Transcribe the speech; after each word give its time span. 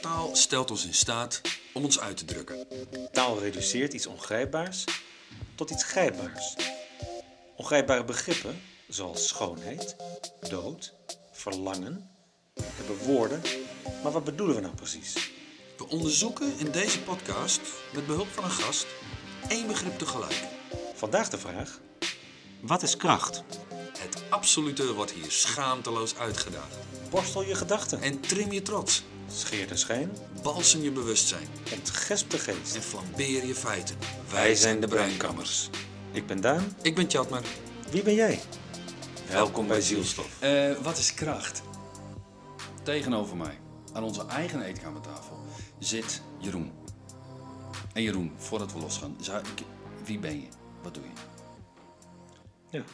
Taal 0.00 0.36
stelt 0.36 0.70
ons 0.70 0.86
in 0.86 0.94
staat 0.94 1.40
om 1.72 1.84
ons 1.84 2.00
uit 2.00 2.16
te 2.16 2.24
drukken. 2.24 2.66
Taal 3.12 3.38
reduceert 3.38 3.92
iets 3.92 4.06
ongrijpbaars 4.06 4.84
tot 5.54 5.70
iets 5.70 5.84
grijpbaars. 5.84 6.56
Ongrijpbare 7.56 8.04
begrippen, 8.04 8.60
zoals 8.88 9.28
schoonheid, 9.28 9.96
dood, 10.48 10.94
verlangen, 11.32 12.10
hebben 12.54 12.96
woorden, 12.96 13.40
maar 14.02 14.12
wat 14.12 14.24
bedoelen 14.24 14.56
we 14.56 14.62
nou 14.62 14.74
precies? 14.74 15.32
We 15.76 15.88
onderzoeken 15.88 16.58
in 16.58 16.70
deze 16.70 17.02
podcast, 17.02 17.60
met 17.92 18.06
behulp 18.06 18.28
van 18.28 18.44
een 18.44 18.50
gast, 18.50 18.86
één 19.48 19.66
begrip 19.66 19.98
tegelijk. 19.98 20.42
Vandaag 20.94 21.28
de 21.28 21.38
vraag: 21.38 21.80
wat 22.60 22.82
is 22.82 22.96
kracht? 22.96 23.42
Absolute 24.44 24.94
wordt 24.94 25.10
hier 25.10 25.30
schaamteloos 25.30 26.16
uitgedaagd. 26.16 26.76
Borstel 27.10 27.44
je 27.44 27.54
gedachten, 27.54 28.02
En 28.02 28.20
trim 28.20 28.52
je 28.52 28.62
trots, 28.62 29.02
scheer 29.32 29.68
de 29.68 29.76
schijn, 29.76 30.16
balsem 30.42 30.82
je 30.82 30.90
bewustzijn 30.90 31.48
ontgesp 31.72 32.30
de 32.30 32.38
geest. 32.38 32.74
en 32.74 32.82
flambeer 32.82 33.46
je 33.46 33.54
feiten. 33.54 33.96
Wij 34.30 34.54
zijn 34.54 34.80
de 34.80 34.86
Breinkammers. 34.88 35.70
Ik 36.12 36.26
ben 36.26 36.40
Daan. 36.40 36.76
Ik 36.82 36.94
ben 36.94 37.06
Tjatmer. 37.06 37.42
Wie 37.90 38.02
ben 38.02 38.14
jij? 38.14 38.40
Welkom 39.28 39.66
bij 39.66 39.80
Zielstof. 39.80 40.40
Eh, 40.40 40.76
wat 40.82 40.98
is 40.98 41.14
kracht? 41.14 41.62
Tegenover 42.82 43.36
mij, 43.36 43.58
aan 43.92 44.02
onze 44.02 44.26
eigen 44.26 44.62
eetkamertafel, 44.62 45.38
zit 45.78 46.22
Jeroen. 46.38 46.72
En 47.92 48.02
Jeroen, 48.02 48.32
voordat 48.36 48.72
we 48.72 48.78
losgaan, 48.78 49.16
zou 49.20 49.38
ik, 49.38 49.64
wie 50.04 50.18
ben 50.18 50.40
je? 50.40 50.48
Wat 50.82 50.94
doe 50.94 51.02
je? 51.02 51.10
Ja. 52.70 52.84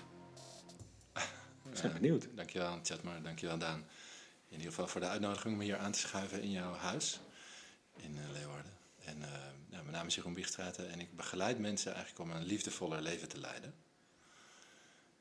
Ben 1.82 1.92
benieuwd. 1.92 2.26
Dankjewel, 2.34 2.80
Chatmar. 2.82 3.22
Dankjewel, 3.22 3.58
Daan. 3.58 3.86
In 4.48 4.56
ieder 4.56 4.66
geval 4.66 4.88
voor 4.88 5.00
de 5.00 5.06
uitnodiging 5.08 5.54
om 5.54 5.60
hier 5.60 5.78
aan 5.78 5.92
te 5.92 5.98
schuiven 5.98 6.42
in 6.42 6.50
jouw 6.50 6.74
huis 6.74 7.20
in 7.96 8.18
eh, 8.18 8.30
Leeuwarden. 8.32 8.72
En 9.04 9.22
eh, 9.22 9.30
nou, 9.68 9.82
mijn 9.82 9.90
naam 9.90 10.06
is 10.06 10.14
Jeroen 10.14 10.34
Biegstraten 10.34 10.90
en 10.90 11.00
ik 11.00 11.16
begeleid 11.16 11.58
mensen 11.58 11.94
eigenlijk 11.94 12.30
om 12.30 12.36
een 12.36 12.46
liefdevoller 12.46 13.02
leven 13.02 13.28
te 13.28 13.40
leiden. 13.40 13.74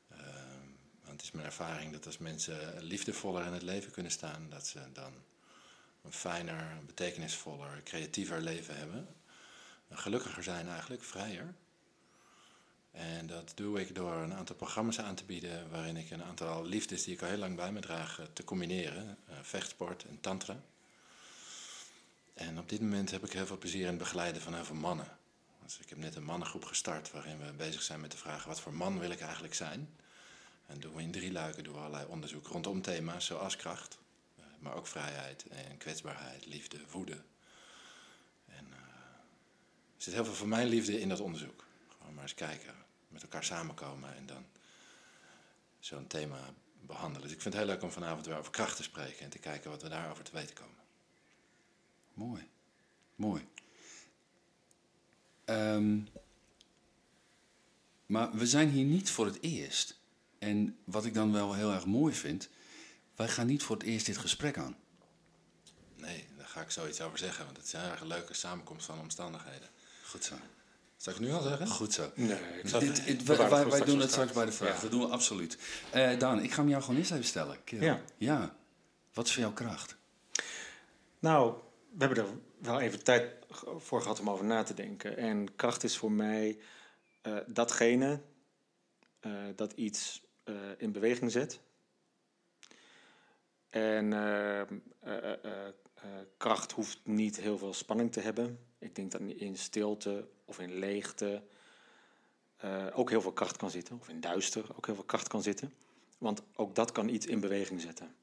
Ehm, 0.08 0.66
want 1.00 1.12
het 1.12 1.22
is 1.22 1.30
mijn 1.30 1.46
ervaring 1.46 1.92
dat 1.92 2.06
als 2.06 2.18
mensen 2.18 2.82
liefdevoller 2.82 3.46
in 3.46 3.52
het 3.52 3.62
leven 3.62 3.92
kunnen 3.92 4.12
staan, 4.12 4.46
dat 4.50 4.66
ze 4.66 4.80
dan 4.92 5.12
een 6.02 6.12
fijner, 6.12 6.84
betekenisvoller, 6.86 7.82
creatiever 7.82 8.40
leven 8.40 8.76
hebben. 8.76 9.08
Gelukkiger 9.90 10.42
zijn 10.42 10.68
eigenlijk, 10.68 11.02
vrijer. 11.02 11.54
En 12.90 13.26
dat 13.26 13.52
doe 13.54 13.80
ik 13.80 13.94
door 13.94 14.12
een 14.12 14.34
aantal 14.34 14.56
programma's 14.56 14.98
aan 14.98 15.14
te 15.14 15.24
bieden 15.24 15.70
waarin 15.70 15.96
ik 15.96 16.10
een 16.10 16.22
aantal 16.22 16.64
liefdes 16.64 17.04
die 17.04 17.14
ik 17.14 17.22
al 17.22 17.28
heel 17.28 17.38
lang 17.38 17.56
bij 17.56 17.72
me 17.72 17.80
draag 17.80 18.18
eh, 18.18 18.26
te 18.32 18.44
combineren. 18.44 19.18
Eh, 19.28 19.34
vechtsport 19.42 20.04
en 20.04 20.20
tantra. 20.20 20.60
En 22.34 22.58
op 22.58 22.68
dit 22.68 22.80
moment 22.80 23.10
heb 23.10 23.24
ik 23.24 23.32
heel 23.32 23.46
veel 23.46 23.58
plezier 23.58 23.80
in 23.80 23.86
het 23.86 23.98
begeleiden 23.98 24.42
van 24.42 24.54
heel 24.54 24.64
veel 24.64 24.74
mannen. 24.74 25.06
Dus 25.64 25.78
ik 25.78 25.88
heb 25.88 25.98
net 25.98 26.14
een 26.14 26.24
mannengroep 26.24 26.64
gestart 26.64 27.10
waarin 27.10 27.38
we 27.38 27.52
bezig 27.52 27.82
zijn 27.82 28.00
met 28.00 28.10
de 28.10 28.16
vraag 28.16 28.44
wat 28.44 28.60
voor 28.60 28.74
man 28.74 28.98
wil 28.98 29.10
ik 29.10 29.20
eigenlijk 29.20 29.54
zijn. 29.54 29.88
En 30.66 30.80
doen 30.80 30.94
we 30.94 31.02
in 31.02 31.10
drie 31.10 31.32
luiken 31.32 31.64
doen 31.64 31.72
we 31.72 31.78
allerlei 31.78 32.06
onderzoek 32.06 32.46
rondom 32.46 32.82
thema's 32.82 33.26
zoals 33.26 33.56
kracht, 33.56 33.98
eh, 34.36 34.44
maar 34.58 34.74
ook 34.74 34.86
vrijheid 34.86 35.46
en 35.48 35.76
kwetsbaarheid, 35.76 36.46
liefde, 36.46 36.78
woede. 36.90 37.22
En 38.46 38.66
er 38.72 38.82
zit 39.96 40.14
heel 40.14 40.24
veel 40.24 40.34
van 40.34 40.48
mijn 40.48 40.66
liefde 40.66 41.00
in 41.00 41.08
dat 41.08 41.20
onderzoek. 41.20 41.64
Gewoon 41.98 42.14
maar 42.14 42.22
eens 42.22 42.34
kijken, 42.34 42.74
met 43.20 43.32
elkaar 43.32 43.44
samenkomen 43.44 44.16
en 44.16 44.26
dan 44.26 44.46
zo'n 45.78 46.06
thema 46.06 46.38
behandelen. 46.80 47.22
Dus 47.22 47.36
ik 47.36 47.42
vind 47.42 47.54
het 47.54 47.62
heel 47.62 47.72
leuk 47.72 47.82
om 47.82 47.90
vanavond 47.90 48.26
weer 48.26 48.38
over 48.38 48.52
kracht 48.52 48.76
te 48.76 48.82
spreken 48.82 49.24
en 49.24 49.30
te 49.30 49.38
kijken 49.38 49.70
wat 49.70 49.82
we 49.82 49.88
daarover 49.88 50.24
te 50.24 50.32
weten 50.32 50.54
komen. 50.54 50.74
Mooi. 52.14 52.48
Mooi. 53.14 53.48
Ehm, 55.44 55.98
maar 58.06 58.32
we 58.32 58.46
zijn 58.46 58.68
hier 58.68 58.84
niet 58.84 59.10
voor 59.10 59.26
het 59.26 59.40
eerst. 59.40 59.98
En 60.38 60.78
wat 60.84 61.04
ik 61.04 61.14
dan 61.14 61.32
wel 61.32 61.54
heel 61.54 61.72
erg 61.72 61.86
mooi 61.86 62.14
vind, 62.14 62.48
wij 63.14 63.28
gaan 63.28 63.46
niet 63.46 63.62
voor 63.62 63.76
het 63.76 63.86
eerst 63.86 64.06
dit 64.06 64.18
gesprek 64.18 64.58
aan. 64.58 64.76
Nee, 65.96 66.26
daar 66.36 66.46
ga 66.46 66.60
ik 66.60 66.70
zoiets 66.70 67.00
over 67.00 67.18
zeggen, 67.18 67.44
want 67.44 67.56
het 67.56 67.66
is 67.66 67.72
een 67.72 67.80
erg 67.80 68.02
leuke 68.02 68.34
samenkomst 68.34 68.86
van 68.86 69.00
omstandigheden. 69.00 69.68
Goed 70.04 70.24
zo. 70.24 70.36
Zal 71.00 71.12
ik 71.12 71.18
het 71.18 71.28
nu 71.28 71.34
al 71.34 71.42
zeggen? 71.42 71.66
Goed 71.66 71.92
zo. 71.92 72.10
Nee, 72.14 72.38
wij 73.70 73.84
doen 73.84 74.00
het 74.00 74.10
straks 74.10 74.32
bij 74.32 74.44
de 74.44 74.52
vraag. 74.52 74.74
Ja. 74.74 74.80
Dat 74.80 74.90
doen 74.90 75.00
we 75.00 75.06
absoluut. 75.06 75.58
Eh 75.90 76.18
Daan, 76.18 76.42
ik 76.42 76.52
ga 76.52 76.60
hem 76.60 76.68
jou 76.70 76.82
gewoon 76.82 76.98
eerst 76.98 77.10
even 77.10 77.24
stellen. 77.24 77.56
Ja. 77.64 78.00
Ja. 78.16 78.54
Wat 79.12 79.26
is 79.26 79.32
voor 79.32 79.42
jou 79.42 79.54
kracht? 79.54 79.96
Nou, 81.18 81.54
we 81.90 82.04
hebben 82.04 82.24
er 82.24 82.30
wel 82.58 82.80
even 82.80 83.04
tijd 83.04 83.32
voor 83.78 84.02
gehad 84.02 84.20
om 84.20 84.30
over 84.30 84.44
na 84.44 84.62
te 84.62 84.74
denken. 84.74 85.16
En 85.16 85.56
kracht 85.56 85.84
is 85.84 85.96
voor 85.96 86.12
mij 86.12 86.58
eh, 87.22 87.36
datgene 87.46 88.20
eh, 89.20 89.32
dat 89.56 89.72
iets 89.72 90.22
eh, 90.44 90.54
in 90.78 90.92
beweging 90.92 91.30
zet. 91.30 91.60
En 93.70 94.12
eh, 94.12 94.60
eh, 94.60 94.66
eh, 95.00 95.44
eh, 95.44 95.66
eh, 95.94 96.04
kracht 96.36 96.72
hoeft 96.72 96.98
niet 97.04 97.40
heel 97.40 97.58
veel 97.58 97.74
spanning 97.74 98.12
te 98.12 98.20
hebben. 98.20 98.58
Ik 98.80 98.94
denk 98.94 99.10
dat 99.10 99.20
in 99.20 99.56
stilte 99.56 100.28
of 100.44 100.58
in 100.58 100.78
leegte 100.78 101.42
eh, 102.56 102.86
ook 102.92 103.10
heel 103.10 103.20
veel 103.20 103.32
kracht 103.32 103.56
kan 103.56 103.70
zitten. 103.70 103.98
Of 104.00 104.08
in 104.08 104.20
duister 104.20 104.64
ook 104.76 104.86
heel 104.86 104.94
veel 104.94 105.04
kracht 105.04 105.28
kan 105.28 105.42
zitten. 105.42 105.74
Want 106.18 106.42
ook 106.54 106.74
dat 106.74 106.92
kan 106.92 107.08
iets 107.08 107.26
in 107.26 107.40
beweging 107.40 107.80
zetten. 107.80 108.14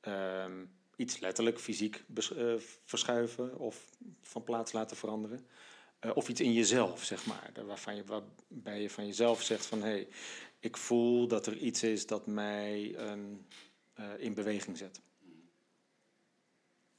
Ehm, 0.00 0.64
iets 0.96 1.18
letterlijk, 1.18 1.60
fysiek 1.60 2.04
eh, 2.14 2.54
verschuiven 2.84 3.58
of 3.58 3.88
van 4.22 4.44
plaats 4.44 4.72
laten 4.72 4.96
veranderen. 4.96 5.46
Eh, 5.98 6.10
of 6.14 6.28
iets 6.28 6.40
in 6.40 6.52
jezelf, 6.52 7.04
zeg 7.04 7.26
maar. 7.26 7.52
Waarvan 7.66 7.96
je, 7.96 8.04
waarbij 8.04 8.80
je 8.82 8.90
van 8.90 9.06
jezelf 9.06 9.42
zegt 9.42 9.66
van... 9.66 9.82
hé, 9.82 9.88
hey, 9.88 10.08
ik 10.58 10.76
voel 10.76 11.26
dat 11.26 11.46
er 11.46 11.56
iets 11.56 11.82
is 11.82 12.06
dat 12.06 12.26
mij 12.26 12.96
een, 12.96 13.46
eh, 13.92 14.04
in 14.18 14.34
beweging 14.34 14.78
zet. 14.78 15.00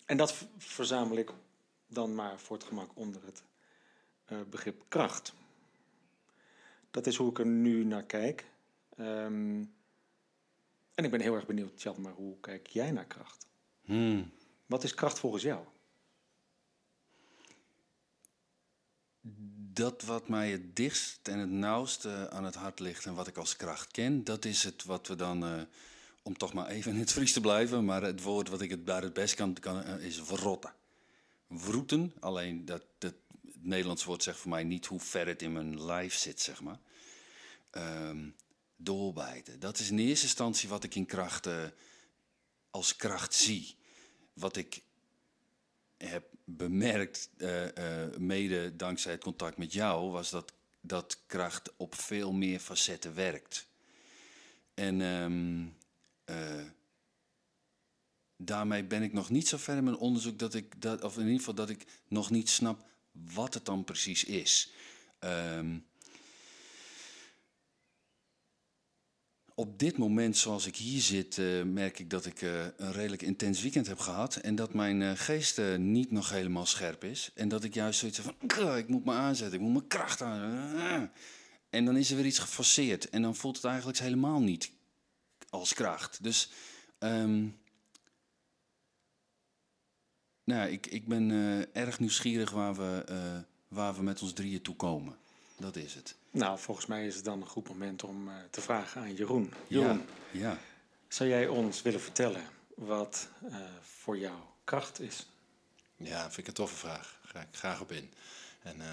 En 0.06 0.18
dat 0.18 0.48
verzamel 0.58 1.18
ik 1.18 1.32
dan 1.94 2.16
maar 2.16 2.40
voor 2.40 2.58
het 2.58 2.66
gemak 2.66 2.90
onder 2.94 3.26
het 3.26 3.44
eh, 4.26 4.38
begrip 4.50 4.84
kracht. 4.88 5.34
Dat 6.92 7.08
is 7.08 7.16
hoe 7.16 7.30
ik 7.30 7.40
er 7.40 7.46
nu 7.46 7.84
naar 7.84 8.04
kijk. 8.04 8.46
Ehm, 8.98 9.64
en 10.94 11.04
ik 11.04 11.12
ben 11.12 11.22
heel 11.22 11.36
erg 11.36 11.46
benieuwd, 11.46 11.78
Tjad, 11.78 11.98
maar 11.98 12.12
hoe 12.12 12.40
kijk 12.40 12.68
jij 12.68 12.92
naar 12.92 13.06
kracht? 13.06 13.48
Hmm. 13.82 14.32
Wat 14.66 14.84
is 14.84 14.94
kracht 14.94 15.20
volgens 15.20 15.44
jou? 15.44 15.66
Dat 19.74 20.02
wat 20.02 20.28
mij 20.28 20.52
het 20.52 20.76
dichtst 20.76 21.28
en 21.28 21.40
het 21.40 21.50
nauwst 21.50 22.06
eh, 22.06 22.26
aan 22.26 22.44
het 22.44 22.56
hart 22.56 22.80
ligt 22.80 23.06
en 23.06 23.14
wat 23.14 23.28
ik 23.28 23.38
als 23.38 23.56
kracht 23.56 23.92
ken, 23.92 24.24
dat 24.24 24.46
is 24.46 24.64
het 24.64 24.84
wat 24.84 25.08
we 25.08 25.16
dan, 25.16 25.44
eh, 25.44 25.62
om 26.24 26.38
toch 26.38 26.54
maar 26.54 26.68
even 26.68 26.92
in 26.92 27.00
het 27.00 27.12
Fries 27.12 27.34
te 27.34 27.42
blijven, 27.42 27.86
maar 27.86 28.02
het 28.02 28.22
woord 28.22 28.50
wat 28.50 28.62
ik 28.62 28.70
het 28.70 28.86
daar 28.86 29.02
het 29.02 29.14
best 29.14 29.36
kan, 29.36 29.54
kan 29.54 29.84
eh, 29.84 30.06
is 30.06 30.22
verrotten. 30.22 30.74
Vroeten, 31.60 32.14
alleen 32.20 32.66
dat, 32.66 32.84
dat 32.98 33.14
het 33.42 33.64
Nederlands 33.66 34.04
woord 34.04 34.24
zegt 34.24 34.40
voor 34.40 34.50
mij 34.50 34.64
niet 34.64 34.86
hoe 34.86 35.00
ver 35.00 35.28
het 35.28 35.42
in 35.42 35.54
mijn 35.54 35.84
lijf 35.86 36.16
zit, 36.16 36.40
zeg 36.40 36.62
maar. 36.62 36.80
Ehm, 37.70 38.30
doorbijten. 38.76 39.60
Dat 39.60 39.80
is 39.80 39.90
in 39.90 40.00
eerste 40.00 40.26
instantie 40.26 40.70
wat 40.70 40.84
ik 40.84 40.96
in 40.96 41.06
kracht 41.06 41.48
als 42.70 42.96
kracht 42.96 43.34
zie. 43.34 43.76
Wat 44.34 44.56
ik 44.56 44.82
heb 45.98 46.26
bemerkt, 46.46 47.30
eh, 47.38 48.04
eh, 48.04 48.18
mede 48.18 48.76
dankzij 48.76 49.12
het 49.12 49.24
contact 49.24 49.58
met 49.58 49.74
jou, 49.74 50.12
was 50.12 50.30
dat, 50.30 50.54
dat 50.82 51.22
kracht 51.26 51.72
op 51.78 51.96
veel 51.96 52.32
meer 52.32 52.60
facetten 52.60 53.16
werkt. 53.16 53.68
En 54.74 55.02
eh, 56.26 56.64
daarmee 58.46 58.84
ben 58.84 59.04
ik 59.04 59.14
nog 59.14 59.30
niet 59.30 59.48
zo 59.48 59.58
ver 59.58 59.78
in 59.78 59.84
mijn 59.84 59.98
onderzoek 59.98 60.40
dat 60.40 60.54
ik 60.54 60.82
dat, 60.82 61.04
of 61.04 61.16
in 61.16 61.24
ieder 61.24 61.38
geval 61.38 61.54
dat 61.54 61.70
ik 61.70 61.86
nog 62.08 62.30
niet 62.30 62.50
snap 62.50 62.86
wat 63.34 63.54
het 63.54 63.66
dan 63.66 63.84
precies 63.84 64.24
is. 64.24 64.74
Ehm, 65.20 65.78
op 69.56 69.80
dit 69.80 69.98
moment, 69.98 70.38
zoals 70.38 70.66
ik 70.66 70.76
hier 70.76 71.02
zit, 71.02 71.38
eh, 71.38 71.64
merk 71.64 72.00
ik 72.00 72.10
dat 72.10 72.26
ik 72.26 72.42
eh, 72.42 72.66
een 72.78 72.92
redelijk 72.92 73.22
intens 73.22 73.62
weekend 73.62 73.88
heb 73.88 74.00
gehad. 74.00 74.36
En 74.36 74.56
dat 74.56 74.74
mijn 74.74 75.02
eh, 75.02 75.12
geest 75.16 75.62
niet 75.78 76.12
nog 76.12 76.30
helemaal 76.30 76.66
scherp 76.66 77.04
is. 77.04 77.32
En 77.36 77.48
dat 77.48 77.64
ik 77.64 77.74
juist 77.74 78.00
zoiets 78.00 78.18
heb 78.18 78.26
van, 78.26 78.48
"Kuh, 78.48 78.78
ik 78.78 78.88
moet 78.88 79.06
me 79.06 79.12
aanzetten, 79.12 79.60
ik 79.60 79.64
moet 79.66 79.74
mijn 79.74 79.88
kracht 79.88 80.22
aan. 80.22 80.78
Ah." 80.78 81.04
En 81.70 81.86
dan 81.86 81.98
is 81.98 82.10
er 82.10 82.16
weer 82.16 82.26
iets 82.26 82.40
geforceerd. 82.40 83.10
En 83.10 83.22
dan 83.22 83.36
voelt 83.36 83.56
het 83.56 83.66
eigenlijk 83.66 83.98
helemaal 83.98 84.40
niet 84.40 84.72
als 85.50 85.74
kracht. 85.74 86.24
Dus, 86.24 86.50
ehm, 87.00 87.48
nou, 90.44 90.62
ja, 90.62 90.66
ik, 90.68 90.88
ik 90.88 91.08
ben 91.08 91.32
eh, 91.32 91.82
erg 91.84 92.00
nieuwsgierig 92.00 92.52
waar 92.52 92.76
we, 92.76 93.04
eh, 93.08 93.18
waar 93.68 93.96
we 93.96 94.04
met 94.04 94.22
ons 94.22 94.34
drieën 94.34 94.62
toe 94.62 94.76
komen. 94.76 95.18
Dat 95.58 95.76
is 95.76 95.94
het. 95.94 96.16
Nou, 96.32 96.60
volgens 96.60 96.86
mij 96.86 97.06
is 97.08 97.16
het 97.16 97.26
dan 97.26 97.42
een 97.42 97.48
goed 97.48 97.68
moment 97.68 98.04
om 98.04 98.28
eh, 98.30 98.36
te 98.50 98.62
vragen 98.62 99.02
aan 99.02 99.14
Jeroen. 99.16 99.54
Jeroen, 99.68 100.06
Ja, 100.32 100.40
ja. 100.40 100.58
zou 101.08 101.30
jij 101.30 101.48
ons 101.48 101.82
willen 101.82 102.02
vertellen 102.02 102.44
wat 102.76 103.28
eh, 103.50 103.56
voor 103.82 104.18
jou 104.18 104.36
kracht 104.64 105.00
is? 105.00 105.28
Ja, 105.98 106.22
vind 106.22 106.38
ik 106.38 106.48
een 106.48 106.54
toffe 106.54 106.76
vraag. 106.76 107.20
Ga 107.24 107.40
ik 107.40 107.48
graag 107.52 107.82
op 107.82 107.92
in. 107.92 108.14
En 108.62 108.78
uh, 108.78 108.86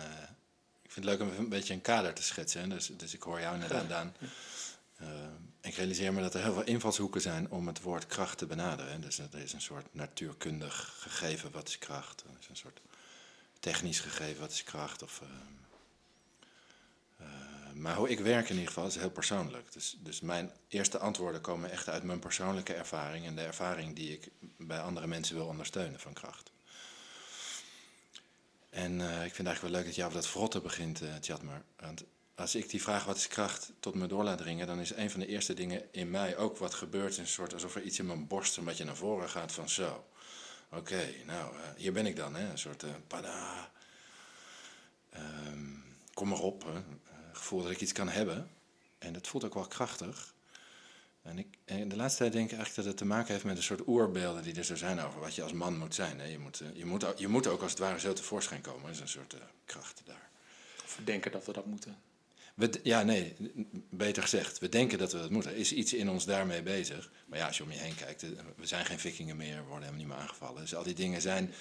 ik 0.82 0.90
vind 0.90 1.06
het 1.06 1.18
leuk 1.18 1.20
om 1.20 1.38
een 1.38 1.48
beetje 1.48 1.74
een 1.74 1.80
kader 1.80 2.14
te 2.14 2.22
schetsen. 2.22 2.68
Dus, 2.68 2.90
dus 2.96 3.14
ik 3.14 3.22
hoor 3.22 3.40
jou 3.40 3.54
inderdaad, 3.54 3.88
Daan. 3.88 4.14
Uh, 5.02 5.08
ik 5.60 5.74
realiseer 5.74 6.12
me 6.12 6.20
dat 6.20 6.34
er 6.34 6.42
heel 6.42 6.52
veel 6.52 6.64
invalshoeken 6.64 7.20
zijn 7.20 7.50
om 7.50 7.66
het 7.66 7.80
woord 7.80 8.06
kracht 8.06 8.38
te 8.38 8.46
benaderen. 8.46 9.00
Dus 9.00 9.18
er 9.18 9.34
is 9.34 9.52
een 9.52 9.60
soort 9.60 9.94
natuurkundig 9.94 10.94
gegeven, 10.98 11.50
wat 11.50 11.68
is 11.68 11.78
kracht? 11.78 12.22
Er 12.22 12.38
is 12.40 12.48
een 12.48 12.56
soort 12.56 12.80
technisch 13.60 14.00
gegeven, 14.00 14.40
wat 14.40 14.50
is 14.50 14.64
kracht? 14.64 15.02
Of, 15.02 15.22
uh, 17.20 17.26
maar 17.74 17.96
hoe 17.96 18.08
ik 18.08 18.20
werk 18.20 18.48
in 18.48 18.54
ieder 18.54 18.68
geval 18.68 18.86
is 18.86 18.96
heel 18.96 19.10
persoonlijk. 19.10 19.72
Dus, 19.72 19.96
dus 20.00 20.20
mijn 20.20 20.50
eerste 20.68 20.98
antwoorden 20.98 21.40
komen 21.40 21.70
echt 21.70 21.88
uit 21.88 22.02
mijn 22.02 22.18
persoonlijke 22.18 22.74
ervaring 22.74 23.26
en 23.26 23.36
de 23.36 23.42
ervaring 23.42 23.96
die 23.96 24.12
ik 24.12 24.30
bij 24.56 24.80
andere 24.80 25.06
mensen 25.06 25.36
wil 25.36 25.46
ondersteunen 25.46 26.00
van 26.00 26.12
kracht. 26.12 26.50
En 28.70 29.00
ik 29.00 29.34
vind 29.34 29.36
het 29.36 29.46
eigenlijk 29.46 29.60
wel 29.60 29.70
leuk 29.70 29.84
dat 29.84 29.94
jij 29.94 30.04
over 30.04 30.16
dat 30.16 30.28
vrotten 30.28 30.62
begint, 30.62 31.02
uh. 31.02 31.14
Want 31.76 32.04
als 32.34 32.54
ik 32.54 32.70
die 32.70 32.82
vraag 32.82 33.04
wat 33.04 33.16
is 33.16 33.28
kracht 33.28 33.72
tot 33.80 33.94
me 33.94 34.06
door 34.06 34.24
laat 34.24 34.38
dringen, 34.38 34.66
dan 34.66 34.78
is 34.78 34.94
een 34.94 35.10
van 35.10 35.20
de 35.20 35.26
eerste 35.26 35.54
dingen 35.54 35.92
in 35.92 36.10
mij 36.10 36.36
ook 36.36 36.56
wat 36.58 36.74
gebeurt. 36.74 37.16
Een 37.16 37.26
soort 37.26 37.54
alsof 37.54 37.74
er 37.74 37.82
iets 37.82 37.98
in 37.98 38.06
mijn 38.06 38.26
borst 38.26 38.56
een 38.56 38.64
beetje 38.64 38.84
naar 38.84 38.96
voren 38.96 39.28
gaat 39.28 39.52
van 39.52 39.68
zo. 39.68 40.04
Oké, 40.70 41.14
nou, 41.26 41.54
uh, 41.54 41.60
hier 41.76 41.92
ben 41.92 42.06
ik 42.06 42.16
dan, 42.16 42.34
hè? 42.34 42.50
een 42.50 42.58
soort 42.58 42.84
pada. 43.06 43.70
Um, 45.16 45.84
kom 46.14 46.28
maar 46.28 46.38
op, 46.38 46.64
hè? 46.64 46.82
gevoel 47.32 47.62
dat 47.62 47.70
ik 47.70 47.80
iets 47.80 47.92
kan 47.92 48.08
hebben. 48.08 48.50
En 48.98 49.12
dat 49.12 49.26
voelt 49.26 49.44
ook 49.44 49.54
wel 49.54 49.66
krachtig. 49.66 50.34
En, 51.22 51.38
ik, 51.38 51.58
en 51.64 51.88
de 51.88 51.96
laatste 51.96 52.18
tijd 52.18 52.32
denk 52.32 52.50
ik 52.50 52.56
eigenlijk 52.56 52.76
dat 52.76 52.84
het 52.84 52.96
te 52.96 53.14
maken 53.14 53.32
heeft 53.32 53.44
met 53.44 53.56
een 53.56 53.62
soort 53.62 53.86
oerbeelden 53.86 54.42
die 54.42 54.54
er 54.54 54.64
zo 54.64 54.76
zijn 54.76 55.00
over 55.00 55.20
wat 55.20 55.34
je 55.34 55.42
als 55.42 55.52
man 55.52 55.78
moet 55.78 55.94
zijn. 55.94 56.20
Hè. 56.20 56.26
Je, 56.26 56.38
moet, 56.38 56.62
je, 56.74 56.84
moet, 56.84 57.06
je 57.16 57.28
moet 57.28 57.46
ook 57.46 57.62
als 57.62 57.70
het 57.70 57.80
ware 57.80 58.00
zo 58.00 58.12
tevoorschijn 58.12 58.60
komen. 58.60 58.84
Er 58.84 58.90
is 58.90 59.00
een 59.00 59.08
soort 59.08 59.34
uh, 59.34 59.40
kracht 59.64 60.02
daar. 60.04 60.30
Of 60.84 60.98
denken 61.04 61.32
dat 61.32 61.46
we 61.46 61.52
dat 61.52 61.66
moeten. 61.66 61.96
We, 62.60 62.80
ja, 62.82 63.02
nee, 63.02 63.36
beter 63.90 64.22
gezegd. 64.22 64.58
We 64.58 64.68
denken 64.68 64.98
dat 64.98 65.12
we 65.12 65.18
dat 65.18 65.30
moeten. 65.30 65.56
Is 65.56 65.72
iets 65.72 65.92
in 65.92 66.08
ons 66.08 66.24
daarmee 66.24 66.62
bezig. 66.62 67.10
Maar 67.26 67.38
ja, 67.38 67.46
als 67.46 67.56
je 67.56 67.62
om 67.62 67.72
je 67.72 67.78
heen 67.78 67.94
kijkt, 67.94 68.24
we 68.56 68.66
zijn 68.66 68.84
geen 68.84 68.98
vikingen 68.98 69.36
meer, 69.36 69.56
we 69.56 69.62
worden 69.62 69.82
helemaal 69.82 69.98
niet 69.98 70.06
meer 70.06 70.16
aangevallen. 70.16 70.60
Dus 70.60 70.74
al 70.74 70.82
die 70.82 70.94
dingen 70.94 71.20
zijn. 71.20 71.54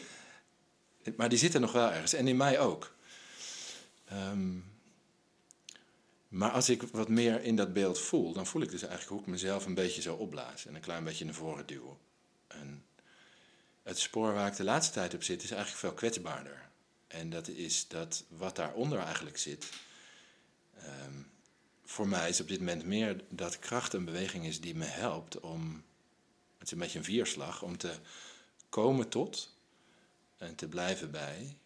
Maar 1.15 1.29
die 1.29 1.37
zitten 1.37 1.61
nog 1.61 1.71
wel 1.71 1.91
ergens. 1.91 2.13
En 2.13 2.27
in 2.27 2.37
mij 2.37 2.59
ook. 2.59 2.95
Um, 4.13 4.65
maar 6.27 6.51
als 6.51 6.69
ik 6.69 6.81
wat 6.81 7.09
meer 7.09 7.43
in 7.43 7.55
dat 7.55 7.73
beeld 7.73 7.99
voel, 7.99 8.33
dan 8.33 8.47
voel 8.47 8.61
ik 8.61 8.71
dus 8.71 8.81
eigenlijk 8.81 9.11
hoe 9.11 9.19
ik 9.19 9.25
mezelf 9.25 9.65
een 9.65 9.73
beetje 9.73 10.01
zo 10.01 10.15
opblaas 10.15 10.65
en 10.65 10.75
een 10.75 10.81
klein 10.81 11.03
beetje 11.03 11.25
naar 11.25 11.33
voren 11.33 11.65
duw. 11.65 11.97
En 12.47 12.85
het 13.83 13.99
spoor 13.99 14.33
waar 14.33 14.47
ik 14.47 14.55
de 14.55 14.63
laatste 14.63 14.93
tijd 14.93 15.13
op 15.13 15.23
zit 15.23 15.43
is 15.43 15.51
eigenlijk 15.51 15.79
veel 15.79 15.93
kwetsbaarder. 15.93 16.69
En 17.07 17.29
dat 17.29 17.47
is 17.47 17.87
dat 17.87 18.23
wat 18.27 18.55
daaronder 18.55 18.99
eigenlijk 18.99 19.37
zit, 19.37 19.65
um, 20.85 21.31
voor 21.85 22.07
mij 22.07 22.29
is 22.29 22.41
op 22.41 22.47
dit 22.47 22.59
moment 22.59 22.85
meer 22.85 23.23
dat 23.29 23.59
kracht 23.59 23.93
een 23.93 24.05
beweging 24.05 24.45
is 24.45 24.61
die 24.61 24.75
me 24.75 24.85
helpt 24.85 25.39
om, 25.39 25.83
het 26.57 26.67
is 26.67 26.71
een 26.71 26.79
beetje 26.79 26.97
een 26.97 27.05
vierslag, 27.05 27.61
om 27.61 27.77
te 27.77 27.93
komen 28.69 29.09
tot 29.09 29.55
en 30.37 30.55
te 30.55 30.67
blijven 30.67 31.11
bij 31.11 31.57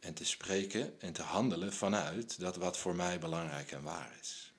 en 0.00 0.14
te 0.14 0.24
spreken 0.24 1.00
en 1.00 1.12
te 1.12 1.22
handelen 1.22 1.72
vanuit 1.72 2.40
dat 2.40 2.56
wat 2.56 2.78
voor 2.78 2.94
mij 2.94 3.18
belangrijk 3.18 3.72
en 3.72 3.82
waar 3.82 4.16
is. 4.20 4.52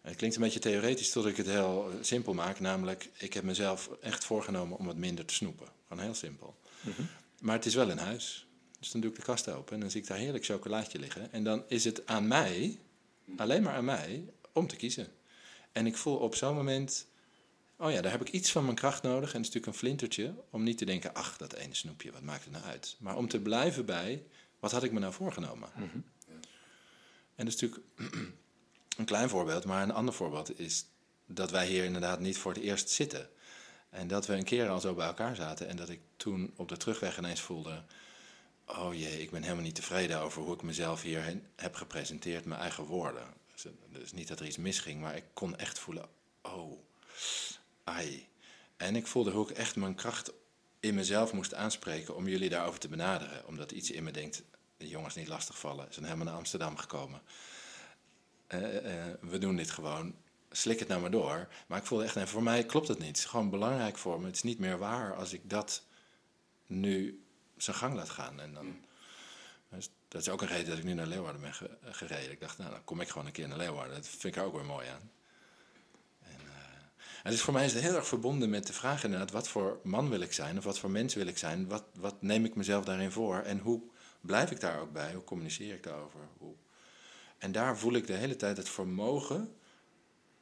En 0.00 0.10
het 0.10 0.16
klinkt 0.16 0.36
een 0.36 0.42
beetje 0.42 0.58
theoretisch 0.58 1.10
tot 1.10 1.26
ik 1.26 1.36
het 1.36 1.46
heel 1.46 1.92
simpel 2.00 2.34
maak, 2.34 2.60
namelijk 2.60 3.10
ik 3.16 3.34
heb 3.34 3.44
mezelf 3.44 3.90
echt 4.00 4.24
voorgenomen 4.24 4.78
om 4.78 4.86
wat 4.86 4.96
minder 4.96 5.24
te 5.24 5.34
snoepen. 5.34 5.68
Gewoon 5.88 6.02
heel 6.02 6.14
simpel. 6.14 6.56
Mm 6.80 6.92
-hmm. 6.96 7.08
Maar 7.40 7.56
het 7.56 7.66
is 7.66 7.74
wel 7.74 7.90
in 7.90 7.98
huis. 7.98 8.46
Dus 8.84 8.92
dan 8.92 9.00
doe 9.00 9.10
ik 9.10 9.16
de 9.16 9.22
kast 9.22 9.48
open 9.48 9.74
en 9.74 9.80
dan 9.80 9.90
zie 9.90 10.00
ik 10.00 10.06
daar 10.06 10.18
heerlijk 10.18 10.44
chocolaatje 10.44 10.98
liggen. 10.98 11.32
En 11.32 11.44
dan 11.44 11.64
is 11.68 11.84
het 11.84 12.06
aan 12.06 12.28
mij, 12.28 12.78
alleen 13.36 13.62
maar 13.62 13.74
aan 13.74 13.84
mij, 13.84 14.24
om 14.52 14.66
te 14.66 14.76
kiezen. 14.76 15.06
En 15.72 15.86
ik 15.86 15.96
voel 15.96 16.16
op 16.16 16.34
zo'n 16.34 16.54
moment 16.54 17.06
oh 17.76 17.90
ja, 17.90 18.00
daar 18.00 18.10
heb 18.10 18.20
ik 18.20 18.28
iets 18.28 18.52
van 18.52 18.64
mijn 18.64 18.76
kracht 18.76 19.02
nodig. 19.02 19.34
En 19.34 19.40
het 19.40 19.48
is 19.48 19.54
natuurlijk 19.54 19.66
een 19.66 19.78
flintertje 19.78 20.34
om 20.50 20.62
niet 20.62 20.78
te 20.78 20.84
denken, 20.84 21.14
ach, 21.14 21.36
dat 21.36 21.52
ene 21.52 21.74
snoepje, 21.74 22.12
wat 22.12 22.22
maakt 22.22 22.44
het 22.44 22.52
nou 22.52 22.64
uit? 22.64 22.96
Maar 22.98 23.16
om 23.16 23.28
te 23.28 23.40
blijven 23.40 23.84
bij, 23.86 24.24
wat 24.60 24.72
had 24.72 24.82
ik 24.82 24.92
me 24.92 25.00
nou 25.00 25.12
voorgenomen? 25.12 25.68
Mm 25.76 25.88
-hmm. 25.92 26.04
En 27.34 27.44
dat 27.44 27.54
is 27.54 27.60
natuurlijk 27.60 27.86
een 28.98 29.04
klein 29.04 29.28
voorbeeld, 29.28 29.64
maar 29.64 29.82
een 29.82 29.92
ander 29.92 30.14
voorbeeld 30.14 30.58
is 30.58 30.86
dat 31.26 31.50
wij 31.50 31.66
hier 31.66 31.84
inderdaad 31.84 32.20
niet 32.20 32.38
voor 32.38 32.52
het 32.52 32.62
eerst 32.62 32.90
zitten. 32.90 33.28
En 33.90 34.08
dat 34.08 34.26
we 34.26 34.34
een 34.34 34.44
keer 34.44 34.68
al 34.68 34.80
zo 34.80 34.94
bij 34.94 35.06
elkaar 35.06 35.36
zaten 35.36 35.68
en 35.68 35.76
dat 35.76 35.88
ik 35.88 36.00
toen 36.16 36.52
op 36.56 36.68
de 36.68 36.76
terugweg 36.76 37.18
ineens 37.18 37.40
voelde, 37.40 37.84
oh 38.66 38.94
jee, 38.94 39.22
ik 39.22 39.30
ben 39.30 39.42
helemaal 39.42 39.64
niet 39.64 39.74
tevreden 39.74 40.20
over 40.20 40.42
hoe 40.42 40.54
ik 40.54 40.62
mezelf 40.62 41.02
hier 41.02 41.40
heb 41.56 41.74
gepresenteerd, 41.74 42.44
mijn 42.44 42.60
eigen 42.60 42.84
woorden. 42.84 43.26
Dus, 43.52 43.66
dus 43.88 44.12
niet 44.12 44.28
dat 44.28 44.40
er 44.40 44.46
iets 44.46 44.56
misging, 44.56 45.00
maar 45.00 45.16
ik 45.16 45.24
kon 45.32 45.56
echt 45.56 45.78
voelen, 45.78 46.08
oh, 46.42 46.78
ai. 47.84 48.28
En 48.76 48.96
ik 48.96 49.06
voelde 49.06 49.30
hoe 49.30 49.50
ik 49.50 49.56
echt 49.56 49.76
mijn 49.76 49.94
kracht 49.94 50.32
in 50.80 50.94
mezelf 50.94 51.32
moest 51.32 51.54
aanspreken 51.54 52.16
om 52.16 52.28
jullie 52.28 52.48
daarover 52.48 52.80
te 52.80 52.88
benaderen. 52.88 53.46
Omdat 53.46 53.72
iets 53.72 53.90
in 53.90 54.04
me 54.04 54.10
denkt, 54.10 54.42
de 54.76 54.88
jongens 54.88 55.14
niet 55.14 55.28
lastigvallen. 55.28 55.86
Ze 55.86 55.92
zijn 55.92 56.04
helemaal 56.04 56.26
naar 56.26 56.36
Amsterdam 56.36 56.76
gekomen. 56.76 57.20
Uh, 58.48 58.74
uh, 58.74 59.04
we 59.20 59.38
doen 59.38 59.56
dit 59.56 59.70
gewoon. 59.70 60.14
Slik 60.50 60.78
het 60.78 60.88
nou 60.88 61.00
maar 61.00 61.10
door. 61.10 61.48
Maar 61.66 61.78
ik 61.78 61.86
voelde 61.86 62.04
echt, 62.04 62.16
en 62.16 62.28
voor 62.28 62.42
mij 62.42 62.64
klopt 62.64 62.88
het 62.88 62.98
niet. 62.98 63.08
Het 63.08 63.16
is 63.16 63.24
gewoon 63.24 63.50
belangrijk 63.50 63.98
voor 63.98 64.20
me. 64.20 64.26
Het 64.26 64.34
is 64.34 64.42
niet 64.42 64.58
meer 64.58 64.78
waar 64.78 65.14
als 65.14 65.32
ik 65.32 65.50
dat 65.50 65.82
nu 66.66 67.23
zijn 67.56 67.76
gang 67.76 67.94
laat 67.94 68.10
gaan. 68.10 68.40
En 68.40 68.54
dan, 68.54 68.76
dus 69.68 69.90
dat 70.08 70.20
is 70.20 70.28
ook 70.28 70.42
een 70.42 70.48
reden 70.48 70.68
dat 70.68 70.78
ik 70.78 70.84
nu 70.84 70.92
naar 70.94 71.06
Leeuwarden 71.06 71.40
ben 71.40 71.54
gereden. 71.94 72.30
Ik 72.30 72.40
dacht, 72.40 72.58
nou, 72.58 72.70
dan 72.70 72.84
kom 72.84 73.00
ik 73.00 73.08
gewoon 73.08 73.26
een 73.26 73.32
keer 73.32 73.48
naar 73.48 73.58
Leeuwarden. 73.58 73.94
Dat 73.94 74.08
vind 74.08 74.24
ik 74.24 74.36
er 74.36 74.42
ook 74.46 74.54
weer 74.54 74.64
mooi 74.64 74.88
aan. 74.88 75.10
En 77.24 77.30
dus 77.30 77.40
voor 77.40 77.52
mij 77.52 77.64
is 77.64 77.72
het 77.72 77.82
heel 77.82 77.94
erg 77.94 78.06
verbonden 78.06 78.50
met 78.50 78.66
de 78.66 78.72
vraag 78.72 79.04
inderdaad, 79.04 79.30
wat 79.30 79.48
voor 79.48 79.80
man 79.82 80.08
wil 80.08 80.20
ik 80.20 80.32
zijn 80.32 80.58
of 80.58 80.64
wat 80.64 80.78
voor 80.78 80.90
mens 80.90 81.14
wil 81.14 81.26
ik 81.26 81.38
zijn? 81.38 81.68
Wat, 81.68 81.84
wat 81.98 82.22
neem 82.22 82.44
ik 82.44 82.54
mezelf 82.54 82.84
daarin 82.84 83.10
voor 83.10 83.38
en 83.38 83.58
hoe 83.58 83.82
blijf 84.20 84.50
ik 84.50 84.60
daar 84.60 84.80
ook 84.80 84.92
bij? 84.92 85.12
Hoe 85.12 85.24
communiceer 85.24 85.74
ik 85.74 85.82
daarover? 85.82 86.20
Hoe... 86.38 86.54
En 87.38 87.52
daar 87.52 87.78
voel 87.78 87.92
ik 87.92 88.06
de 88.06 88.12
hele 88.12 88.36
tijd 88.36 88.56
het 88.56 88.68
vermogen 88.68 89.54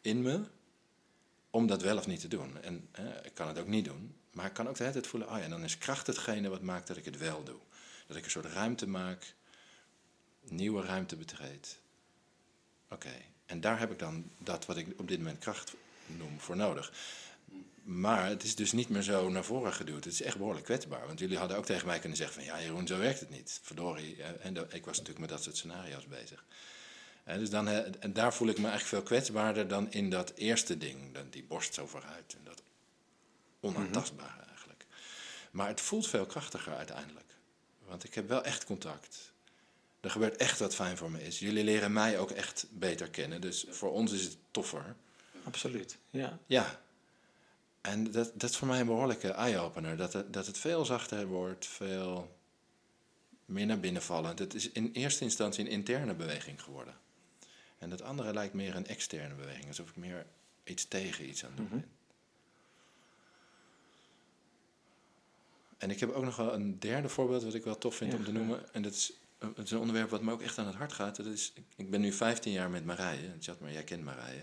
in 0.00 0.22
me 0.22 0.40
om 1.50 1.66
dat 1.66 1.82
wel 1.82 1.96
of 1.96 2.06
niet 2.06 2.20
te 2.20 2.28
doen. 2.28 2.62
En 2.62 2.88
ik 3.22 3.34
kan 3.34 3.48
het 3.48 3.58
ook 3.58 3.66
niet 3.66 3.84
doen, 3.84 4.16
maar 4.32 4.46
ik 4.46 4.52
kan 4.52 4.68
ook 4.68 4.76
de 4.76 4.82
hele 4.82 4.94
tijd 4.94 5.06
voelen, 5.06 5.30
oh 5.30 5.38
ja, 5.38 5.48
dan 5.48 5.64
is 5.64 5.78
kracht 5.78 6.06
hetgene 6.06 6.48
wat 6.48 6.62
maakt 6.62 6.86
dat 6.86 6.96
ik 6.96 7.04
het 7.04 7.18
wel 7.18 7.44
doe. 7.44 7.58
Dat 8.06 8.16
ik 8.16 8.24
een 8.24 8.30
soort 8.30 8.46
ruimte 8.46 8.88
maak, 8.88 9.34
nieuwe 10.40 10.82
ruimte 10.82 11.16
betreed. 11.16 11.78
Oké, 12.88 13.14
en 13.46 13.60
daar 13.60 13.78
heb 13.78 13.90
ik 13.90 13.98
dan 13.98 14.30
dat 14.38 14.66
wat 14.66 14.76
ik 14.76 14.86
op 14.96 15.08
dit 15.08 15.18
moment 15.18 15.38
kracht 15.38 15.74
noem 16.06 16.40
voor 16.40 16.56
nodig. 16.56 16.92
Maar 17.82 18.28
het 18.28 18.42
is 18.42 18.54
dus 18.54 18.72
niet 18.72 18.88
meer 18.88 19.02
zo 19.02 19.28
naar 19.28 19.44
voren 19.44 19.72
geduwd. 19.72 20.04
Het 20.04 20.12
is 20.12 20.22
echt 20.22 20.36
behoorlijk 20.36 20.64
kwetsbaar. 20.64 21.06
Want 21.06 21.18
jullie 21.18 21.38
hadden 21.38 21.56
ook 21.56 21.64
tegen 21.64 21.86
mij 21.86 21.98
kunnen 21.98 22.18
zeggen 22.18 22.34
van... 22.34 22.44
ja, 22.44 22.62
Jeroen, 22.62 22.86
zo 22.86 22.98
werkt 22.98 23.20
het 23.20 23.30
niet. 23.30 23.60
Verdorie. 23.62 24.22
En 24.22 24.56
ik 24.56 24.84
was 24.84 24.96
natuurlijk 24.96 25.18
met 25.18 25.28
dat 25.28 25.42
soort 25.42 25.56
scenario's 25.56 26.06
bezig. 26.06 26.44
En, 27.24 27.38
dus 27.38 27.50
dan, 27.50 27.68
en 27.68 28.12
daar 28.12 28.34
voel 28.34 28.48
ik 28.48 28.58
me 28.58 28.68
eigenlijk 28.68 28.88
veel 28.88 29.16
kwetsbaarder 29.16 29.68
dan 29.68 29.92
in 29.92 30.10
dat 30.10 30.32
eerste 30.34 30.78
ding. 30.78 31.16
Die 31.30 31.44
borst 31.44 31.74
zo 31.74 31.86
vooruit. 31.86 32.34
En 32.38 32.44
dat 32.44 32.61
onaantastbare 33.62 34.42
eigenlijk. 34.48 34.86
Maar 35.50 35.68
het 35.68 35.80
voelt 35.80 36.06
veel 36.06 36.26
krachtiger 36.26 36.74
uiteindelijk. 36.74 37.36
Want 37.86 38.04
ik 38.04 38.14
heb 38.14 38.28
wel 38.28 38.44
echt 38.44 38.64
contact. 38.64 39.32
Er 40.00 40.10
gebeurt 40.10 40.36
echt 40.36 40.58
wat 40.58 40.74
fijn 40.74 40.96
voor 40.96 41.10
me 41.10 41.24
is. 41.24 41.38
Jullie 41.38 41.64
leren 41.64 41.92
mij 41.92 42.18
ook 42.18 42.30
echt 42.30 42.66
beter 42.70 43.10
kennen. 43.10 43.40
Dus 43.40 43.66
voor 43.70 43.92
ons 43.92 44.12
is 44.12 44.24
het 44.24 44.36
toffer 44.50 44.96
absoluut. 45.44 45.98
Ja. 46.10 46.38
ja. 46.46 46.80
En 47.80 48.10
dat, 48.10 48.32
dat 48.34 48.50
is 48.50 48.56
voor 48.56 48.68
mij 48.68 48.80
een 48.80 48.86
behoorlijke 48.86 49.28
eye-opener. 49.30 49.96
Dat 49.96 50.12
het, 50.12 50.32
dat 50.32 50.46
het 50.46 50.58
veel 50.58 50.84
zachter 50.84 51.26
wordt, 51.26 51.66
veel 51.66 52.36
meer 53.44 53.66
naar 53.66 53.80
binnen 53.80 54.02
vallend. 54.02 54.38
Het 54.38 54.54
is 54.54 54.70
in 54.70 54.90
eerste 54.92 55.24
instantie 55.24 55.64
een 55.64 55.70
interne 55.70 56.14
beweging 56.14 56.62
geworden. 56.62 56.94
En 57.78 57.90
dat 57.90 58.02
andere 58.02 58.32
lijkt 58.32 58.54
meer 58.54 58.76
een 58.76 58.86
externe 58.86 59.34
beweging. 59.34 59.66
Alsof 59.66 59.88
ik 59.88 59.96
meer 59.96 60.26
iets 60.64 60.88
tegen 60.88 61.28
iets 61.28 61.44
aan 61.44 61.50
het 61.50 61.56
doen 61.56 61.66
mhm. 61.66 61.76
ben. 61.76 61.90
En 65.82 65.90
ik 65.90 66.00
heb 66.00 66.10
ook 66.10 66.24
nog 66.24 66.36
wel 66.36 66.54
een 66.54 66.78
derde 66.78 67.08
voorbeeld 67.08 67.42
wat 67.42 67.54
ik 67.54 67.64
wel 67.64 67.78
tof 67.78 67.96
vind 67.96 68.14
om 68.14 68.24
te 68.24 68.32
noemen. 68.32 68.74
En 68.74 68.82
dat 68.82 68.92
is, 68.92 69.12
het 69.38 69.64
is 69.64 69.70
een 69.70 69.78
onderwerp 69.78 70.10
wat 70.10 70.22
me 70.22 70.32
ook 70.32 70.42
echt 70.42 70.58
aan 70.58 70.66
het 70.66 70.74
hart 70.74 70.92
gaat. 70.92 71.16
Dat 71.16 71.26
is, 71.26 71.52
ik 71.76 71.90
ben 71.90 72.00
nu 72.00 72.12
15 72.12 72.52
jaar 72.52 72.70
met 72.70 72.84
Marije. 72.84 73.28
maar 73.60 73.72
jij 73.72 73.84
kent 73.84 74.04
Marije. 74.04 74.42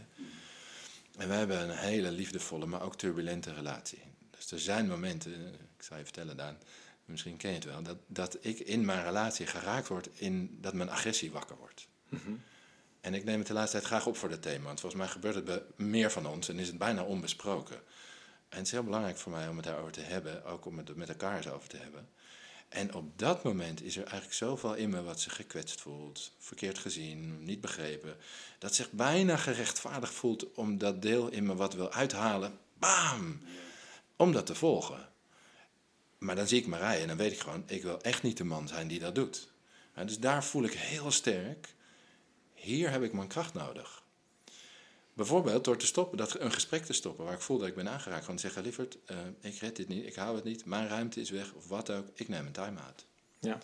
En 1.17 1.27
we 1.27 1.33
hebben 1.33 1.61
een 1.61 1.77
hele 1.77 2.11
liefdevolle, 2.11 2.65
maar 2.65 2.81
ook 2.81 2.95
turbulente 2.95 3.53
relatie. 3.53 4.01
Dus 4.29 4.51
er 4.51 4.59
zijn 4.59 4.87
momenten, 4.87 5.53
ik 5.77 5.83
zal 5.83 5.97
je 5.97 6.03
vertellen 6.03 6.37
Daan, 6.37 6.57
misschien 7.05 7.37
ken 7.37 7.49
je 7.49 7.55
het 7.55 7.65
wel, 7.65 7.83
dat, 7.83 7.97
dat 8.07 8.37
ik 8.41 8.59
in 8.59 8.85
mijn 8.85 9.03
relatie 9.03 9.45
geraakt 9.45 9.87
word 9.87 10.09
in 10.13 10.57
dat 10.61 10.73
mijn 10.73 10.89
agressie 10.89 11.31
wakker 11.31 11.57
wordt. 11.57 11.87
Mhm. 12.09 12.31
En 13.01 13.13
ik 13.13 13.23
neem 13.23 13.37
het 13.37 13.47
de 13.47 13.53
laatste 13.53 13.77
tijd 13.77 13.89
graag 13.89 14.07
op 14.07 14.17
voor 14.17 14.29
dat 14.29 14.41
thema, 14.41 14.65
want 14.65 14.79
volgens 14.79 15.01
mij 15.01 15.11
gebeurt 15.11 15.35
het 15.35 15.45
bij 15.45 15.61
meer 15.75 16.11
van 16.11 16.27
ons 16.27 16.49
en 16.49 16.59
is 16.59 16.67
het 16.67 16.77
bijna 16.77 17.03
onbesproken. 17.03 17.81
En 18.49 18.57
het 18.57 18.65
is 18.65 18.71
heel 18.71 18.83
belangrijk 18.83 19.17
voor 19.17 19.31
mij 19.31 19.47
om 19.47 19.55
het 19.55 19.65
daarover 19.65 19.91
te 19.91 20.01
hebben, 20.01 20.45
ook 20.45 20.65
om 20.65 20.77
het 20.77 20.95
met 20.95 21.09
elkaar 21.09 21.37
eens 21.37 21.49
over 21.49 21.69
te 21.69 21.77
hebben. 21.77 22.09
En 22.69 22.93
op 22.93 23.19
dat 23.19 23.43
moment 23.43 23.81
is 23.81 23.95
er 23.95 24.03
eigenlijk 24.03 24.33
zoveel 24.33 24.75
in 24.75 24.89
me 24.89 25.03
wat 25.03 25.19
zich 25.19 25.35
gekwetst 25.35 25.81
voelt, 25.81 26.31
verkeerd 26.37 26.77
gezien, 26.77 27.43
niet 27.43 27.61
begrepen, 27.61 28.17
dat 28.59 28.75
zich 28.75 28.91
bijna 28.91 29.37
gerechtvaardigd 29.37 30.13
voelt 30.13 30.53
om 30.53 30.77
dat 30.77 31.01
deel 31.01 31.27
in 31.27 31.45
me 31.45 31.55
wat 31.55 31.73
wil 31.73 31.91
uithalen, 31.91 32.59
bam, 32.73 33.41
om 34.15 34.31
dat 34.31 34.45
te 34.45 34.55
volgen. 34.55 35.09
Maar 36.17 36.35
dan 36.35 36.47
zie 36.47 36.59
ik 36.59 36.67
Marije 36.67 37.01
en 37.01 37.07
dan 37.07 37.17
weet 37.17 37.31
ik 37.31 37.39
gewoon, 37.39 37.63
ik 37.65 37.83
wil 37.83 38.01
echt 38.01 38.23
niet 38.23 38.37
de 38.37 38.43
man 38.43 38.67
zijn 38.67 38.87
die 38.87 38.99
dat 38.99 39.15
doet. 39.15 39.51
Dus 40.05 40.19
daar 40.19 40.43
voel 40.43 40.63
ik 40.63 40.73
heel 40.73 41.11
sterk, 41.11 41.73
hier 42.53 42.91
heb 42.91 43.03
ik 43.03 43.13
mijn 43.13 43.27
kracht 43.27 43.53
nodig. 43.53 44.03
Bijvoorbeeld 45.19 45.63
door 45.63 45.77
te 45.77 45.85
stoppen, 45.85 46.17
dat, 46.17 46.39
een 46.39 46.51
gesprek 46.51 46.85
te 46.85 46.93
stoppen 46.93 47.25
waar 47.25 47.33
ik 47.33 47.41
voel 47.41 47.57
dat 47.57 47.67
ik 47.67 47.75
ben 47.75 47.89
aangeraakt. 47.89 48.21
Gewoon 48.21 48.35
te 48.35 48.41
zeggen, 48.41 48.63
lieverd, 48.63 48.97
uh, 49.11 49.17
ik 49.41 49.59
red 49.59 49.75
dit 49.75 49.87
niet, 49.87 50.05
ik 50.05 50.15
hou 50.15 50.35
het 50.35 50.43
niet, 50.43 50.65
mijn 50.65 50.87
ruimte 50.87 51.21
is 51.21 51.29
weg 51.29 51.53
of 51.53 51.67
wat 51.67 51.89
ook. 51.89 52.07
Ik 52.13 52.27
neem 52.27 52.45
een 52.45 52.51
time-out. 52.51 53.05
Ja. 53.39 53.57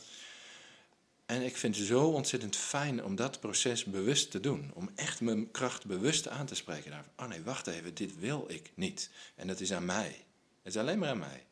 En 1.26 1.42
ik 1.42 1.58
vind 1.58 1.78
het 1.78 1.86
zo 1.86 2.08
ontzettend 2.08 2.56
fijn 2.56 3.04
om 3.04 3.16
dat 3.16 3.40
proces 3.40 3.84
bewust 3.84 4.32
te 4.32 4.40
doen. 4.40 4.72
Om 4.74 4.90
echt 4.96 5.22
mijn 5.22 5.52
kracht 5.52 5.86
bewust 5.86 6.28
aan 6.28 6.46
te 6.46 6.56
spreken. 6.56 6.92
Daar, 6.92 7.06
oh 7.18 7.28
nee, 7.28 7.44
wacht 7.44 7.68
even, 7.68 7.94
dit 7.94 8.20
wil 8.20 8.46
ik 8.48 8.72
niet. 8.74 9.10
En 9.36 9.48
dat 9.48 9.60
is 9.60 9.74
aan 9.74 9.86
mij. 9.86 10.26
Het 10.64 10.76
is 10.76 10.78
alleen 10.78 11.00
maar 11.00 11.10
aan 11.10 11.20
mij. 11.20 11.46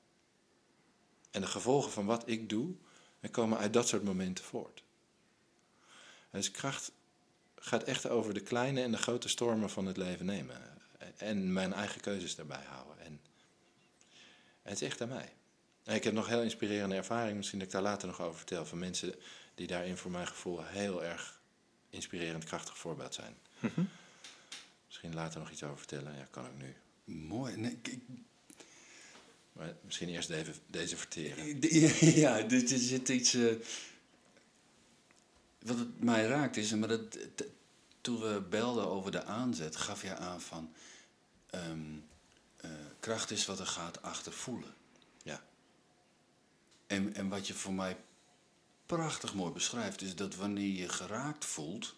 En 1.31 1.41
de 1.41 1.47
gevolgen 1.47 1.91
van 1.91 2.05
wat 2.05 2.23
ik 2.25 2.49
doe, 2.49 2.75
komen 3.31 3.57
uit 3.57 3.73
dat 3.73 3.87
soort 3.87 4.03
momenten 4.03 4.43
voort. 4.43 4.83
Dus 6.31 6.51
kracht 6.51 6.91
gaat 7.65 7.83
echt 7.83 8.09
over 8.09 8.33
de 8.33 8.39
kleine 8.39 8.81
en 8.81 8.91
de 8.91 8.97
grote 8.97 9.29
stormen 9.29 9.69
van 9.69 9.85
het 9.85 9.97
leven 9.97 10.25
nemen. 10.25 10.61
En 11.17 11.53
mijn 11.53 11.73
eigen 11.73 12.01
keuzes 12.01 12.35
daarbij 12.35 12.63
houden. 12.67 13.05
En, 13.05 13.19
het 14.61 14.81
is 14.81 14.87
echt 14.87 15.01
aan 15.01 15.07
mij. 15.07 15.33
En 15.83 15.95
ik 15.95 16.03
heb 16.03 16.13
nog 16.13 16.27
heel 16.27 16.41
inspirerende 16.41 16.95
ervaring, 16.95 17.37
misschien 17.37 17.59
dat 17.59 17.67
ik 17.67 17.73
daar 17.73 17.83
later 17.83 18.07
nog 18.07 18.21
over 18.21 18.37
vertel, 18.37 18.65
van 18.65 18.79
mensen 18.79 19.15
die 19.55 19.67
daarin 19.67 19.97
voor 19.97 20.11
mijn 20.11 20.27
gevoel 20.27 20.63
heel 20.63 21.03
erg 21.03 21.41
inspirerend, 21.89 22.43
krachtig 22.43 22.77
voorbeeld 22.77 23.13
zijn. 23.13 23.35
Mhm. 23.59 23.83
Misschien 24.87 25.13
later 25.13 25.39
nog 25.39 25.51
iets 25.51 25.63
over 25.63 25.77
vertellen, 25.77 26.15
ja, 26.17 26.27
kan 26.31 26.45
ook 26.45 26.57
nu. 26.57 26.75
Mooi. 27.03 27.57
Nee, 27.57 27.79
ik, 27.81 27.99
maar 29.53 29.75
misschien 29.81 30.09
eerst 30.09 30.29
even 30.29 30.53
deze 30.67 30.97
verteren. 30.97 31.59
Ja, 32.23 32.49
er 32.49 32.67
zit 32.67 33.09
iets. 33.09 33.33
Uh, 33.33 33.53
wat 35.63 35.77
het 35.77 36.03
mij 36.03 36.25
raakt 36.25 36.57
is, 36.57 36.73
maar 36.73 36.87
dat, 36.87 37.17
toen 38.01 38.19
we 38.19 38.41
belden 38.49 38.87
over 38.87 39.11
de 39.11 39.23
aanzet, 39.23 39.75
gaf 39.75 40.01
je 40.01 40.15
aan 40.15 40.41
van. 40.41 40.73
Um, 41.55 42.05
uh, 42.65 42.71
kracht 42.99 43.31
is 43.31 43.45
wat 43.45 43.59
er 43.59 43.67
gaat 43.67 44.01
achter 44.01 44.33
voelen. 44.33 44.73
Ja. 45.23 45.43
En, 46.87 47.13
en 47.13 47.29
wat 47.29 47.47
je 47.47 47.53
voor 47.53 47.73
mij 47.73 47.97
prachtig 48.85 49.33
mooi 49.33 49.53
beschrijft, 49.53 50.01
is 50.01 50.15
dat 50.15 50.35
wanneer 50.35 50.75
je 50.75 50.89
geraakt 50.89 51.45
voelt. 51.45 51.95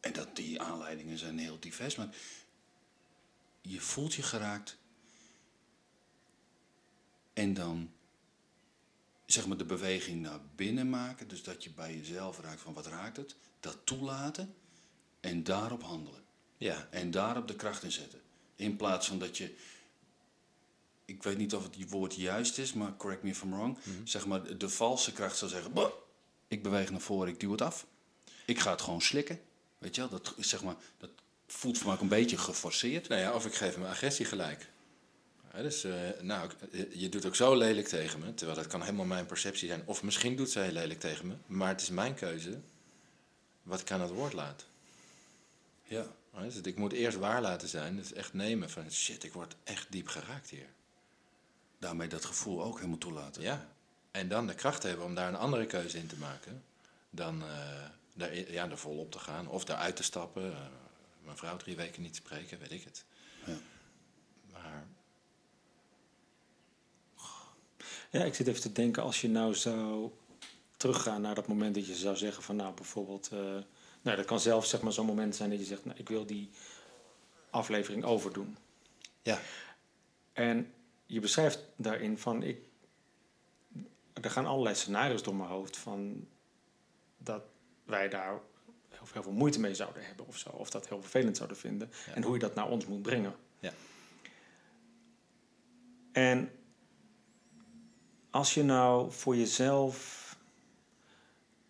En 0.00 0.12
dat 0.12 0.36
die 0.36 0.62
aanleidingen 0.62 1.18
zijn 1.18 1.38
heel 1.38 1.60
divers, 1.60 1.96
maar. 1.96 2.14
Je 3.66 3.80
voelt 3.80 4.14
je 4.14 4.22
geraakt 4.22 4.76
en 7.32 7.54
dan 7.54 7.92
zeg 9.26 9.46
maar 9.46 9.56
de 9.56 9.64
beweging 9.64 10.22
naar 10.22 10.40
binnen 10.56 10.90
maken. 10.90 11.28
Dus 11.28 11.42
dat 11.42 11.64
je 11.64 11.70
bij 11.70 11.96
jezelf 11.96 12.40
raakt 12.40 12.60
van 12.60 12.74
wat 12.74 12.86
raakt 12.86 13.16
het. 13.16 13.34
Dat 13.60 13.78
toelaten 13.84 14.54
en 15.20 15.44
daarop 15.44 15.82
handelen. 15.82 16.22
Ja. 16.56 16.88
En 16.90 17.10
daarop 17.10 17.48
de 17.48 17.56
kracht 17.56 17.82
in 17.82 17.92
zetten. 17.92 18.20
In 18.56 18.76
plaats 18.76 19.06
van 19.06 19.18
dat 19.18 19.36
je, 19.36 19.54
ik 21.04 21.22
weet 21.22 21.38
niet 21.38 21.54
of 21.54 21.62
het 21.62 21.90
woord 21.90 22.14
juist 22.14 22.58
is, 22.58 22.72
maar 22.72 22.96
correct 22.96 23.22
me 23.22 23.30
if 23.30 23.42
I'm 23.42 23.50
wrong. 23.50 23.78
Mhm. 23.82 24.06
Zeg 24.06 24.26
maar 24.26 24.58
de 24.58 24.68
valse 24.68 25.12
kracht 25.12 25.36
zou 25.36 25.50
zeggen, 25.50 25.72
"Bah, 25.72 25.92
ik 26.48 26.62
beweeg 26.62 26.90
naar 26.90 27.00
voren, 27.00 27.28
ik 27.28 27.40
duw 27.40 27.50
het 27.50 27.62
af. 27.62 27.86
Ik 28.46 28.60
ga 28.60 28.70
het 28.70 28.82
gewoon 28.82 29.02
slikken. 29.02 29.40
Weet 29.78 29.94
je 29.94 30.00
wel, 30.00 30.10
dat, 30.10 30.34
zeg 30.38 30.62
maar, 30.62 30.76
dat 30.98 31.10
voelt 31.46 31.76
voor 31.76 31.86
mij 31.86 31.94
ook 31.94 32.00
een 32.00 32.08
beetje 32.08 32.38
geforceerd. 32.38 33.08
Nou 33.08 33.20
ja, 33.20 33.34
of 33.34 33.46
ik 33.46 33.54
geef 33.54 33.76
mijn 33.76 33.90
agressie 33.90 34.26
gelijk. 34.26 34.70
Dus, 35.62 35.84
eh, 35.84 35.92
nou, 36.20 36.50
je 36.92 37.08
doet 37.08 37.26
ook 37.26 37.34
zo 37.34 37.56
lelijk 37.56 37.88
tegen 37.88 38.20
me, 38.20 38.34
terwijl 38.34 38.58
dat 38.58 38.66
kan 38.66 38.80
helemaal 38.80 39.04
mijn 39.04 39.26
perceptie 39.26 39.68
zijn. 39.68 39.82
Of 39.84 40.02
misschien 40.02 40.36
doet 40.36 40.50
zij 40.50 40.72
lelijk 40.72 41.00
tegen 41.00 41.26
me, 41.26 41.34
maar 41.46 41.68
het 41.68 41.80
is 41.80 41.90
mijn 41.90 42.14
keuze 42.14 42.60
wat 43.62 43.80
ik 43.80 43.90
aan 43.90 44.00
het 44.00 44.10
woord 44.10 44.32
laat. 44.32 44.66
Ja. 45.82 46.06
Dus 46.42 46.60
ik 46.60 46.76
moet 46.76 46.92
eerst 46.92 47.18
waar 47.18 47.40
laten 47.40 47.68
zijn, 47.68 47.96
dus 47.96 48.12
echt 48.12 48.32
nemen 48.32 48.70
van 48.70 48.90
shit, 48.90 49.24
ik 49.24 49.32
word 49.32 49.54
echt 49.64 49.86
diep 49.90 50.08
geraakt 50.08 50.50
hier. 50.50 50.66
Daarmee 51.78 52.08
dat 52.08 52.24
gevoel 52.24 52.64
ook 52.64 52.76
helemaal 52.76 52.98
toelaten. 52.98 53.42
Ja, 53.42 53.68
en 54.10 54.28
dan 54.28 54.46
de 54.46 54.54
kracht 54.54 54.82
hebben 54.82 55.04
om 55.04 55.14
daar 55.14 55.28
een 55.28 55.36
andere 55.36 55.66
keuze 55.66 55.98
in 55.98 56.06
te 56.06 56.16
maken. 56.16 56.64
Dan 57.10 57.42
uh, 57.42 57.48
daar, 58.14 58.34
ja, 58.34 58.70
er 58.70 58.78
volop 58.78 59.12
te 59.12 59.18
gaan 59.18 59.48
of 59.48 59.64
daaruit 59.64 59.96
te 59.96 60.02
stappen. 60.02 60.50
Uh, 60.50 60.58
mijn 61.24 61.36
vrouw 61.36 61.56
drie 61.56 61.76
weken 61.76 62.02
niet 62.02 62.16
spreken, 62.16 62.58
weet 62.58 62.72
ik 62.72 62.84
het. 62.84 63.04
Ja. 63.44 63.56
Maar 64.52 64.86
Ja, 68.14 68.24
ik 68.24 68.34
zit 68.34 68.46
even 68.46 68.60
te 68.60 68.72
denken, 68.72 69.02
als 69.02 69.20
je 69.20 69.28
nou 69.28 69.54
zou 69.54 70.10
teruggaan 70.76 71.20
naar 71.20 71.34
dat 71.34 71.46
moment 71.46 71.74
dat 71.74 71.86
je 71.86 71.94
zou 71.94 72.16
zeggen 72.16 72.42
van 72.42 72.56
nou 72.56 72.74
bijvoorbeeld, 72.74 73.30
uh, 73.32 73.38
nou 74.02 74.16
dat 74.16 74.24
kan 74.24 74.40
zelfs 74.40 74.70
zeg 74.70 74.82
maar 74.82 74.92
zo'n 74.92 75.06
moment 75.06 75.36
zijn 75.36 75.50
dat 75.50 75.58
je 75.58 75.64
zegt, 75.64 75.84
nou 75.84 75.98
ik 75.98 76.08
wil 76.08 76.26
die 76.26 76.50
aflevering 77.50 78.04
overdoen. 78.04 78.56
Ja. 79.22 79.40
En 80.32 80.72
je 81.06 81.20
beschrijft 81.20 81.58
daarin 81.76 82.18
van 82.18 82.42
ik, 82.42 82.58
er 84.12 84.30
gaan 84.30 84.46
allerlei 84.46 84.74
scenario's 84.74 85.22
door 85.22 85.36
mijn 85.36 85.48
hoofd 85.48 85.76
van 85.76 86.26
dat 87.18 87.42
wij 87.84 88.08
daar 88.08 88.40
heel, 88.88 89.06
heel 89.12 89.22
veel 89.22 89.32
moeite 89.32 89.60
mee 89.60 89.74
zouden 89.74 90.04
hebben 90.06 90.26
of 90.26 90.38
zo, 90.38 90.48
of 90.48 90.70
dat 90.70 90.88
heel 90.88 91.00
vervelend 91.00 91.36
zouden 91.36 91.56
vinden 91.56 91.90
Ja. 92.06 92.14
en 92.14 92.22
hoe 92.22 92.32
je 92.32 92.38
dat 92.38 92.54
naar 92.54 92.68
ons 92.68 92.86
moet 92.86 93.02
brengen. 93.02 93.34
Ja. 93.60 93.72
En 96.12 96.50
als 98.34 98.54
je 98.54 98.62
nou 98.62 99.12
voor 99.12 99.36
jezelf 99.36 100.36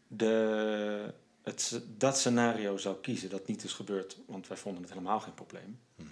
de, 0.09 1.14
het, 1.42 1.83
dat 1.97 2.18
scenario 2.18 2.76
zou 2.76 2.97
kiezen, 3.00 3.30
dat 3.30 3.47
niet 3.47 3.64
is 3.64 3.73
gebeurd, 3.73 4.18
want 4.26 4.49
wij 4.49 4.56
vonden 4.56 4.83
het 4.83 4.90
helemaal 4.90 5.21
geen 5.21 5.35
probleem. 5.35 5.80
Mhm. 5.94 6.09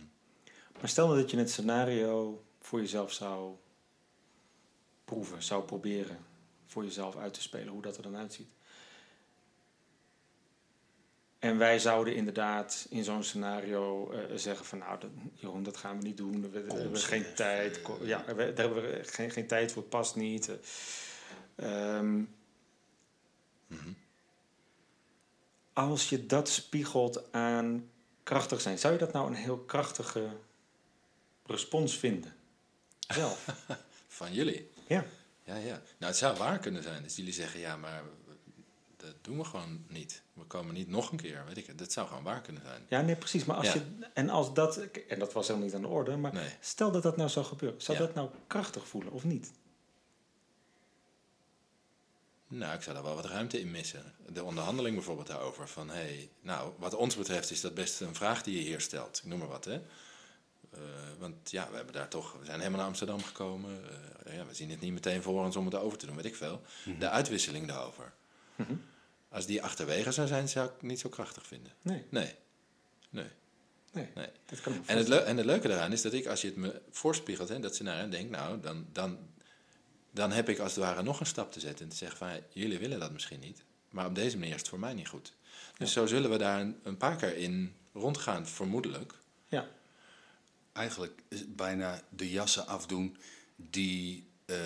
Maar 0.81 0.89
stel 0.89 1.07
nou 1.07 1.21
dat 1.21 1.31
je 1.31 1.37
het 1.37 1.51
scenario 1.51 2.45
voor 2.61 2.81
jezelf 2.81 3.13
zou 3.13 3.55
proeven, 5.05 5.43
zou 5.43 5.65
proberen 5.65 6.19
voor 6.67 6.85
jezelf 6.85 7.17
uit 7.17 7.35
te 7.35 7.43
spelen, 7.43 7.73
hoe 7.73 7.83
dat 7.83 7.97
er 7.97 8.03
dan 8.03 8.17
uitziet. 8.17 8.49
En 11.43 11.59
wij 11.59 11.79
zouden 11.79 12.15
inderdaad 12.15 12.87
in 12.91 13.05
zo'n 13.05 13.23
scenario 13.23 14.11
eh, 14.11 14.19
zeggen 14.35 14.67
van 14.67 14.79
nou, 14.79 15.01
dat, 15.01 15.11
Jeroen, 15.35 15.63
dat 15.63 15.77
gaan 15.77 15.97
we 15.97 16.03
niet 16.03 16.17
doen. 16.17 16.41
We, 16.41 16.49
we 16.61 16.73
hebben 16.73 17.01
geen 17.01 17.35
tijd. 17.35 17.81
Ja, 18.03 18.25
we, 18.25 18.35
daar 18.35 18.65
hebben 18.65 18.83
we 18.83 19.01
geen, 19.05 19.31
geen 19.31 19.47
tijd 19.47 19.73
voor, 19.73 19.83
past 19.83 20.17
niet. 20.17 20.51
Eh, 21.55 21.97
ehm, 21.97 22.23
als 25.73 26.09
je 26.09 26.27
dat 26.27 26.49
spiegelt 26.49 27.33
aan 27.33 27.91
krachtig 28.23 28.61
zijn, 28.61 28.79
zou 28.79 28.93
je 28.93 28.99
dat 28.99 29.13
nou 29.13 29.27
een 29.27 29.35
heel 29.35 29.59
krachtige 29.59 30.29
respons 31.47 31.99
vinden? 31.99 32.35
Zelf. 32.99 33.47
Van 34.09 34.33
jullie? 34.33 34.71
ja. 34.87 35.05
Ja, 35.45 35.57
ja. 35.57 35.83
Nou, 35.99 36.13
het 36.13 36.17
zou 36.17 36.37
waar 36.37 36.59
kunnen 36.59 36.83
zijn. 36.83 37.03
Dus 37.03 37.17
jullie 37.17 37.33
zeggen, 37.33 37.61
ja, 37.61 37.77
maar 37.77 38.03
dat 39.03 39.15
doen 39.25 39.39
we 39.39 39.45
gewoon 39.45 39.85
niet. 39.89 40.23
We 40.33 40.45
komen 40.45 40.75
niet 40.75 40.89
nog 40.89 41.11
een 41.11 41.17
keer, 41.21 41.45
weet 41.47 41.57
ik. 41.57 41.79
Dat 41.79 41.93
zou 41.93 42.09
gewoon 42.09 42.23
waar 42.23 42.41
kunnen 42.41 42.63
zijn. 42.63 42.87
ja, 42.89 43.01
nee, 43.01 43.17
precies. 43.17 43.45
Maar 43.45 43.57
als 43.57 43.67
Ja. 43.67 43.73
je, 43.75 44.07
en 44.15 44.29
als 44.31 44.55
dat, 44.55 44.77
en 45.09 45.19
dat 45.19 45.33
was 45.33 45.47
helemaal 45.47 45.67
niet 45.69 45.77
aan 45.77 45.83
de 45.83 45.89
orde, 45.89 46.17
maar 46.17 46.33
Nee. 46.33 46.51
stel 46.61 46.91
dat 46.93 47.03
dat 47.03 47.17
nou 47.17 47.29
zou 47.29 47.47
gebeuren, 47.47 47.81
zou 47.83 47.99
Ja. 47.99 48.05
dat 48.07 48.15
nou 48.15 48.31
krachtig 48.47 48.87
voelen 48.89 49.13
of 49.13 49.25
niet? 49.25 49.53
Nou, 52.49 52.75
ik 52.75 52.83
zou 52.83 52.95
daar 52.95 53.05
wel 53.05 53.15
wat 53.15 53.25
ruimte 53.25 53.61
in 53.61 53.71
missen. 53.71 54.15
De 54.29 54.45
onderhandeling 54.45 54.95
bijvoorbeeld 54.95 55.27
daarover. 55.27 55.69
Van, 55.69 55.89
hé, 55.89 55.95
hey, 55.95 56.31
nou, 56.41 56.73
wat 56.79 56.95
ons 56.95 57.17
betreft 57.17 57.51
is 57.51 57.61
dat 57.61 57.75
best 57.75 58.01
een 58.01 58.15
vraag 58.15 58.43
die 58.43 58.57
je 58.57 58.63
hier 58.63 58.81
stelt. 58.81 59.19
Ik 59.19 59.25
noem 59.25 59.39
maar 59.39 59.49
wat, 59.49 59.65
hè. 59.65 59.75
Eh, 60.71 60.81
want 61.19 61.51
ja, 61.51 61.69
we 61.71 61.77
hebben 61.77 61.95
daar 61.95 62.09
toch... 62.09 62.33
We 62.39 62.45
zijn 62.45 62.59
helemaal 62.59 62.79
naar 62.79 62.89
Amsterdam 62.89 63.23
gekomen. 63.23 63.85
Eh, 64.25 64.37
ja, 64.37 64.47
we 64.47 64.55
zien 64.55 64.71
het 64.71 64.81
niet 64.81 64.93
meteen 64.93 65.23
voor 65.23 65.45
ons 65.45 65.57
om 65.57 65.65
het 65.65 65.75
over 65.75 65.99
te 65.99 66.07
doen, 66.07 66.17
weet 66.17 66.25
ik 66.25 66.37
veel. 66.37 66.63
De 66.99 67.09
uitwisseling 67.09 67.67
daarover. 67.67 68.13
Mhm. 68.57 68.75
Als 69.29 69.47
die 69.47 69.63
achterwege 69.63 70.13
zou 70.13 70.27
zijn, 70.27 70.49
zou 70.49 70.67
ik 70.67 70.73
het 70.73 70.83
niet 70.83 71.01
zo 71.01 71.09
krachtig 71.09 71.47
vinden. 71.47 71.73
Nee, 71.83 72.05
Nee. 72.09 72.35
Nee. 73.11 73.27
nee. 73.93 74.09
Nee. 74.15 74.29
Dat 74.47 74.61
kan 74.61 74.73
ik 74.75 74.81
me 74.81 74.87
En 74.87 74.97
het, 74.97 75.09
en 75.09 75.37
het 75.37 75.47
leuke 75.47 75.69
daaraan 75.69 75.93
is 75.93 76.03
dat 76.03 76.13
ik, 76.13 76.27
als 76.27 76.41
je 76.41 76.47
het 76.47 76.57
me 76.57 76.81
voorspiegelt, 76.91 77.49
hè, 77.49 77.61
dat 77.61 77.75
scenario, 77.75 78.09
denk 78.09 78.31
nou, 78.31 78.61
dan, 78.61 78.87
dan, 78.93 79.19
dan 80.11 80.33
heb 80.33 80.49
ik 80.49 80.59
als 80.59 80.75
het 80.75 80.85
ware 80.85 81.03
nog 81.03 81.21
een 81.21 81.27
stap 81.27 81.53
te 81.53 81.61
zetten. 81.61 81.85
En 81.85 81.91
te 81.91 81.97
zeggen 81.97 82.19
van, 82.19 82.29
ja, 82.29 82.41
jullie 82.53 82.79
willen 82.79 83.01
dat 83.01 83.13
misschien 83.13 83.41
niet. 83.41 83.65
Maar 83.91 84.07
op 84.07 84.15
deze 84.15 84.39
manier 84.39 84.55
is 84.55 84.61
het 84.61 84.69
voor 84.69 84.79
mij 84.79 84.95
niet 84.95 85.09
goed. 85.09 85.33
Dus 85.79 85.93
zo 85.93 86.07
zullen 86.07 86.31
we 86.31 86.39
daar 86.39 86.61
een, 86.61 86.81
een 86.83 86.97
paar 86.97 87.17
keer 87.17 87.37
in 87.37 87.75
rondgaan, 87.93 88.47
vermoedelijk. 88.47 89.15
Ja. 89.49 89.69
eigenlijk 90.73 91.23
is 91.29 91.55
bijna 91.55 92.03
de 92.09 92.31
jassen 92.31 92.67
afdoen 92.67 93.17
die 93.57 94.27
eh, 94.45 94.57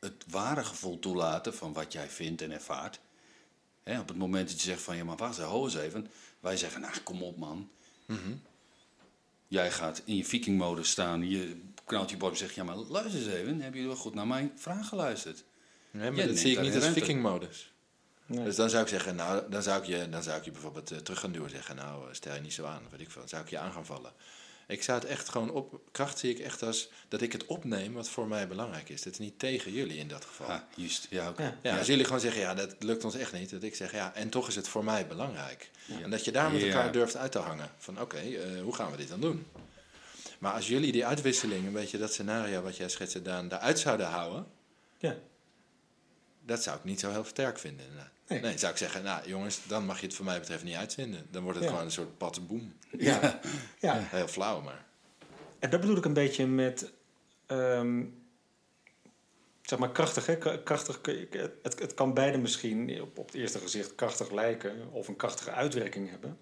het 0.00 0.24
ware 0.28 0.64
gevoel 0.64 0.98
toelaten 0.98 1.54
van 1.54 1.72
wat 1.72 1.92
jij 1.92 2.08
vindt 2.08 2.42
en 2.42 2.50
ervaart. 2.50 3.00
Hè, 3.86 4.00
op 4.00 4.08
het 4.08 4.16
moment 4.16 4.48
dat 4.48 4.60
je 4.60 4.66
zegt 4.66 4.82
van 4.82 4.96
ja, 4.96 5.04
maar 5.04 5.16
wacht, 5.16 5.38
hou 5.38 5.64
eens 5.64 5.74
even. 5.74 6.06
Wij 6.40 6.56
zeggen, 6.56 6.80
nou 6.80 6.92
kom 7.02 7.22
op 7.22 7.36
man. 7.36 7.70
Jij 9.48 9.70
gaat 9.70 10.02
in 10.04 10.16
je 10.16 10.24
vikingmodus 10.24 10.90
staan, 10.90 11.28
je 11.28 11.62
knalt 11.84 12.10
je 12.10 12.16
bord 12.16 12.32
en 12.32 12.38
zegt, 12.38 12.54
ja 12.54 12.64
maar 12.64 12.76
luister 12.76 13.20
eens 13.20 13.30
even, 13.32 13.48
hebben 13.48 13.72
jullie 13.72 13.86
wel 13.86 13.96
goed 13.96 14.14
naar 14.14 14.26
mijn 14.26 14.52
vraag 14.56 14.88
geluisterd? 14.88 15.44
Nee, 15.90 16.10
maar 16.10 16.20
Ja, 16.20 16.26
dat 16.26 16.38
zie 16.38 16.56
ik 16.56 16.60
niet 16.60 16.74
als 16.74 16.88
vikingmodus. 16.88 17.72
Nee. 18.26 18.44
Dus 18.44 18.56
dan 18.56 18.70
zou 18.70 18.82
ik 18.82 18.88
zeggen, 18.88 19.16
nou, 19.16 19.50
dan 19.50 19.62
zou 19.62 19.80
ik 19.80 19.86
je, 19.86 20.08
dan 20.08 20.22
zou 20.22 20.38
ik 20.38 20.44
je 20.44 20.50
bijvoorbeeld 20.50 20.90
eh, 20.90 20.98
terug 20.98 21.20
gaan 21.20 21.32
duwen 21.32 21.48
en 21.48 21.54
zeggen, 21.54 21.76
nou, 21.76 22.08
eh, 22.08 22.14
stel 22.14 22.34
je 22.34 22.40
niet 22.40 22.52
zo 22.52 22.64
aan, 22.64 22.82
weet 22.90 23.00
ik 23.00 23.10
veel. 23.10 23.20
Dan 23.20 23.28
zou 23.28 23.42
ik 23.42 23.50
je 23.50 23.58
aan 23.58 23.72
gaan 23.72 23.86
vallen. 23.86 24.12
Ik 24.68 24.82
zou 24.82 24.98
het 24.98 25.08
echt 25.08 25.28
gewoon 25.28 25.50
op, 25.50 25.80
kracht 25.92 26.18
zie 26.18 26.30
ik 26.30 26.38
echt 26.38 26.62
als 26.62 26.90
dat 27.08 27.20
ik 27.20 27.32
het 27.32 27.46
opneem 27.46 27.92
wat 27.92 28.08
voor 28.08 28.26
mij 28.26 28.48
belangrijk 28.48 28.88
is. 28.88 29.02
Dat 29.02 29.12
is 29.12 29.18
niet 29.18 29.38
tegen 29.38 29.72
jullie 29.72 29.98
in 29.98 30.08
dat 30.08 30.24
geval. 30.24 30.46
Ah, 30.46 30.60
juist, 30.74 31.06
ja, 31.10 31.28
oké. 31.28 31.42
Ja. 31.42 31.56
Ja, 31.62 31.78
als 31.78 31.86
jullie 31.86 32.04
gewoon 32.04 32.20
zeggen, 32.20 32.40
ja, 32.40 32.54
dat 32.54 32.74
lukt 32.78 33.04
ons 33.04 33.14
echt 33.14 33.32
niet. 33.32 33.50
Dat 33.50 33.62
ik 33.62 33.74
zeg, 33.74 33.92
ja, 33.92 34.14
en 34.14 34.28
toch 34.28 34.48
is 34.48 34.56
het 34.56 34.68
voor 34.68 34.84
mij 34.84 35.06
belangrijk. 35.06 35.70
En 36.02 36.10
dat 36.10 36.24
je 36.24 36.32
daar 36.32 36.50
met 36.50 36.62
elkaar 36.62 36.92
durft 36.92 37.16
uit 37.16 37.32
te 37.32 37.38
hangen. 37.38 37.70
Van, 37.78 38.00
oké, 38.00 38.16
eh, 38.16 38.62
hoe 38.62 38.74
gaan 38.74 38.90
we 38.90 38.96
dit 38.96 39.08
dan 39.08 39.20
doen? 39.20 39.46
Maar 40.38 40.52
als 40.52 40.68
jullie 40.68 40.92
die 40.92 41.06
uitwisseling, 41.06 41.66
een 41.66 41.72
beetje 41.72 41.98
dat 41.98 42.12
scenario 42.12 42.62
wat 42.62 42.76
jij 42.76 42.88
schetste, 42.88 43.22
Daan, 43.22 43.48
daaruit 43.48 43.78
zouden 43.78 44.06
houden... 44.06 44.46
Ja. 44.98 45.16
Dat 46.44 46.62
zou 46.62 46.76
ik 46.76 46.84
niet 46.84 47.00
zo 47.00 47.10
heel 47.10 47.24
sterk 47.24 47.58
vinden. 47.58 47.86
inderdaad. 47.86 48.15
Nee. 48.28 48.40
Nee, 48.40 48.58
zou 48.58 48.72
ik 48.72 48.78
zeggen, 48.78 49.02
nou 49.02 49.28
jongens, 49.28 49.60
dan 49.66 49.84
mag 49.86 50.00
je 50.00 50.06
het 50.06 50.14
voor 50.14 50.24
mij 50.24 50.40
betreft 50.40 50.64
niet 50.64 50.74
uitvinden. 50.74 51.26
Dan 51.30 51.42
wordt 51.42 51.56
het 51.58 51.64
Ja. 51.66 51.72
gewoon 51.72 51.86
een 51.86 51.92
soort 51.92 52.18
patboom. 52.18 52.74
Ja. 52.98 53.40
ja. 53.80 53.98
Heel 53.98 54.28
flauw, 54.28 54.60
maar... 54.60 54.84
En 55.58 55.70
dat 55.70 55.80
bedoel 55.80 55.96
ik 55.96 56.04
een 56.04 56.12
beetje 56.12 56.46
met. 56.46 56.92
ehm, 57.46 58.04
zeg 59.62 59.78
maar 59.78 59.92
krachtig, 59.92 60.26
hè? 60.26 60.62
Krachtig, 60.62 61.00
het, 61.62 61.78
het 61.80 61.94
kan 61.94 62.14
beide 62.14 62.38
misschien 62.38 63.00
op, 63.02 63.18
op 63.18 63.26
het 63.26 63.34
eerste 63.34 63.58
gezicht 63.58 63.94
krachtig 63.94 64.30
lijken 64.30 64.90
of 64.92 65.08
een 65.08 65.16
krachtige 65.16 65.50
uitwerking 65.50 66.10
hebben. 66.10 66.38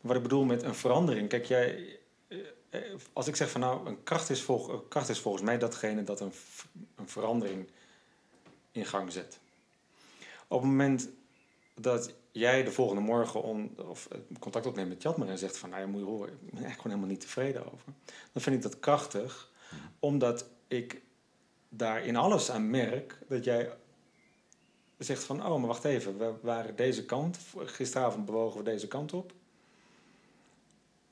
Wat 0.00 0.16
ik 0.16 0.22
bedoel 0.22 0.44
met 0.44 0.62
een 0.62 0.74
verandering. 0.74 1.28
Kijk, 1.28 1.44
jij. 1.44 1.98
eh, 2.28 2.38
eh, 2.70 2.80
Als 3.12 3.26
ik 3.26 3.36
zeg 3.36 3.50
van 3.50 3.60
nou, 3.60 3.86
een 3.88 4.02
kracht 4.02 4.30
is, 4.30 4.42
volg, 4.42 4.88
kracht 4.88 5.08
is 5.08 5.18
volgens 5.18 5.42
mij 5.44 5.58
datgene 5.58 6.02
dat 6.02 6.20
een, 6.20 6.32
een 6.96 7.08
verandering 7.08 7.68
in 8.72 8.86
gang 8.86 9.12
zet. 9.12 9.38
Op 10.48 10.60
het 10.60 10.70
moment 10.70 11.08
dat 11.74 12.14
jij 12.32 12.64
de 12.64 12.72
volgende 12.72 13.02
morgen 13.02 13.42
of 13.86 14.06
eh, 14.06 14.18
contact 14.38 14.66
opneemt 14.66 14.88
met 14.88 15.02
Jatmer 15.02 15.28
en 15.28 15.38
zegt 15.38 15.56
van 15.56 15.70
nou 15.70 15.82
ja, 15.82 15.88
moet 15.88 16.00
je 16.00 16.06
horen, 16.06 16.32
ik 16.32 16.38
ben 16.38 16.48
eigenlijk 16.50 16.80
gewoon 16.80 16.96
helemaal 16.96 17.12
niet 17.12 17.20
tevreden 17.20 17.72
over. 17.72 17.92
Dan 18.32 18.42
vind 18.42 18.56
ik 18.56 18.62
dat 18.62 18.80
krachtig, 18.80 19.50
omdat 19.98 20.46
ik 20.68 21.02
daar 21.68 22.04
in 22.04 22.16
alles 22.16 22.50
aan 22.50 22.70
merk 22.70 23.18
dat 23.28 23.44
jij 23.44 23.72
zegt 24.98 25.24
van 25.24 25.46
oh, 25.46 25.58
maar 25.58 25.66
wacht 25.66 25.84
even, 25.84 26.18
we 26.18 26.34
waren 26.40 26.76
deze 26.76 27.04
kant, 27.04 27.38
gisteravond 27.56 28.24
bewogen 28.24 28.58
we 28.58 28.64
deze 28.64 28.88
kant 28.88 29.12
op. 29.12 29.32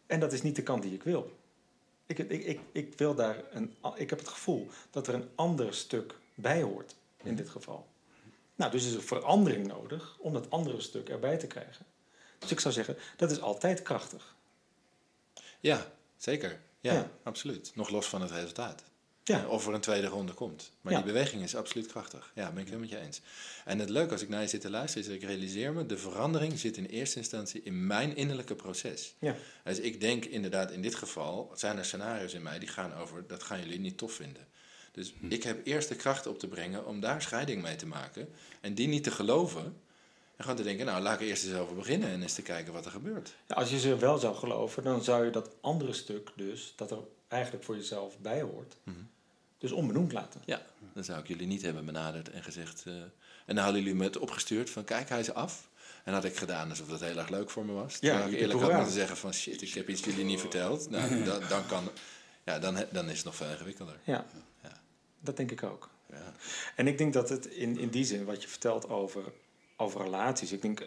En 0.06 0.20
dat 0.20 0.32
is 0.32 0.42
niet 0.42 0.56
de 0.56 0.62
kant 0.62 0.82
die 0.82 0.94
ik 0.94 1.02
wil. 1.02 1.36
Ik, 2.06 2.18
ik, 2.18 2.44
ik, 2.44 2.60
ik 2.72 2.98
wil 2.98 3.14
daar 3.14 3.44
een, 3.50 3.74
ik 3.94 4.10
heb 4.10 4.18
het 4.18 4.28
gevoel 4.28 4.68
dat 4.90 5.06
er 5.06 5.14
een 5.14 5.28
ander 5.34 5.74
stuk 5.74 6.14
bij 6.34 6.62
hoort 6.62 6.96
in 7.22 7.34
dit 7.34 7.48
geval. 7.48 7.86
Nou, 8.62 8.74
dus 8.74 8.86
is 8.86 8.94
er 8.94 9.02
verandering 9.02 9.66
nodig 9.66 10.16
om 10.18 10.32
dat 10.32 10.50
andere 10.50 10.80
stuk 10.80 11.08
erbij 11.08 11.36
te 11.36 11.46
krijgen. 11.46 11.86
Dus 12.38 12.50
ik 12.50 12.60
zou 12.60 12.74
zeggen, 12.74 12.96
dat 13.16 13.30
is 13.30 13.40
altijd 13.40 13.82
krachtig. 13.82 14.34
Ja, 15.60 15.92
zeker. 16.16 16.60
Ja, 16.80 16.92
Ja. 16.92 17.10
absoluut. 17.22 17.72
Nog 17.74 17.88
los 17.90 18.06
van 18.06 18.20
het 18.22 18.30
resultaat. 18.30 18.82
Ja, 19.24 19.46
Of 19.46 19.66
er 19.66 19.74
een 19.74 19.80
tweede 19.80 20.06
ronde 20.06 20.32
komt. 20.32 20.72
Maar 20.80 20.92
Ja. 20.92 20.98
die 21.02 21.12
beweging 21.12 21.42
is 21.42 21.54
absoluut 21.56 21.86
krachtig. 21.86 22.32
Ja, 22.34 22.42
ben 22.50 22.50
ik 22.62 22.68
het 22.70 22.74
helemaal 22.74 22.80
met 22.88 22.90
je 22.90 22.98
eens. 23.06 23.20
En 23.64 23.78
het 23.78 23.88
leuke 23.88 24.12
als 24.12 24.22
ik 24.22 24.28
naar 24.28 24.40
je 24.40 24.46
zit 24.48 24.60
te 24.60 24.70
luisteren 24.70 25.02
is 25.02 25.12
dat 25.12 25.22
ik 25.22 25.28
realiseer 25.28 25.72
me... 25.72 25.86
de 25.86 25.98
verandering 25.98 26.58
zit 26.58 26.76
in 26.76 26.84
eerste 26.86 27.18
instantie 27.18 27.62
in 27.62 27.86
mijn 27.86 28.16
innerlijke 28.16 28.54
proces. 28.54 29.14
ja, 29.18 29.36
Dus 29.64 29.78
ik 29.78 30.00
denk 30.00 30.24
inderdaad 30.24 30.70
in 30.70 30.82
dit 30.82 30.94
geval... 30.94 31.52
zijn 31.54 31.78
er 31.78 31.84
scenario's 31.84 32.32
in 32.34 32.42
mij 32.42 32.58
die 32.58 32.68
gaan 32.68 32.94
over... 32.94 33.26
dat 33.26 33.42
gaan 33.42 33.58
jullie 33.58 33.80
niet 33.80 33.98
tof 33.98 34.12
vinden. 34.12 34.46
Dus 34.92 35.14
ik 35.28 35.42
heb 35.42 35.66
eerst 35.66 35.88
de 35.88 35.96
kracht 35.96 36.26
op 36.26 36.38
te 36.38 36.48
brengen 36.48 36.86
om 36.86 37.00
daar 37.00 37.22
scheiding 37.22 37.62
mee 37.62 37.76
te 37.76 37.86
maken. 37.86 38.28
En 38.60 38.74
die 38.74 38.88
niet 38.88 39.04
te 39.04 39.10
geloven. 39.10 39.64
En 40.36 40.44
gewoon 40.44 40.56
te 40.56 40.62
denken, 40.62 40.86
nou 40.86 41.02
laat 41.02 41.14
ik 41.14 41.20
er 41.20 41.26
eerst 41.26 41.44
eens 41.44 41.54
over 41.54 41.74
beginnen... 41.74 42.08
en 42.08 42.22
eens 42.22 42.34
te 42.34 42.42
kijken 42.42 42.72
wat 42.72 42.84
er 42.84 42.90
gebeurt. 42.90 43.34
Ja, 43.48 43.54
als 43.54 43.70
je 43.70 43.78
ze 43.78 43.96
wel 43.96 44.18
zou 44.18 44.34
geloven, 44.36 44.82
dan 44.82 45.04
zou 45.04 45.24
je 45.24 45.30
dat 45.30 45.50
andere 45.60 45.92
stuk 45.92 46.32
dus, 46.36 46.72
dat 46.76 46.90
er 46.90 46.98
eigenlijk 47.28 47.64
voor 47.64 47.76
jezelf 47.76 48.18
bij 48.18 48.40
hoort, 48.42 48.76
dus 49.58 49.72
onbenoemd 49.72 50.12
laten. 50.12 50.40
Ja, 50.44 50.62
dan 50.94 51.04
zou 51.04 51.20
ik 51.20 51.28
jullie 51.28 51.46
niet 51.46 51.62
hebben 51.62 51.84
benaderd 51.84 52.30
en 52.30 52.42
gezegd... 52.42 52.82
eh, 52.86 52.92
en 53.46 53.54
dan 53.54 53.64
hadden 53.64 53.82
jullie 53.82 53.96
me 53.96 54.04
het 54.04 54.18
opgestuurd 54.18 54.70
van 54.70 54.84
kijk, 54.84 55.08
hij 55.08 55.20
is 55.20 55.32
af. 55.34 55.68
En 56.04 56.12
had 56.12 56.24
ik 56.24 56.36
gedaan 56.36 56.70
alsof 56.70 56.88
dat 56.88 57.00
heel 57.00 57.18
erg 57.18 57.28
leuk 57.28 57.50
voor 57.50 57.64
me 57.64 57.72
was. 57.72 57.98
Terwijl 57.98 58.28
ik 58.28 58.38
eerlijk 58.40 58.60
had 58.60 58.72
moeten 58.72 58.92
zeggen 58.92 59.16
van 59.16 59.32
shit, 59.34 59.62
ik 59.62 59.74
heb 59.74 59.88
iets 59.88 60.04
jullie 60.04 60.24
niet 60.24 60.40
verteld. 60.40 60.90
Nou, 60.90 61.24
dan, 61.24 61.42
dan, 61.48 61.66
kan, 61.66 61.88
ja, 62.44 62.58
dan, 62.58 62.76
dan 62.92 63.08
is 63.10 63.16
het 63.16 63.24
nog 63.24 63.36
veel 63.36 63.50
ingewikkelder. 63.50 63.98
Ja, 64.04 64.12
Ja. 64.12 64.24
Dat 65.22 65.36
denk 65.36 65.50
ik 65.50 65.62
ook. 65.62 65.90
Ja. 66.10 66.32
En 66.76 66.86
ik 66.86 66.98
denk 66.98 67.12
dat 67.12 67.28
het 67.28 67.46
in, 67.46 67.78
in 67.78 67.88
die 67.88 68.04
zin, 68.04 68.24
wat 68.24 68.42
je 68.42 68.48
vertelt 68.48 68.88
over, 68.88 69.32
over 69.76 70.02
relaties, 70.02 70.52
ik 70.52 70.62
denk, 70.62 70.78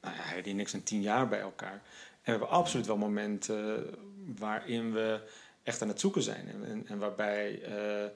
nou 0.00 0.14
ja, 0.14 0.22
hij 0.22 0.42
die 0.42 0.54
niks 0.54 0.72
een 0.72 0.82
tien 0.82 1.02
jaar 1.02 1.28
bij 1.28 1.40
elkaar. 1.40 1.72
En 1.72 1.82
we 2.22 2.30
hebben 2.30 2.48
absoluut 2.48 2.86
wel 2.86 2.96
momenten 2.96 3.76
eh, 3.76 3.92
waarin 4.38 4.92
we 4.92 5.20
echt 5.62 5.82
aan 5.82 5.88
het 5.88 6.00
zoeken 6.00 6.22
zijn. 6.22 6.48
En, 6.48 6.64
en, 6.64 6.86
en 6.86 6.98
waarbij 6.98 7.62
eh, 7.62 8.10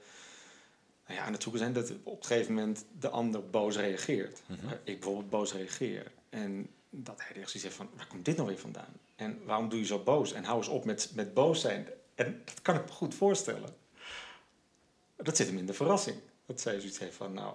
nou 1.06 1.20
ja, 1.20 1.24
aan 1.24 1.32
het 1.32 1.42
zoeken 1.42 1.60
zijn 1.60 1.72
dat 1.72 1.92
op 2.02 2.20
een 2.20 2.26
gegeven 2.26 2.54
moment 2.54 2.84
de 2.98 3.08
ander 3.08 3.50
boos 3.50 3.76
reageert. 3.76 4.42
Mhm. 4.46 4.72
Ik 4.84 5.00
bijvoorbeeld 5.00 5.30
boos 5.30 5.52
reageer. 5.52 6.12
En 6.28 6.70
dat 6.90 7.20
hij 7.22 7.42
echt 7.42 7.52
heeft 7.52 7.74
van, 7.74 7.88
waar 7.96 8.06
komt 8.06 8.24
dit 8.24 8.36
nou 8.36 8.48
weer 8.48 8.58
vandaan? 8.58 8.92
En 9.16 9.44
waarom 9.44 9.68
doe 9.68 9.78
je 9.78 9.86
zo 9.86 10.02
boos? 10.02 10.32
En 10.32 10.44
hou 10.44 10.58
eens 10.58 10.68
op 10.68 10.84
met, 10.84 11.10
met 11.14 11.34
boos 11.34 11.60
zijn. 11.60 11.88
En 12.14 12.42
dat 12.44 12.62
kan 12.62 12.74
ik 12.74 12.84
me 12.84 12.92
goed 12.92 13.14
voorstellen. 13.14 13.76
Dat 15.22 15.36
zit 15.36 15.46
hem 15.46 15.58
in 15.58 15.66
de 15.66 15.74
verrassing. 15.74 16.16
Dat 16.46 16.60
zij 16.60 16.78
zoiets 16.80 16.98
heeft 16.98 17.16
van, 17.16 17.32
nou, 17.32 17.54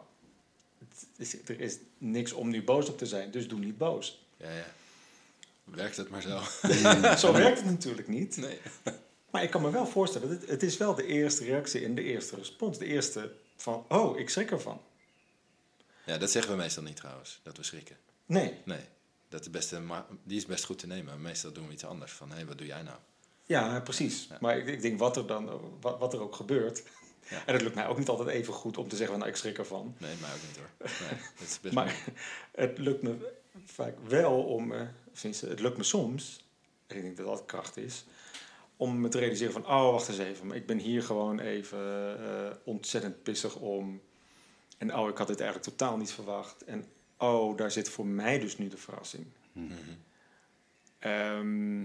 het 0.79 1.05
is, 1.17 1.35
er 1.45 1.59
is 1.59 1.77
niks 1.97 2.31
om 2.33 2.49
nu 2.49 2.63
boos 2.63 2.89
op 2.89 2.97
te 2.97 3.05
zijn, 3.05 3.31
dus 3.31 3.47
doe 3.47 3.59
niet 3.59 3.77
boos. 3.77 4.25
ja, 4.37 4.51
ja. 4.51 4.65
Werkt 5.63 5.97
het 5.97 6.09
maar 6.09 6.21
zo? 6.21 6.41
Zo 7.27 7.31
werkt 7.33 7.57
het 7.57 7.65
natuurlijk 7.65 8.07
niet. 8.07 8.37
Nee. 8.37 8.59
Maar 9.29 9.43
ik 9.43 9.49
kan 9.49 9.61
me 9.61 9.71
wel 9.71 9.87
voorstellen, 9.87 10.29
het, 10.29 10.47
het 10.49 10.63
is 10.63 10.77
wel 10.77 10.95
de 10.95 11.05
eerste 11.05 11.43
reactie 11.43 11.85
en 11.85 11.95
de 11.95 12.03
eerste 12.03 12.35
respons. 12.35 12.77
De 12.77 12.85
eerste 12.85 13.33
van, 13.55 13.85
oh, 13.89 14.19
ik 14.19 14.29
schrik 14.29 14.51
ervan. 14.51 14.81
Ja, 16.05 16.17
dat 16.17 16.31
zeggen 16.31 16.51
we 16.51 16.57
meestal 16.57 16.83
niet 16.83 16.95
trouwens, 16.95 17.39
dat 17.43 17.57
we 17.57 17.63
schrikken. 17.63 17.97
Nee, 18.25 18.53
Nee, 18.65 18.81
dat 19.29 19.41
is 19.41 19.49
best, 19.49 19.71
een 19.71 19.85
ma- 19.85 20.07
die 20.23 20.37
is 20.37 20.45
best 20.45 20.63
goed 20.63 20.79
te 20.79 20.87
nemen. 20.87 21.21
Meestal 21.21 21.51
doen 21.51 21.67
we 21.67 21.73
iets 21.73 21.85
anders 21.85 22.11
van, 22.11 22.31
hé, 22.31 22.45
wat 22.45 22.57
doe 22.57 22.67
jij 22.67 22.81
nou? 22.81 22.97
ja, 23.45 23.79
precies. 23.79 24.27
Ja. 24.29 24.37
Maar 24.41 24.57
ik, 24.57 24.67
ik 24.67 24.81
denk 24.81 24.99
wat 24.99 25.17
er 25.17 25.27
dan, 25.27 25.49
wat, 25.81 25.99
wat 25.99 26.13
er 26.13 26.21
ook 26.21 26.35
gebeurt. 26.35 26.83
Ja. 27.29 27.45
En 27.45 27.53
het 27.53 27.61
lukt 27.61 27.75
mij 27.75 27.87
ook 27.87 27.97
niet 27.97 28.09
altijd 28.09 28.29
even 28.29 28.53
goed 28.53 28.77
om 28.77 28.87
te 28.87 28.95
zeggen, 28.95 29.07
van, 29.07 29.17
nou, 29.19 29.31
ik 29.31 29.37
schrik 29.37 29.57
ervan. 29.57 29.95
Nee, 29.97 30.15
mij 30.21 30.29
ook 30.29 30.41
niet 30.47 30.57
hoor. 30.57 30.89
Nee, 31.09 31.19
dat 31.39 31.47
is 31.47 31.59
best 31.59 31.73
Maar 31.73 31.95
het 32.51 32.77
lukt 32.77 33.01
me 33.01 33.15
vaak 33.65 33.95
wel 34.07 34.43
om, 34.43 34.71
eh, 34.71 34.81
het 35.21 35.59
lukt 35.59 35.77
me 35.77 35.83
soms, 35.83 36.45
en 36.87 36.95
ik 36.95 37.01
denk 37.03 37.17
dat 37.17 37.25
dat 37.25 37.45
kracht 37.45 37.77
is, 37.77 38.05
om 38.77 39.01
me 39.01 39.07
te 39.07 39.19
realiseren 39.19 39.53
van, 39.53 39.65
oh, 39.65 39.91
wacht 39.91 40.09
eens 40.09 40.17
even, 40.17 40.47
maar 40.47 40.55
ik 40.55 40.65
ben 40.65 40.77
hier 40.77 41.03
gewoon 41.03 41.39
even 41.39 41.79
eh, 42.19 42.55
ontzettend 42.63 43.23
pissig 43.23 43.55
om. 43.55 44.01
En 44.77 44.95
oh, 44.95 45.09
ik 45.09 45.17
had 45.17 45.27
dit 45.27 45.39
eigenlijk 45.39 45.69
totaal 45.69 45.97
niet 45.97 46.11
verwacht. 46.11 46.63
En 46.63 46.85
oh, 47.17 47.57
daar 47.57 47.71
zit 47.71 47.89
voor 47.89 48.05
mij 48.05 48.39
dus 48.39 48.57
nu 48.57 48.67
de 48.67 48.77
verrassing. 48.77 49.25
Mhm. 49.51 49.73
Ehm, 50.99 51.83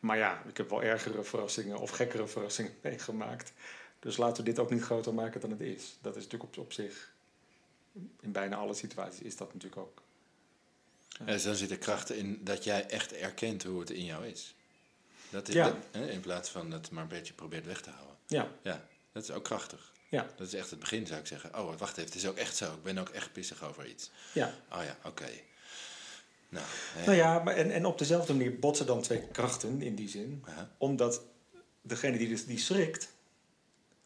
maar 0.00 0.16
ja, 0.16 0.42
ik 0.48 0.56
heb 0.56 0.70
wel 0.70 0.82
ergere 0.82 1.22
verrassingen 1.22 1.78
of 1.78 1.90
gekkere 1.90 2.26
verrassingen 2.26 2.72
meegemaakt. 2.80 3.52
Dus 4.02 4.16
laten 4.16 4.44
we 4.44 4.50
dit 4.50 4.58
ook 4.58 4.70
niet 4.70 4.82
groter 4.82 5.14
maken 5.14 5.40
dan 5.40 5.50
het 5.50 5.60
is. 5.60 5.96
Dat 6.00 6.16
is 6.16 6.22
natuurlijk 6.22 6.56
op, 6.56 6.64
op 6.64 6.72
zich, 6.72 7.12
in 8.20 8.32
bijna 8.32 8.56
alle 8.56 8.74
situaties 8.74 9.20
is 9.22 9.36
dat 9.36 9.52
natuurlijk 9.54 9.80
ook. 9.82 10.02
Ja, 11.08 11.24
dus 11.24 11.42
dan 11.42 11.54
zit 11.54 11.70
er 11.70 11.78
kracht 11.78 12.10
in 12.10 12.40
dat 12.44 12.64
jij 12.64 12.86
echt 12.86 13.12
erkent 13.12 13.62
hoe 13.62 13.80
het 13.80 13.90
in 13.90 14.04
jou 14.04 14.26
is. 14.26 14.54
Dat 15.30 15.48
is 15.48 15.54
Ja. 15.54 15.76
in 15.92 16.20
plaats 16.20 16.48
van 16.50 16.70
dat 16.70 16.90
maar 16.90 17.02
een 17.02 17.08
beetje 17.08 17.32
probeert 17.32 17.66
weg 17.66 17.80
te 17.80 17.90
houden. 17.90 18.16
Ja, 18.26 18.48
Ja, 18.62 18.86
dat 19.12 19.22
is 19.22 19.30
ook 19.30 19.44
krachtig. 19.44 19.92
ja, 20.08 20.26
Dat 20.36 20.46
is 20.46 20.54
echt 20.54 20.70
het 20.70 20.78
begin, 20.78 21.06
zou 21.06 21.20
ik 21.20 21.26
zeggen. 21.26 21.58
Oh, 21.58 21.78
wacht 21.78 21.96
even, 21.96 22.04
het 22.10 22.14
is 22.14 22.26
ook 22.26 22.36
echt 22.36 22.56
zo. 22.56 22.72
Ik 22.74 22.82
ben 22.82 22.98
ook 22.98 23.08
echt 23.08 23.32
pissig 23.32 23.64
over 23.64 23.86
iets. 23.86 24.10
ja. 24.32 24.54
Oh 24.72 24.84
ja, 24.84 24.96
oké. 25.04 25.28
Nou. 26.48 26.66
Nou 27.04 27.16
ja, 27.16 27.38
maar 27.38 27.54
en, 27.56 27.70
en 27.70 27.84
op 27.86 27.98
dezelfde 27.98 28.32
manier 28.34 28.58
botsen 28.58 28.86
dan 28.86 29.02
twee 29.02 29.28
krachten 29.32 29.82
in 29.82 29.94
die 29.94 30.08
zin. 30.08 30.44
Omdat 30.78 31.22
degene 31.82 32.18
die, 32.18 32.28
dus, 32.28 32.46
die 32.46 32.58
schrikt, 32.58 33.12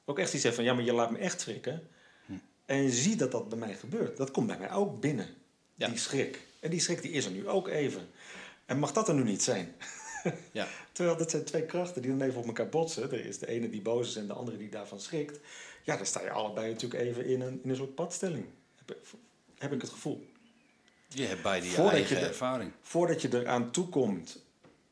ook 0.06 0.18
echt 0.18 0.32
iets 0.32 0.42
zegt 0.42 0.54
van 0.54 0.64
ja, 0.64 0.74
maar 0.74 0.84
je 0.84 0.92
laat 0.92 1.10
me 1.10 1.18
echt 1.18 1.40
schrikken. 1.40 1.88
En 2.64 2.82
je 2.82 2.90
ziet 2.90 3.18
dat 3.18 3.32
dat 3.32 3.48
bij 3.48 3.58
mij 3.58 3.74
gebeurt. 3.74 4.16
Dat 4.16 4.30
komt 4.30 4.46
bij 4.46 4.58
mij 4.58 4.72
ook 4.72 5.00
binnen, 5.00 5.26
Ja. 5.74 5.88
die 5.88 5.98
schrik. 5.98 6.40
En 6.60 6.70
die 6.70 6.80
schrik 6.80 7.02
die 7.02 7.10
is 7.10 7.24
er 7.24 7.30
nu 7.30 7.48
ook 7.48 7.68
even. 7.68 8.08
En 8.64 8.78
mag 8.78 8.92
dat 8.92 9.08
er 9.08 9.14
nu 9.14 9.22
niet 9.22 9.42
zijn? 9.42 9.74
Ja. 10.52 10.68
Terwijl 10.92 11.16
dat 11.16 11.30
zijn 11.30 11.44
twee 11.44 11.66
krachten 11.66 12.02
die 12.02 12.10
dan 12.16 12.28
even 12.28 12.40
op 12.40 12.46
elkaar 12.46 12.68
botsen. 12.68 13.02
Er 13.12 13.24
is 13.26 13.38
de 13.38 13.48
ene 13.48 13.70
die 13.70 13.80
boos 13.82 14.08
is 14.08 14.16
en 14.16 14.26
de 14.26 14.32
andere 14.32 14.56
die 14.56 14.68
daarvan 14.68 15.00
schrikt. 15.00 15.38
Ja, 15.84 15.96
dan 15.96 16.06
sta 16.06 16.22
je 16.22 16.30
allebei 16.30 16.72
natuurlijk 16.72 17.02
even 17.02 17.24
in 17.26 17.40
een, 17.40 17.60
in 17.62 17.70
een 17.70 17.76
soort 17.76 17.94
padstelling. 17.94 18.46
Heb, 18.86 18.96
heb 19.58 19.72
ik 19.72 19.80
het 19.80 19.90
gevoel. 19.90 20.26
Je 21.08 21.22
hebt 21.26 21.42
beide 21.42 21.66
je 21.66 21.72
Voordat 21.72 21.92
eigen 21.92 22.14
je 22.16 22.22
de- 22.22 22.28
ervaring. 22.28 22.72
Voordat 22.80 23.22
je 23.22 23.28
eraan 23.32 23.70
toekomt 23.70 24.44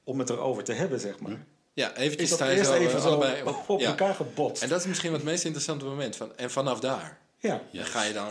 om 0.05 0.19
het 0.19 0.31
erover 0.31 0.65
te 0.65 0.73
hebben, 0.73 1.01
zeg 1.01 1.19
maar. 1.21 1.45
Ja, 1.75 1.97
eventjes 1.97 2.31
Is 2.31 2.39
dat 2.39 2.49
eerst 2.49 2.71
zo, 2.71 2.75
even 2.75 2.97
eh, 2.97 3.03
zo 3.03 3.49
op, 3.49 3.65
op 3.69 3.81
ja. 3.81 3.87
elkaar 3.89 4.15
gebotst. 4.15 4.63
En 4.63 4.69
dat 4.69 4.81
is 4.81 4.87
misschien 4.87 5.11
wat 5.11 5.21
het 5.21 5.29
meest 5.29 5.45
interessante 5.45 5.85
moment. 5.85 6.17
Van, 6.17 6.37
en 6.37 6.51
vanaf 6.51 6.81
daar, 6.81 7.19
ja. 7.39 7.63
ga 7.73 8.03
je 8.03 8.13
dan 8.13 8.29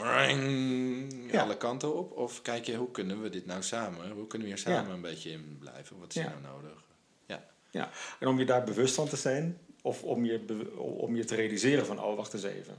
Ja. 1.32 1.42
alle 1.42 1.58
kanten 1.58 1.96
op. 1.96 2.12
Of 2.18 2.42
kijk 2.42 2.66
je, 2.66 2.76
hoe 2.76 2.92
kunnen 2.92 3.22
we 3.22 3.30
dit 3.30 3.46
nou 3.46 3.64
samen? 3.64 4.12
Hoe 4.12 4.28
kunnen 4.28 4.48
we 4.48 4.54
hier 4.54 4.64
samen 4.64 4.92
een 4.92 5.02
beetje 5.02 5.30
in 5.32 5.58
blijven? 5.60 6.00
Wat 6.00 6.16
is 6.16 6.24
er 6.24 6.34
nou 6.42 6.56
nodig? 6.56 6.84
Ja, 7.26 7.44
Ja, 7.72 7.90
en 8.20 8.28
om 8.28 8.40
je 8.40 8.46
daar 8.46 8.64
bewust 8.64 8.96
van 8.96 9.08
te 9.08 9.16
zijn, 9.16 9.58
of 9.82 10.04
om 10.04 10.26
je, 10.26 10.68
om 10.78 11.16
je 11.16 11.24
te 11.26 11.36
realiseren 11.36 11.86
van, 11.86 12.04
oh, 12.04 12.16
wacht 12.16 12.34
eens 12.34 12.44
even. 12.44 12.78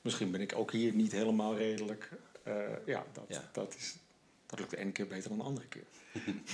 Misschien 0.00 0.30
ben 0.30 0.40
ik 0.40 0.52
ook 0.56 0.72
hier 0.72 0.92
niet 0.94 1.12
helemaal 1.12 1.56
redelijk. 1.56 2.10
Eh, 2.42 2.54
ja, 2.86 3.04
dat, 3.12 3.24
Ja. 3.28 3.48
Dat, 3.52 3.74
is, 3.78 3.96
dat 4.46 4.58
lukt 4.58 4.70
de 4.70 4.76
ene 4.76 4.92
keer 4.92 5.06
beter 5.06 5.28
dan 5.28 5.38
de 5.38 5.44
andere 5.44 5.66
keer. 5.66 5.84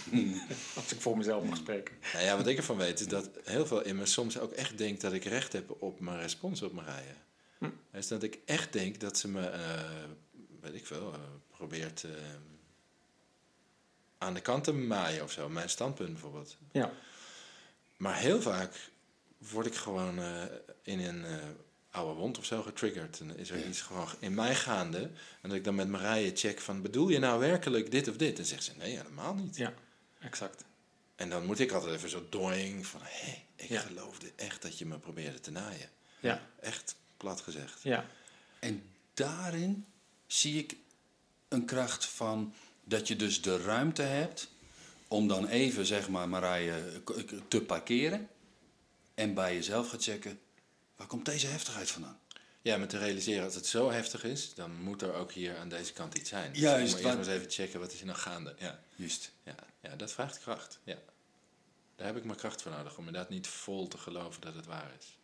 Als 0.76 0.92
ik 0.92 1.00
voor 1.00 1.16
mezelf 1.16 1.44
mag 1.44 1.56
spreken. 1.56 1.94
nou 2.12 2.24
ja, 2.24 2.36
wat 2.36 2.46
ik 2.46 2.56
ervan 2.56 2.76
weet 2.76 3.00
is 3.00 3.08
dat 3.08 3.30
heel 3.44 3.66
veel 3.66 3.82
in 3.82 3.96
me 3.96 4.06
soms 4.06 4.38
ook 4.38 4.52
echt 4.52 4.78
denkt 4.78 5.00
dat 5.00 5.12
ik 5.12 5.24
recht 5.24 5.52
heb 5.52 5.82
op 5.82 6.00
mijn 6.00 6.20
respons 6.20 6.62
op 6.62 6.72
Marije. 6.72 7.14
Hm. 7.58 7.70
Dus 7.90 8.08
dat 8.08 8.22
ik 8.22 8.38
echt 8.44 8.72
denk 8.72 9.00
dat 9.00 9.18
ze 9.18 9.28
me, 9.28 9.46
eh, 9.46 10.04
weet 10.60 10.74
ik 10.74 10.86
veel, 10.86 11.12
eh, 11.12 11.20
probeert 11.50 12.04
eh, 12.04 12.10
aan 14.18 14.34
de 14.34 14.40
kant 14.40 14.64
te 14.64 14.72
maaien 14.72 15.22
of 15.22 15.32
zo. 15.32 15.48
Mijn 15.48 15.70
standpunt 15.70 16.12
bijvoorbeeld. 16.12 16.56
Ja, 16.72 16.92
Maar 17.96 18.16
heel 18.16 18.42
vaak 18.42 18.90
word 19.38 19.66
ik 19.66 19.74
gewoon 19.74 20.18
in 20.82 21.00
een 21.00 21.24
oude 21.90 22.14
wond 22.20 22.38
of 22.38 22.44
zo 22.44 22.62
getriggerd. 22.62 23.20
En 23.20 23.28
dan 23.28 23.36
is 23.36 23.50
er 23.50 23.66
iets 23.66 23.80
gewoon 23.80 24.08
in 24.18 24.34
mij 24.34 24.54
gaande. 24.54 24.98
En 25.40 25.48
dat 25.48 25.52
ik 25.52 25.64
dan 25.64 25.74
met 25.74 25.88
Marije 25.88 26.30
check 26.36 26.60
van, 26.60 26.82
bedoel 26.82 27.08
je 27.08 27.18
nou 27.18 27.40
werkelijk 27.40 27.90
dit 27.90 28.08
of 28.08 28.16
dit? 28.16 28.38
En 28.38 28.44
zegt 28.44 28.64
ze, 28.64 28.72
nee, 28.78 28.96
helemaal 28.96 29.34
niet. 29.34 29.56
ja, 29.56 29.74
exact. 30.20 30.64
En 31.16 31.30
dan 31.30 31.46
moet 31.46 31.58
ik 31.58 31.72
altijd 31.72 31.94
even 31.94 32.10
zo 32.10 32.26
doing 32.30 32.86
van, 32.86 33.00
hé, 33.04 33.42
ik 33.56 33.68
Ja. 33.68 33.80
geloofde 33.80 34.32
echt 34.36 34.62
dat 34.62 34.78
je 34.78 34.86
me 34.86 34.98
probeerde 34.98 35.40
te 35.40 35.50
naaien. 35.50 35.88
Ja, 36.20 36.46
Echt 36.60 36.96
plat 37.16 37.40
gezegd. 37.40 37.82
ja, 37.82 38.06
En 38.58 38.82
daarin 39.14 39.86
zie 40.26 40.58
ik 40.58 40.76
een 41.48 41.64
kracht 41.64 42.04
van 42.06 42.54
dat 42.84 43.08
je 43.08 43.16
dus 43.16 43.42
de 43.42 43.58
ruimte 43.62 44.02
hebt 44.02 44.48
om 45.08 45.28
dan 45.28 45.46
even, 45.48 45.86
zeg 45.86 46.08
maar, 46.08 46.28
Marije 46.28 47.00
k- 47.04 47.26
k- 47.26 47.32
te 47.48 47.60
parkeren. 47.62 48.28
En 49.14 49.34
bij 49.34 49.54
jezelf 49.54 49.88
gaat 49.90 50.02
checken, 50.02 50.38
waar 51.00 51.08
komt 51.08 51.24
deze 51.24 51.46
heftigheid 51.46 51.90
vandaan? 51.90 52.20
Ja, 52.62 52.76
maar 52.76 52.88
te 52.88 52.98
realiseren, 52.98 53.44
als 53.44 53.54
het 53.54 53.66
zo 53.66 53.90
heftig 53.90 54.24
is, 54.24 54.54
dan 54.54 54.82
moet 54.82 55.02
er 55.02 55.14
ook 55.14 55.32
hier 55.32 55.56
aan 55.56 55.68
deze 55.68 55.92
kant 55.92 56.18
iets 56.18 56.28
zijn. 56.28 56.52
Dus 56.52 56.60
Juist, 56.60 56.80
ik 56.80 56.88
moet 56.88 57.04
eerst 57.04 57.16
maar 57.16 57.26
eens 57.26 57.36
even 57.36 57.50
checken, 57.50 57.80
wat 57.80 57.92
is 57.92 58.00
er 58.00 58.06
nou 58.06 58.18
gaande? 58.18 58.54
Ja. 58.58 58.80
Juist. 58.94 59.32
Ja, 59.42 59.54
ja, 59.82 59.96
dat 59.96 60.12
vraagt 60.12 60.38
kracht. 60.38 60.78
Ja. 60.84 60.98
Daar 61.96 62.06
heb 62.06 62.16
ik 62.16 62.24
mijn 62.24 62.38
kracht 62.38 62.62
voor 62.62 62.72
nodig 62.72 62.96
om 62.98 63.06
inderdaad 63.06 63.30
niet 63.30 63.46
vol 63.46 63.88
te 63.88 63.98
geloven 63.98 64.40
dat 64.40 64.54
het 64.54 64.66
waar 64.66 64.92
is. 64.98 65.18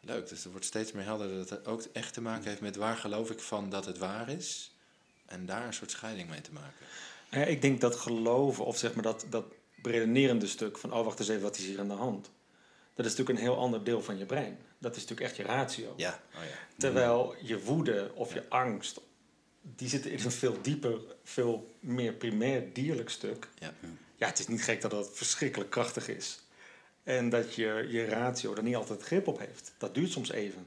Leuk, 0.00 0.28
dus 0.28 0.44
er 0.44 0.50
wordt 0.50 0.66
steeds 0.66 0.92
meer 0.92 1.04
helder 1.04 1.36
dat 1.36 1.50
het 1.50 1.66
ook 1.66 1.82
echt 1.92 2.12
te 2.12 2.20
maken 2.20 2.48
heeft 2.48 2.60
met 2.60 2.76
waar 2.76 2.96
geloof 2.96 3.30
ik 3.30 3.40
van 3.40 3.70
dat 3.70 3.86
het 3.86 3.98
waar 3.98 4.28
is. 4.28 4.74
En 5.26 5.46
daar 5.46 5.66
een 5.66 5.74
soort 5.74 5.90
scheiding 5.90 6.28
mee 6.28 6.40
te 6.40 6.52
maken. 6.52 6.86
Nou 7.30 7.44
ja, 7.44 7.50
ik 7.50 7.62
denk 7.62 7.80
dat 7.80 7.96
geloven, 7.96 8.64
of 8.64 8.78
zeg 8.78 8.94
maar 8.94 9.02
dat, 9.02 9.26
dat 9.30 9.44
redenerende 9.82 10.46
stuk 10.46 10.78
van, 10.78 10.92
oh 10.92 11.04
wacht 11.04 11.18
eens 11.18 11.28
even, 11.28 11.42
wat 11.42 11.58
is 11.58 11.64
hier 11.64 11.80
aan 11.80 11.88
de 11.88 11.94
hand? 11.94 12.30
Dat 12.98 13.06
is 13.06 13.16
natuurlijk 13.16 13.38
een 13.38 13.52
heel 13.52 13.62
ander 13.62 13.84
deel 13.84 14.02
van 14.02 14.18
je 14.18 14.24
brein. 14.24 14.58
Dat 14.78 14.96
is 14.96 15.02
natuurlijk 15.02 15.28
echt 15.28 15.36
je 15.36 15.42
ratio. 15.42 15.94
Ja, 15.96 16.20
oh 16.34 16.42
ja. 16.42 16.58
Terwijl 16.76 17.34
je 17.42 17.62
woede 17.62 18.10
of 18.14 18.34
je 18.34 18.48
angst, 18.48 19.00
die 19.60 19.88
zitten 19.88 20.10
in 20.10 20.24
een 20.24 20.30
veel 20.30 20.58
dieper, 20.62 21.00
veel 21.24 21.74
meer 21.80 22.12
primair 22.12 22.72
dierlijk 22.72 23.10
stuk. 23.10 23.48
Ja. 23.58 23.74
Ja, 24.16 24.26
het 24.26 24.38
is 24.38 24.46
niet 24.46 24.62
gek 24.62 24.80
dat 24.80 24.90
dat 24.90 25.10
verschrikkelijk 25.12 25.70
krachtig 25.70 26.08
is. 26.08 26.40
En 27.02 27.28
dat 27.28 27.54
je, 27.54 27.86
je 27.90 28.04
ratio 28.04 28.54
er 28.54 28.62
niet 28.62 28.76
altijd 28.76 29.02
grip 29.02 29.26
op 29.26 29.38
heeft. 29.38 29.72
Dat 29.78 29.94
duurt 29.94 30.10
soms 30.10 30.30
even. 30.30 30.66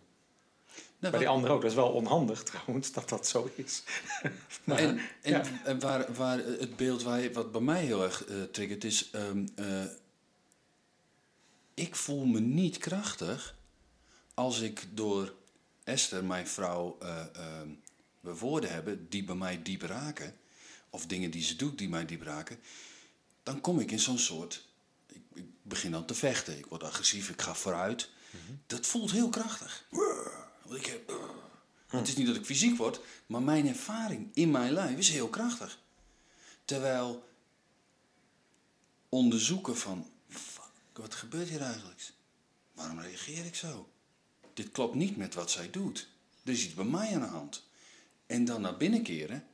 Nou, 1.00 1.12
Bij 1.12 1.20
die 1.20 1.30
anderen 1.30 1.56
ook. 1.56 1.62
Dat 1.62 1.72
is 1.72 1.78
wel 1.78 1.91
onhandig 1.91 2.44
trouwens, 2.54 2.91
dat 2.91 3.10
dat 3.10 3.28
zo 3.28 3.52
is. 3.56 3.84
maar, 4.63 4.78
en 4.78 5.00
en, 5.22 5.32
ja. 5.32 5.44
en 5.63 5.80
waar, 5.80 6.13
waar 6.13 6.38
het 6.38 6.76
beeld 6.76 7.04
waar, 7.04 7.32
wat 7.32 7.52
bij 7.52 7.62
mij 7.62 7.84
heel 7.84 8.04
erg 8.04 8.26
eh, 8.26 8.36
triggert 8.52 8.84
is... 8.84 9.10
ehm, 9.12 9.48
eh, 9.56 9.84
ik 11.73 11.95
voel 11.95 12.25
me 12.25 12.39
niet 12.39 12.77
krachtig 12.77 13.55
als 14.34 14.60
ik 14.60 14.88
door 14.93 15.34
Esther, 15.84 16.25
mijn 16.25 16.47
vrouw, 16.47 16.97
we 18.19 18.38
woorden 18.38 18.71
hebben 18.71 19.10
die 19.10 19.23
bij 19.23 19.36
mij 19.36 19.62
diep 19.62 19.81
raken. 19.81 20.36
Of 20.89 21.05
dingen 21.05 21.31
die 21.31 21.43
ze 21.43 21.55
doet 21.55 21.77
die 21.77 21.89
mij 21.89 22.05
diep 22.05 22.21
raken. 22.21 22.60
Dan 23.43 23.62
kom 23.62 23.79
ik 23.79 23.91
in 23.91 23.99
zo'n 23.99 24.19
soort... 24.19 24.67
Ik, 25.07 25.21
ik 25.34 25.45
begin 25.62 25.91
dan 25.91 26.05
te 26.05 26.13
vechten. 26.13 26.57
Ik 26.57 26.65
word 26.65 26.84
agressief, 26.84 27.29
ik 27.29 27.41
ga 27.41 27.55
vooruit. 27.55 28.10
Dat 28.67 28.86
voelt 28.86 29.12
heel 29.12 29.29
krachtig. 29.29 29.86
Want 30.62 30.79
ik 30.79 30.86
heb... 30.86 31.13
Het 31.88 32.07
is 32.07 32.15
niet 32.15 32.27
dat 32.27 32.36
ik 32.36 32.45
fysiek 32.45 32.77
word, 32.77 32.99
maar 33.25 33.41
mijn 33.41 33.67
ervaring 33.67 34.29
in 34.34 34.51
mijn 34.51 34.71
lijf 34.71 34.97
is 34.97 35.10
heel 35.10 35.29
krachtig. 35.29 35.79
Terwijl 36.65 37.29
onderzoeken 39.10 39.77
van, 39.77 40.10
wat 41.02 41.16
gebeurt 41.16 41.50
hier 41.50 41.62
eigenlijk? 41.62 42.12
Waarom 42.74 43.00
reageer 43.00 43.46
ik 43.46 43.56
zo? 43.56 43.90
Dit 44.54 44.72
klopt 44.72 44.96
niet 44.96 45.18
met 45.18 45.34
wat 45.34 45.52
zij 45.52 45.70
doet. 45.70 46.08
Er 46.44 46.52
is 46.52 46.66
iets 46.66 46.74
bij 46.74 46.86
mij 46.86 47.14
aan 47.14 47.22
de 47.22 47.28
hand. 47.28 47.64
En 48.26 48.46
dan 48.46 48.62
naar 48.62 48.78
binnen 48.78 49.04
keren, 49.04 49.48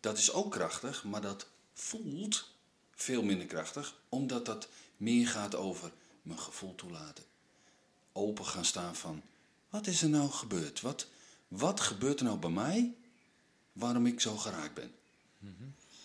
dat 0.00 0.18
is 0.18 0.32
ook 0.32 0.50
krachtig, 0.50 1.04
maar 1.04 1.20
dat 1.20 1.46
voelt 1.74 2.50
veel 2.94 3.22
minder 3.22 3.46
krachtig, 3.46 4.00
omdat 4.08 4.46
dat 4.46 4.68
meer 4.96 5.28
gaat 5.28 5.54
over 5.54 5.92
mijn 6.22 6.38
gevoel 6.38 6.74
toelaten. 6.74 7.24
Open 8.12 8.46
gaan 8.46 8.64
staan 8.64 8.96
van, 8.96 9.22
wat 9.70 9.86
is 9.86 10.02
er 10.02 10.08
nou 10.08 10.30
gebeurd? 10.30 10.80
Wat, 10.80 11.06
wat 11.48 11.80
gebeurt 11.80 12.18
er 12.18 12.24
nou 12.24 12.38
bij 12.38 12.50
mij 12.50 12.94
waarom 13.72 14.06
ik 14.06 14.20
zo 14.20 14.36
geraakt 14.36 14.74
ben? 14.74 14.94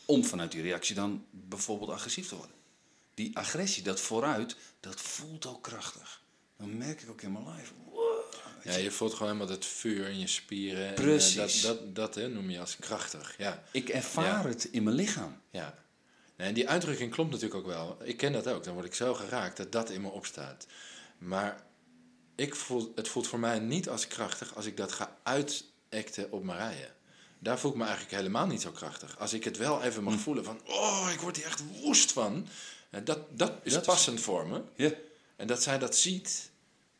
Om 0.06 0.24
vanuit 0.24 0.52
die 0.52 0.62
reactie 0.62 0.96
dan 0.96 1.26
bijvoorbeeld 1.30 1.90
agressief 1.92 2.28
te 2.28 2.36
worden. 2.36 2.56
Die 3.14 3.38
agressie, 3.38 3.84
dat 3.84 4.00
vooruit, 4.00 4.56
dat 4.80 5.02
voelt 5.02 5.46
ook 5.46 5.64
krachtig. 5.64 6.22
Dan 6.58 6.78
merk 6.78 7.02
ik 7.02 7.10
ook 7.10 7.22
in 7.22 7.32
mijn 7.32 7.46
lijf. 7.46 7.74
wow, 7.92 8.24
Ja, 8.64 8.76
je. 8.76 8.92
voelt 8.92 9.14
gewoon 9.14 9.28
helemaal 9.28 9.56
dat 9.56 9.66
vuur 9.66 10.08
in 10.08 10.20
je 10.20 10.28
spieren. 10.28 10.84
En, 10.88 10.96
eh, 10.96 11.02
Precies. 11.02 11.62
dat 11.62 11.78
dat, 11.80 11.96
dat 11.96 12.16
hè, 12.16 12.28
noem 12.28 12.50
je 12.50 12.60
als 12.60 12.76
krachtig. 12.80 13.36
Ja, 13.38 13.64
Ik 13.72 13.90
ervaar 13.90 14.26
Ja. 14.44 14.48
het 14.48 14.64
in 14.64 14.84
mijn 14.84 14.96
lichaam. 14.96 15.42
ja. 15.50 15.80
En 16.36 16.54
die 16.54 16.70
uitdrukking 16.70 17.12
klopt 17.12 17.30
natuurlijk 17.32 17.60
ook 17.60 17.66
wel. 17.68 17.98
Ik 18.04 18.18
ken 18.18 18.32
dat 18.34 18.48
ook. 18.48 18.64
Dan 18.64 18.74
word 18.74 18.86
ik 18.86 18.94
zo 18.96 19.14
geraakt 19.14 19.58
dat 19.58 19.72
dat 19.72 19.90
in 19.90 20.02
me 20.02 20.10
opstaat. 20.10 20.66
Maar 21.18 21.64
ik 22.36 22.56
voel, 22.56 22.92
het 22.96 23.08
voelt 23.08 23.28
voor 23.28 23.40
mij 23.40 23.60
niet 23.60 23.90
als 23.90 24.08
krachtig 24.08 24.56
als 24.56 24.66
ik 24.66 24.78
dat 24.78 24.92
ga 24.92 25.18
uitacten 25.24 26.32
op 26.32 26.44
Marije. 26.44 26.90
Daar 27.40 27.60
voel 27.60 27.72
ik 27.72 27.78
me 27.78 27.84
eigenlijk 27.84 28.16
helemaal 28.16 28.48
niet 28.48 28.62
zo 28.62 28.72
krachtig. 28.72 29.20
Als 29.20 29.34
ik 29.34 29.44
het 29.44 29.58
wel 29.58 29.82
even 29.84 30.04
mag 30.04 30.20
voelen 30.20 30.44
van... 30.44 30.62
Oh, 30.66 31.10
ik 31.14 31.20
word 31.20 31.36
hier 31.36 31.46
echt 31.46 31.64
woest 31.82 32.12
van. 32.12 32.48
Eh, 32.92 33.02
Dat, 33.04 33.38
dat 33.38 33.54
is 33.64 33.72
Dat 33.74 33.82
is- 33.82 33.88
passend 33.88 34.20
voor 34.22 34.48
me. 34.48 34.62
Ja. 34.76 34.92
En 35.36 35.48
dat 35.48 35.64
zij 35.64 35.80
dat 35.80 35.96
ziet, 35.98 36.50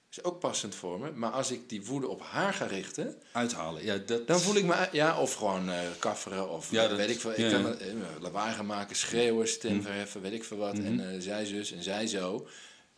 is 0.10 0.24
ook 0.24 0.40
passend 0.40 0.76
voor 0.76 1.00
me. 1.00 1.12
Maar 1.12 1.32
als 1.32 1.52
ik 1.52 1.70
die 1.70 1.86
woede 1.86 2.08
op 2.08 2.22
haar 2.22 2.54
ga 2.54 2.66
richten... 2.66 3.22
Uithalen. 3.32 3.84
Ja, 3.84 3.98
dat, 3.98 4.28
Dan 4.28 4.40
voel 4.40 4.56
ik 4.56 4.64
me, 4.66 4.90
ja, 4.92 5.22
of 5.22 5.34
gewoon 5.34 5.70
eh 5.70 5.80
kafferen, 6.00 6.50
of 6.50 6.72
Ja, 6.72 6.88
dat- 6.88 6.98
weet 6.98 7.10
ik 7.10 7.20
veel. 7.20 7.32
Ik 7.40 7.52
kan 7.52 7.78
eh, 7.80 7.94
lawaai 8.20 8.54
gaan 8.56 8.66
maken, 8.66 8.96
schreeuwen, 8.96 9.48
stem 9.48 9.82
verheffen, 9.82 10.22
weet 10.22 10.32
ik 10.34 10.44
veel 10.44 10.58
wat. 10.58 10.74
En 10.80 11.12
eh, 11.14 11.20
zij 11.20 11.46
zus 11.46 11.72
en 11.72 11.84
zij 11.84 12.08
zo. 12.08 12.48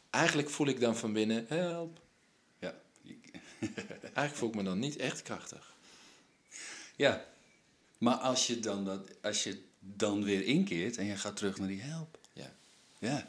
Eigenlijk 0.09 0.49
voel 0.49 0.67
ik 0.67 0.79
dan 0.79 0.97
van 0.97 1.13
binnen, 1.13 1.45
help. 1.47 1.99
Ja. 2.59 2.75
Eigenlijk 4.01 4.35
voel 4.35 4.49
ik 4.49 4.55
me 4.55 4.63
dan 4.63 4.79
niet 4.79 4.95
echt 4.95 5.21
krachtig. 5.21 5.73
ja. 6.95 7.25
Maar 7.97 8.15
als 8.15 8.47
je, 8.47 8.59
dan 8.59 8.85
dat, 8.85 8.99
als 9.21 9.43
je 9.43 9.61
dan 9.79 10.23
weer 10.23 10.43
inkeert 10.45 10.97
en 10.97 11.05
je 11.05 11.15
gaat 11.15 11.35
terug 11.35 11.57
naar 11.57 11.67
die 11.67 11.81
help. 11.81 12.17
Ja. 13.03 13.27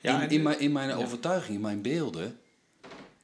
Ja. 0.00 0.22
In, 0.22 0.42
mijn, 0.42 0.60
in 0.60 0.72
mijn 0.72 0.90
overtuiging, 0.92 1.54
in 1.54 1.60
mijn 1.60 1.82
beelden, 1.82 2.40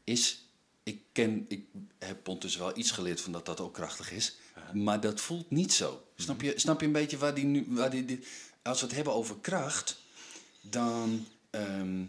is. 0.04 0.44
Ik, 0.82 1.00
ken, 1.12 1.44
ik 1.48 1.64
heb 1.98 2.28
ondertussen 2.28 2.61
wel 2.61 2.76
iets 2.78 2.90
geleerd 2.90 3.20
van 3.20 3.32
dat 3.32 3.46
dat 3.46 3.61
ook 3.61 3.74
krachtig 3.74 4.11
is. 4.11 4.37
Maar 4.72 5.00
dat 5.00 5.20
voelt 5.20 5.50
niet 5.50 5.72
zo. 5.72 6.06
Snap 6.16 6.40
je, 6.40 6.52
snap 6.58 6.80
je 6.80 6.87
een 6.87 6.92
beetje 6.92 7.18
waar 7.18 7.35
die 7.35 7.44
nu. 7.44 7.64
Waar 7.68 7.90
die, 7.90 8.04
die- 8.04 8.24
als 8.62 8.80
we 8.80 8.87
het 8.87 8.94
hebben 8.94 9.12
over 9.12 9.37
kracht, 9.40 9.96
dan. 10.61 11.26
ehm, 11.50 12.04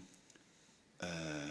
eh, 0.98 1.50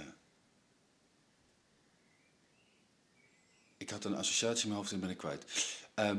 ik 3.76 3.90
had 3.90 4.04
een 4.04 4.16
associatie 4.16 4.62
in 4.62 4.68
mijn 4.68 4.80
hoofd 4.80 4.92
en 4.92 5.00
ben 5.00 5.10
ik 5.10 5.16
kwijt. 5.16 5.44
Ehm, 5.94 6.18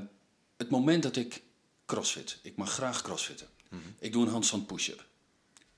het 0.57 0.69
moment 0.69 1.03
dat 1.03 1.15
ik 1.15 1.41
crossfit, 1.85 2.37
ik 2.41 2.55
mag 2.55 2.71
graag 2.71 3.01
crossfitten. 3.01 3.47
Ik 3.99 4.11
doe 4.11 4.25
een 4.25 4.31
handstand 4.31 4.67
push-up. 4.67 5.05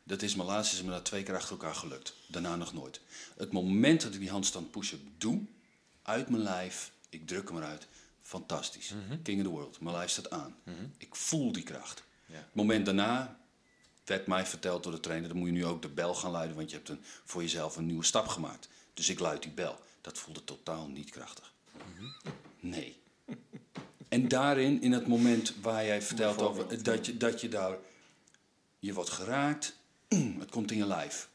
Dat 0.04 0.22
is 0.22 0.36
mijn 0.36 0.48
laatste, 0.48 0.76
is 0.76 0.84
me 0.84 0.90
dat 0.90 1.06
twee 1.06 1.24
keer 1.24 1.36
achter 1.36 1.52
elkaar 1.52 1.76
gelukt. 1.76 2.14
Daarna 2.28 2.56
nog 2.56 2.74
nooit. 2.74 3.02
Het 3.38 3.52
moment 3.52 4.02
dat 4.02 4.14
ik 4.14 4.20
die 4.20 4.30
handstand 4.30 4.72
push-up 4.72 5.02
doe, 5.18 5.42
uit 6.02 6.30
mijn 6.30 6.44
lijf, 6.44 6.92
ik 7.10 7.28
druk 7.28 7.48
hem 7.48 7.58
eruit. 7.58 7.88
Fantastisch. 8.22 8.94
King 9.24 9.40
of 9.40 9.46
the 9.46 9.50
world. 9.52 9.80
Mijn 9.80 9.96
lijf 9.96 10.10
staat 10.10 10.30
aan. 10.30 10.56
Ik 10.98 11.16
voel 11.16 11.52
die 11.52 11.64
kracht. 11.64 12.04
Ja. 12.26 12.36
Het 12.36 12.54
moment 12.56 12.86
daarna 12.86 13.40
werd 14.06 14.28
mij 14.28 14.46
verteld 14.46 14.84
door 14.84 14.92
de 14.92 15.00
trainer, 15.00 15.30
dan 15.30 15.38
moet 15.38 15.48
je 15.48 15.54
nu 15.54 15.66
ook 15.66 15.82
de 15.82 15.90
bel 15.90 16.16
gaan 16.16 16.32
luiden, 16.32 16.56
want 16.56 16.70
je 16.70 16.76
hebt 16.76 16.90
een, 16.90 17.04
voor 17.24 17.42
jezelf 17.42 17.76
een 17.76 17.86
nieuwe 17.86 18.04
stap 18.04 18.28
gemaakt. 18.28 18.70
Dus 18.94 19.10
ik 19.10 19.20
luid 19.20 19.42
die 19.44 19.52
bel. 19.52 19.80
Dat 20.02 20.18
voelde 20.18 20.44
totaal 20.44 20.88
niet 20.88 21.10
krachtig. 21.10 21.54
Nee. 22.60 22.98
En 24.10 24.28
daarin, 24.28 24.82
in 24.82 24.92
het 24.92 25.08
moment 25.08 25.54
waar 25.62 25.86
jij 25.86 26.02
vertelt 26.02 26.42
over 26.42 26.84
dat 26.84 27.06
je, 27.06 27.18
dat 27.18 27.42
je 27.42 27.50
daar, 27.50 27.76
je 28.80 28.94
wordt 28.94 29.10
geraakt, 29.10 29.78
het 30.40 30.52
komt 30.52 30.72
in 30.72 30.78
je 30.78 30.86
lijf. 30.86 31.30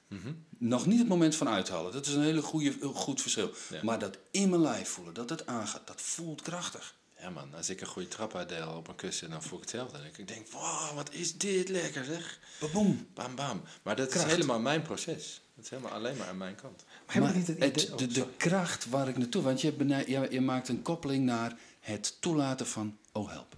Nog 0.59 0.87
niet 0.87 0.99
het 0.99 1.09
moment 1.09 1.37
van 1.37 1.49
uithalen, 1.49 1.93
dat 1.93 2.07
is 2.07 2.15
een 2.15 2.23
hele 2.23 2.43
goede, 2.43 2.75
goed 2.83 3.21
verschil. 3.21 3.51
Ja. 3.71 3.81
Maar 3.83 3.99
dat 3.99 4.19
in 4.31 4.49
mijn 4.49 4.63
lijf 4.63 4.89
voelen, 4.89 5.15
dat 5.15 5.31
het 5.31 5.47
aangaat, 5.47 5.87
dat 5.87 6.01
voelt 6.01 6.43
krachtig. 6.43 6.95
Ja 7.21 7.31
man, 7.31 7.55
als 7.55 7.71
ik 7.71 7.81
een 7.81 7.87
goede 7.87 8.09
trap 8.09 8.35
uitdeel 8.35 8.69
op 8.69 8.89
een 8.89 8.95
kussen, 8.95 9.31
dan 9.31 9.43
voel 9.43 9.59
ik 9.59 9.65
hetzelfde. 9.65 9.99
En 9.99 10.05
ik 10.17 10.29
denk, 10.29 10.49
wow, 10.51 10.95
wat 10.95 11.13
is 11.13 11.37
dit 11.37 11.69
lekker 11.69 12.05
zeg. 12.05 12.39
Baboom. 12.61 13.07
Bam 13.15 13.35
bam. 13.35 13.63
Maar 13.83 13.97
dat 13.97 14.09
Kracht. 14.09 14.27
is 14.27 14.33
helemaal 14.33 14.61
mijn 14.61 14.83
proces. 14.83 15.41
Dat 15.55 15.65
is 15.65 15.71
helemaal 15.71 15.93
alleen 15.93 16.17
maar 16.17 16.29
aan 16.29 16.37
mijn 16.37 16.55
kant. 16.55 16.85
Maar 17.19 17.37
niet 17.37 17.47
het 17.47 17.91
oh, 17.91 17.97
de, 17.97 18.07
de 18.07 18.27
kracht 18.37 18.89
waar 18.89 19.09
ik 19.09 19.17
naartoe... 19.17 19.43
Want 19.43 19.61
je, 19.61 20.27
je 20.31 20.41
maakt 20.41 20.69
een 20.69 20.83
koppeling 20.83 21.25
naar 21.25 21.59
het 21.81 22.21
toelaten 22.21 22.67
van... 22.67 22.99
Oh, 23.13 23.31
help. 23.31 23.57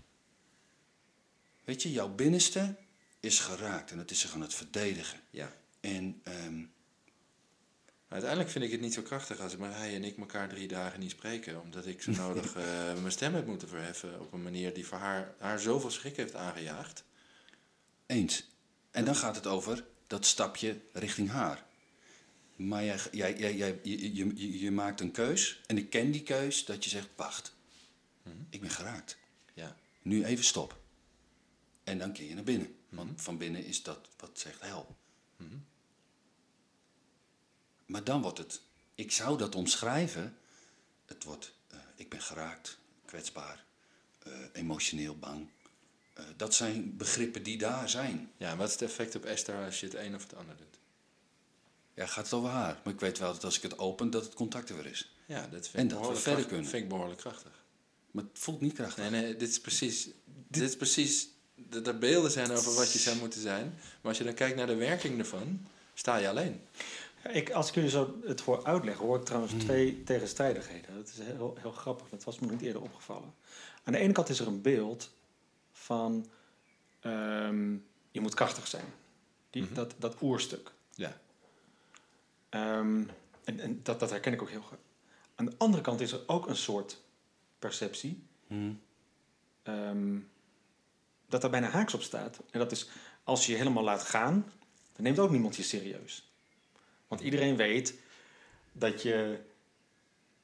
Weet 1.64 1.82
je, 1.82 1.92
jouw 1.92 2.08
binnenste 2.08 2.76
is 3.20 3.38
geraakt 3.38 3.90
en 3.90 3.98
het 3.98 4.10
is 4.10 4.20
zich 4.20 4.34
aan 4.34 4.40
het 4.40 4.54
verdedigen. 4.54 5.20
Ja. 5.30 5.52
En 5.80 6.20
ehm, 6.22 6.64
uiteindelijk 8.08 8.50
vind 8.50 8.64
ik 8.64 8.70
het 8.70 8.80
niet 8.80 8.94
zo 8.94 9.02
krachtig 9.02 9.40
als 9.40 9.56
Marije 9.56 9.96
en 9.96 10.04
ik 10.04 10.16
elkaar 10.16 10.48
drie 10.48 10.68
dagen 10.68 11.00
niet 11.00 11.10
spreken. 11.10 11.60
Omdat 11.60 11.86
ik 11.86 12.02
zo 12.02 12.10
nodig 12.26 12.54
eh, 12.56 12.64
mijn 12.94 13.12
stem 13.12 13.34
heb 13.34 13.46
moeten 13.46 13.68
verheffen 13.68 14.20
op 14.20 14.32
een 14.32 14.42
manier 14.42 14.74
die 14.74 14.86
voor 14.86 14.98
haar, 14.98 15.34
haar 15.38 15.60
zoveel 15.60 15.90
schrik 15.90 16.16
heeft 16.16 16.34
aangejaagd. 16.34 17.04
eens. 18.06 18.50
En 18.90 19.04
dan 19.04 19.16
gaat 19.16 19.36
het 19.36 19.46
over 19.46 19.84
dat 20.06 20.26
stapje 20.26 20.80
richting 20.92 21.30
haar. 21.30 21.64
Maar 22.56 22.84
jij, 22.84 22.98
jij, 23.10 23.38
jij, 23.38 23.56
jij, 23.56 23.80
je, 23.82 24.14
je, 24.14 24.36
je, 24.36 24.60
je 24.60 24.70
maakt 24.70 25.00
een 25.00 25.10
keus 25.10 25.60
en 25.66 25.78
ik 25.78 25.90
ken 25.90 26.10
die 26.10 26.22
keus 26.22 26.64
dat 26.64 26.84
je 26.84 26.90
zegt... 26.90 27.08
Wacht, 27.16 27.51
ik 28.50 28.60
ben 28.60 28.70
geraakt. 28.70 29.16
Ja. 29.54 29.76
Nu 30.02 30.24
even 30.24 30.44
stop. 30.44 30.80
En 31.84 31.98
dan 31.98 32.12
keer 32.12 32.28
je 32.28 32.34
naar 32.34 32.44
binnen. 32.44 32.76
Want 32.88 33.22
van 33.22 33.38
binnen 33.38 33.64
is 33.64 33.82
dat 33.82 34.08
wat 34.16 34.38
zegt 34.38 34.60
help. 34.60 34.94
Maar 37.86 38.04
dan 38.04 38.22
wordt 38.22 38.38
het, 38.38 38.60
ik 38.94 39.12
zou 39.12 39.38
dat 39.38 39.54
omschrijven. 39.54 40.36
Het 41.06 41.24
wordt, 41.24 41.54
eh, 41.68 41.78
ik 41.94 42.08
ben 42.08 42.20
geraakt, 42.20 42.78
kwetsbaar, 43.04 43.64
eh, 44.18 44.32
emotioneel 44.52 45.18
bang. 45.18 45.48
Eh, 46.12 46.24
dat 46.36 46.54
zijn 46.54 46.96
begrippen 46.96 47.42
die 47.42 47.58
daar 47.58 47.88
zijn. 47.88 48.32
Ja, 48.36 48.50
en 48.50 48.56
wat 48.56 48.66
is 48.66 48.72
het 48.72 48.82
effect 48.82 49.14
op 49.14 49.24
Esther 49.24 49.64
als 49.64 49.80
je 49.80 49.86
het 49.86 49.94
een 49.94 50.14
of 50.14 50.22
het 50.22 50.34
ander 50.34 50.56
doet? 50.56 50.78
Ja, 51.94 52.06
gaat 52.06 52.24
het 52.24 52.32
over 52.32 52.50
haar. 52.50 52.80
Maar 52.84 52.92
ik 52.92 53.00
weet 53.00 53.18
wel 53.18 53.32
dat 53.32 53.44
als 53.44 53.56
ik 53.56 53.62
het 53.62 53.78
open, 53.78 54.10
dat 54.10 54.24
het 54.24 54.34
contact 54.34 54.68
er 54.68 54.76
weer 54.76 54.86
is. 54.86 55.14
Ja, 55.26 55.46
dat 55.46 55.68
vind, 55.68 55.92
En 55.92 55.98
dat 55.98 56.08
we 56.08 56.16
verder 56.16 56.46
kunnen. 56.46 56.66
vind 56.66 56.82
ik 56.82 56.88
behoorlijk 56.88 57.20
krachtig. 57.20 57.61
Maar 58.12 58.24
het 58.24 58.38
voelt 58.38 58.60
niet 58.60 58.72
krachtig. 58.72 59.10
Nee, 59.10 59.22
nee, 59.22 59.36
dit 59.36 59.48
is 59.48 59.60
precies. 59.60 60.08
Dit 60.48 60.62
is 60.62 60.76
precies. 60.76 61.28
Dat 61.54 61.86
er 61.86 61.98
beelden 61.98 62.30
zijn 62.30 62.50
over 62.50 62.74
wat 62.74 62.92
je 62.92 62.98
zou 62.98 63.16
moeten 63.16 63.40
zijn. 63.40 63.64
Maar 63.74 64.08
als 64.10 64.18
je 64.18 64.24
dan 64.24 64.34
kijkt 64.34 64.56
naar 64.56 64.66
de 64.66 64.74
werking 64.74 65.18
ervan, 65.18 65.66
sta 65.94 66.16
je 66.16 66.28
alleen. 66.28 66.60
Ja, 67.24 67.30
Ik, 67.30 67.50
als 67.50 67.68
ik 67.68 67.74
jullie 67.74 67.90
zo 67.90 68.14
het 68.24 68.40
voor 68.40 68.64
uitleg, 68.64 68.96
hoor 68.96 69.16
ik 69.18 69.24
trouwens 69.24 69.52
twee 69.58 70.02
tegenstrijdigheden. 70.04 70.94
Dat 70.94 71.08
is 71.08 71.18
heel, 71.18 71.56
heel 71.60 71.72
grappig, 71.72 72.08
dat 72.08 72.24
was 72.24 72.38
me 72.38 72.46
niet 72.50 72.60
eerder 72.62 72.82
opgevallen. 72.82 73.34
Aan 73.84 73.92
de 73.92 73.98
ene 73.98 74.12
kant 74.12 74.28
is 74.28 74.40
er 74.40 74.46
een 74.46 74.62
beeld 74.62 75.10
van 75.72 76.26
ehm, 77.00 77.72
je 78.10 78.20
moet 78.20 78.34
krachtig 78.34 78.66
zijn. 78.66 78.84
Die, 79.50 79.62
Mhm. 79.62 79.74
dat, 79.74 79.94
dat 79.98 80.16
oerstuk. 80.22 80.72
Ja. 80.94 81.20
Ehm, 82.48 83.02
en 83.44 83.60
en 83.60 83.80
dat, 83.82 84.00
dat 84.00 84.10
herken 84.10 84.32
ik 84.32 84.42
ook 84.42 84.50
heel 84.50 84.60
goed. 84.62 84.78
Aan 85.34 85.44
de 85.44 85.52
andere 85.58 85.82
kant 85.82 86.00
is 86.00 86.12
er 86.12 86.20
ook 86.26 86.46
een 86.48 86.56
soort 86.56 87.00
perceptie 87.62 88.22
Hm. 88.46 88.72
ehm, 89.62 90.18
dat 91.28 91.44
er 91.44 91.50
bijna 91.50 91.68
haaks 91.68 91.94
op 91.94 92.02
staat. 92.02 92.38
En 92.50 92.58
dat 92.58 92.72
is, 92.72 92.88
als 93.24 93.46
je 93.46 93.52
je 93.52 93.58
helemaal 93.58 93.82
laat 93.82 94.02
gaan, 94.02 94.52
dan 94.92 95.04
neemt 95.04 95.18
ook 95.18 95.30
niemand 95.30 95.56
je 95.56 95.62
serieus. 95.62 96.32
Want 97.08 97.20
iedereen 97.20 97.56
weet 97.56 97.94
dat, 98.72 99.02
je, 99.02 99.38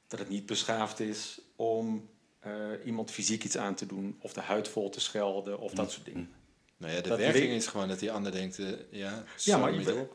dat 0.07 0.19
het 0.19 0.29
niet 0.29 0.45
beschaafd 0.45 0.99
is 0.99 1.41
om 1.55 2.09
eh, 2.39 2.51
iemand 2.85 3.11
fysiek 3.11 3.43
iets 3.43 3.57
aan 3.57 3.75
te 3.75 3.85
doen, 3.85 4.17
of 4.21 4.33
de 4.33 4.41
huid 4.41 4.67
vol 4.67 4.89
te 4.89 4.99
schelden, 4.99 5.59
of 5.59 5.71
dat 5.71 5.91
soort 5.91 6.05
dingen. 6.05 6.29
Nou 6.77 6.93
ja, 6.93 7.01
de 7.01 7.09
Dat 7.09 7.17
werking 7.17 7.51
is 7.51 7.67
gewoon 7.67 7.87
dat 7.87 7.99
die 7.99 8.11
ander 8.11 8.31
denkt, 8.31 8.59
eh, 8.59 8.67
ja, 8.91 9.23
Ja, 9.37 9.57
maar 9.57 9.73
je-. 9.73 10.07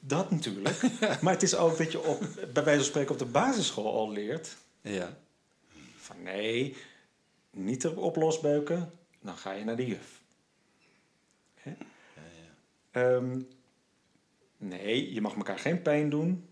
Dat 0.00 0.30
natuurlijk. 0.30 0.80
maar 1.22 1.32
het 1.32 1.42
is 1.42 1.54
ook 1.54 1.78
dat 1.78 1.92
je 1.92 2.02
op, 2.02 2.20
bij 2.52 2.64
wijze 2.64 2.80
van 2.80 2.88
spreken 2.88 3.12
op 3.12 3.18
de 3.18 3.24
basisschool 3.24 3.92
al 3.92 4.12
leert 4.12 4.56
Ja. 4.80 5.18
Van 6.02 6.22
nee, 6.22 6.76
niet 7.50 7.84
erop 7.84 8.16
losbeuken, 8.16 8.92
dan 9.20 9.36
ga 9.36 9.52
je 9.52 9.64
naar 9.64 9.76
de 9.76 9.86
juf. 9.86 10.22
Hè? 11.54 11.70
Ja, 11.70 11.76
ja. 12.14 13.00
Ehm, 13.00 13.40
nee, 14.56 15.12
je 15.12 15.20
mag 15.20 15.34
elkaar 15.34 15.58
geen 15.58 15.82
pijn 15.82 16.10
doen. 16.10 16.48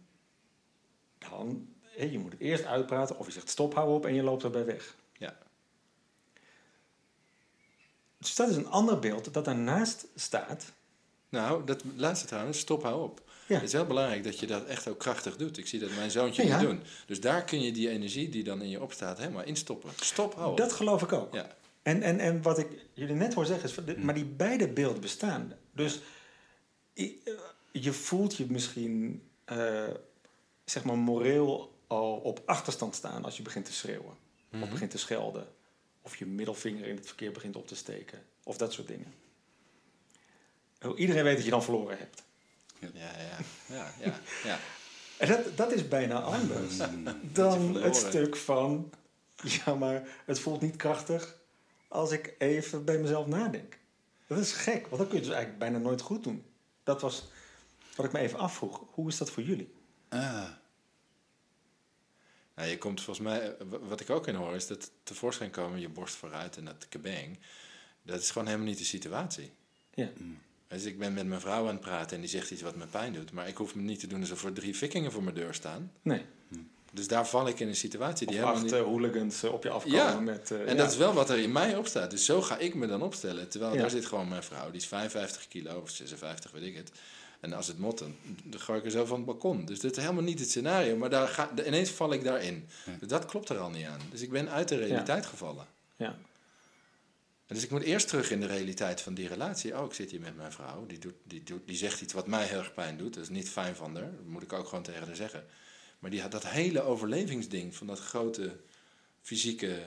Dan, 1.18 1.68
hè, 1.82 2.04
je 2.04 2.18
moet 2.18 2.32
het 2.32 2.40
eerst 2.40 2.64
uitpraten 2.64 3.18
of 3.18 3.26
je 3.26 3.32
zegt 3.32 3.48
stop, 3.48 3.74
hou 3.74 3.94
op 3.94 4.06
en 4.06 4.14
je 4.14 4.22
loopt 4.22 4.42
erbij 4.42 4.64
weg. 4.64 4.96
Ja. 5.12 5.38
Dus 8.18 8.34
dat 8.34 8.48
is 8.48 8.56
een 8.56 8.68
ander 8.68 8.98
beeld 8.98 9.34
dat 9.34 9.44
daarnaast 9.44 10.06
staat. 10.14 10.72
Nou, 11.28 11.64
dat 11.64 11.84
laatste 11.96 12.26
trouwens, 12.26 12.58
stop, 12.58 12.82
hou 12.82 13.02
op. 13.02 13.29
Ja. 13.50 13.56
Het 13.56 13.64
is 13.66 13.72
heel 13.72 13.86
belangrijk 13.86 14.24
dat 14.24 14.38
je 14.38 14.46
dat 14.46 14.66
echt 14.66 14.88
ook 14.88 14.98
krachtig 14.98 15.36
doet. 15.36 15.58
Ik 15.58 15.66
zie 15.66 15.78
dat 15.80 15.90
mijn 15.96 16.10
zoontje 16.10 16.46
Ja. 16.46 16.58
niet 16.58 16.68
doen. 16.68 16.82
Dus 17.06 17.20
daar 17.20 17.44
kun 17.44 17.60
je 17.62 17.72
die 17.72 17.88
energie 17.88 18.28
die 18.28 18.44
dan 18.44 18.62
in 18.62 18.68
je 18.68 18.80
opstaat 18.82 19.18
helemaal 19.18 19.44
instoppen. 19.44 19.90
Stop, 20.00 20.34
hou 20.34 20.50
op. 20.50 20.56
Dat 20.56 20.72
geloof 20.72 21.02
ik 21.02 21.12
ook. 21.12 21.34
Ja. 21.34 21.56
En, 21.82 22.02
en, 22.02 22.18
en 22.20 22.42
wat 22.42 22.58
ik 22.58 22.66
jullie 22.94 23.14
net 23.14 23.34
hoor 23.34 23.46
zeggen 23.46 23.68
is, 23.68 23.74
dit- 23.84 24.02
maar 24.02 24.14
die 24.14 24.24
beide 24.24 24.68
beelden 24.68 25.00
bestaan. 25.00 25.52
Dus 25.74 26.00
eh, 26.94 27.10
je 27.72 27.92
voelt 27.92 28.36
je 28.36 28.46
misschien, 28.48 29.22
eh, 29.44 29.84
zeg 30.64 30.84
maar, 30.84 30.98
moreel 30.98 31.78
al 31.86 32.16
op 32.16 32.42
achterstand 32.46 32.94
staan 32.94 33.24
als 33.24 33.36
je 33.36 33.42
begint 33.42 33.64
te 33.64 33.72
schreeuwen. 33.72 34.16
Of 34.62 34.70
begint 34.70 34.90
te 34.90 34.98
schelden. 34.98 35.46
Of 36.02 36.16
je 36.16 36.26
middelvinger 36.26 36.86
in 36.86 36.96
het 36.96 37.06
verkeer 37.06 37.32
begint 37.32 37.56
op 37.56 37.66
te 37.68 37.76
steken. 37.76 38.22
Of 38.44 38.56
dat 38.56 38.72
soort 38.72 38.88
dingen. 38.88 39.12
Oh, 40.82 40.98
Iedereen 40.98 41.24
weet 41.24 41.34
dat 41.36 41.44
je 41.44 41.50
dan 41.50 41.62
verloren 41.64 41.98
hebt. 41.98 42.22
Ja, 42.80 42.88
ja, 42.94 43.38
ja, 43.66 43.92
ja, 43.98 44.20
ja. 44.44 44.58
En 45.18 45.28
dat, 45.28 45.56
dat 45.56 45.72
is 45.72 45.88
bijna 45.88 46.20
anders 46.20 46.76
dan 46.76 47.60
verloren. 47.60 47.82
het 47.82 47.96
stuk 47.96 48.36
van... 48.36 48.92
Ja, 49.42 49.74
maar 49.74 50.08
het 50.24 50.40
voelt 50.40 50.60
niet 50.60 50.76
krachtig 50.76 51.36
als 51.88 52.10
ik 52.10 52.34
even 52.38 52.84
bij 52.84 52.98
mezelf 52.98 53.26
nadenk. 53.26 53.78
Dat 54.26 54.38
is 54.38 54.52
gek, 54.52 54.86
want 54.86 54.96
dan 54.96 55.06
kun 55.06 55.14
je 55.16 55.24
dus 55.24 55.34
eigenlijk 55.34 55.58
bijna 55.58 55.78
nooit 55.78 56.00
goed 56.00 56.24
doen. 56.24 56.44
Dat 56.82 57.00
was 57.00 57.28
wat 57.96 58.06
ik 58.06 58.12
me 58.12 58.18
even 58.18 58.38
afvroeg. 58.38 58.84
Hoe 58.90 59.08
is 59.08 59.16
dat 59.16 59.30
voor 59.30 59.42
jullie? 59.42 59.74
Ah, 60.08 60.44
Nou, 62.54 62.68
je 62.68 62.78
komt 62.78 63.00
volgens 63.02 63.26
mij, 63.26 63.56
wat 63.80 64.00
ik 64.00 64.10
ook 64.10 64.26
in 64.26 64.34
hoor, 64.34 64.54
is 64.54 64.66
dat 64.66 64.90
tevoorschijn 65.02 65.50
komen 65.50 65.80
je 65.80 65.88
borst 65.88 66.14
vooruit 66.14 66.56
en 66.56 66.64
dat 66.64 66.88
kabang. 66.88 67.38
Dat 68.02 68.20
is 68.20 68.30
gewoon 68.30 68.46
helemaal 68.46 68.68
niet 68.68 68.78
de 68.78 68.84
situatie. 68.84 69.52
Ja. 69.94 70.08
Dus 70.70 70.84
ik 70.84 70.98
ben 70.98 71.12
met 71.12 71.26
mijn 71.26 71.40
vrouw 71.40 71.60
aan 71.66 71.72
het 71.74 71.80
praten 71.80 72.14
en 72.14 72.20
die 72.20 72.30
zegt 72.30 72.50
iets 72.50 72.62
wat 72.62 72.76
me 72.76 72.86
pijn 72.86 73.12
doet. 73.12 73.32
Maar 73.32 73.48
ik 73.48 73.56
hoef 73.56 73.74
me 73.74 73.82
niet 73.82 74.00
te 74.00 74.06
doen 74.06 74.20
alsof 74.20 74.44
er 74.44 74.52
drie 74.52 74.76
vikkingen 74.76 75.12
voor 75.12 75.22
mijn 75.22 75.34
deur 75.34 75.54
staan. 75.54 75.92
Nee. 76.02 76.22
Dus 76.92 77.08
daar 77.08 77.26
val 77.28 77.48
ik 77.48 77.60
in 77.60 77.68
een 77.68 77.76
situatie 77.76 78.26
die 78.26 78.36
Of 78.36 78.42
helemaal 78.42 78.62
acht 78.64 78.72
niet... 78.72 78.84
hooligans 78.84 79.42
eh, 79.42 79.52
op 79.52 79.62
je 79.62 79.70
afkomen 79.70 79.98
Ja, 79.98 80.20
met... 80.20 80.50
eh, 80.50 80.60
En 80.60 80.66
ja. 80.66 80.74
dat 80.74 80.90
is 80.90 80.96
wel 80.96 81.12
wat 81.12 81.30
er 81.30 81.38
in 81.38 81.52
mij 81.52 81.76
op 81.76 81.86
staat. 81.86 82.10
Dus 82.10 82.24
zo 82.24 82.42
ga 82.42 82.58
ik 82.58 82.74
me 82.74 82.86
dan 82.86 83.02
opstellen. 83.02 83.48
Terwijl 83.48 83.74
Ja. 83.74 83.80
daar 83.80 83.90
zit 83.90 84.06
gewoon 84.06 84.28
mijn 84.28 84.42
vrouw. 84.42 84.70
Die 84.70 84.80
is 84.80 84.86
55 84.86 85.48
kilo 85.48 85.80
of 85.80 85.90
56, 85.90 86.50
weet 86.50 86.62
ik 86.62 86.76
het. 86.76 86.90
En 87.40 87.52
als 87.52 87.66
het 87.66 87.78
mot, 87.78 87.98
dan, 87.98 88.14
dan 88.44 88.60
gooi 88.60 88.78
ik 88.78 88.84
er 88.84 88.90
zo 88.90 89.04
van 89.04 89.16
het 89.16 89.26
balkon. 89.26 89.64
Dus 89.64 89.80
dat 89.80 89.96
is 89.96 90.02
helemaal 90.02 90.22
niet 90.22 90.38
het 90.40 90.48
scenario. 90.48 90.96
Maar 90.96 91.10
daar 91.10 91.28
ga, 91.28 91.50
ineens 91.66 91.90
val 91.90 92.12
ik 92.12 92.24
daarin. 92.24 92.68
Dus 92.98 93.08
dat 93.08 93.24
klopt 93.26 93.48
er 93.48 93.58
al 93.58 93.70
niet 93.70 93.86
aan. 93.86 94.00
Dus 94.10 94.20
ik 94.20 94.30
ben 94.30 94.50
uit 94.50 94.68
de 94.68 94.76
realiteit 94.76 95.26
gevallen. 95.26 95.66
Ja. 95.96 96.16
En 97.50 97.56
dus 97.56 97.64
ik 97.64 97.70
moet 97.70 97.82
eerst 97.82 98.08
terug 98.08 98.30
in 98.30 98.40
de 98.40 98.46
realiteit 98.46 99.00
van 99.00 99.14
die 99.14 99.28
relatie. 99.28 99.78
Oh, 99.78 99.84
ik 99.84 99.92
zit 99.92 100.10
hier 100.10 100.20
met 100.20 100.36
mijn 100.36 100.52
vrouw. 100.52 100.86
Die, 100.86 100.98
doet, 100.98 101.14
die, 101.22 101.42
doet, 101.42 101.66
die 101.66 101.76
zegt 101.76 102.00
iets 102.00 102.12
wat 102.12 102.26
mij 102.26 102.46
heel 102.46 102.58
erg 102.58 102.74
pijn 102.74 102.96
doet. 102.96 103.14
Dat 103.14 103.22
is 103.22 103.28
niet 103.28 103.50
fijn 103.50 103.76
van 103.76 103.94
haar. 103.94 104.04
Dat 104.16 104.26
moet 104.26 104.42
ik 104.42 104.52
ook 104.52 104.68
gewoon 104.68 104.84
tegen 104.84 105.06
haar 105.06 105.16
zeggen. 105.16 105.46
Maar 105.98 106.10
die 106.10 106.20
had 106.20 106.30
dat 106.30 106.46
hele 106.46 106.80
overlevingsding 106.80 107.76
van 107.76 107.86
dat 107.86 107.98
grote 107.98 108.56
fysieke, 109.22 109.82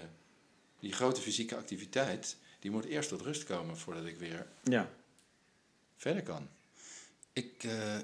die 0.79 0.93
grote 0.93 1.21
fysieke 1.21 1.55
activiteit. 1.55 2.37
Die 2.59 2.71
moet 2.71 2.85
eerst 2.85 3.09
tot 3.09 3.21
rust 3.21 3.43
komen 3.43 3.77
voordat 3.77 4.05
ik 4.05 4.17
weer 4.17 4.47
ja. 4.63 4.89
verder 5.97 6.23
kan. 6.23 6.49
Ik, 7.33 7.63
eh, 7.63 7.95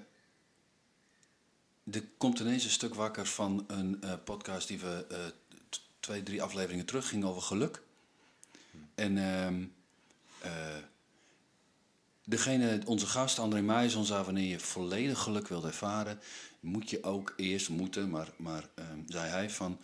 er 1.91 2.03
komt 2.17 2.39
ineens 2.39 2.63
een 2.63 2.69
stuk 2.69 2.93
wakker 2.93 3.25
van 3.25 3.65
een 3.67 4.01
eh, 4.01 4.13
podcast 4.23 4.67
die 4.67 4.79
we 4.79 5.05
eh, 5.09 5.17
twee, 5.99 6.23
drie 6.23 6.43
afleveringen 6.43 6.85
terug 6.85 7.09
ging 7.09 7.23
over 7.23 7.41
geluk. 7.41 7.81
En 8.99 9.17
ehm, 9.17 9.63
eh, 10.41 10.77
degene, 12.25 12.81
onze 12.85 13.07
gast 13.07 13.39
André 13.39 13.89
zei 13.89 14.23
wanneer 14.23 14.49
je 14.49 14.59
volledig 14.59 15.19
geluk 15.19 15.47
wilt 15.47 15.63
ervaren, 15.63 16.19
moet 16.59 16.89
je 16.89 17.03
ook 17.03 17.33
eerst 17.37 17.69
moeten, 17.69 18.09
maar, 18.09 18.31
maar 18.37 18.69
ehm, 18.75 18.99
zei 19.07 19.29
hij 19.29 19.49
van, 19.49 19.79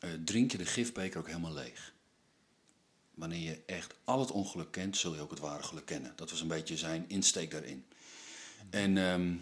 eh, 0.00 0.10
drink 0.24 0.52
je 0.52 0.58
de 0.58 0.66
gifbeker 0.66 1.18
ook 1.18 1.26
helemaal 1.26 1.52
leeg. 1.52 1.92
Wanneer 3.14 3.50
je 3.50 3.62
echt 3.66 3.94
al 4.04 4.20
het 4.20 4.30
ongeluk 4.30 4.70
kent, 4.70 4.96
zul 4.96 5.14
je 5.14 5.20
ook 5.20 5.30
het 5.30 5.38
ware 5.38 5.62
geluk 5.62 5.86
kennen. 5.86 6.12
Dat 6.16 6.30
was 6.30 6.40
een 6.40 6.48
beetje 6.48 6.76
zijn 6.76 7.04
insteek 7.08 7.50
daarin. 7.50 7.84
En 8.70 8.98
ehm, 8.98 9.34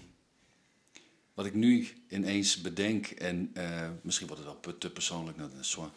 wat 1.34 1.46
ik 1.46 1.54
nu 1.54 1.88
ineens 2.08 2.60
bedenk, 2.60 3.06
en 3.06 3.50
eh, 3.54 3.90
misschien 4.02 4.26
wordt 4.26 4.44
het 4.44 4.64
wel 4.64 4.78
te 4.78 4.90
persoonlijk, 4.90 5.38
zwaar. 5.60 5.90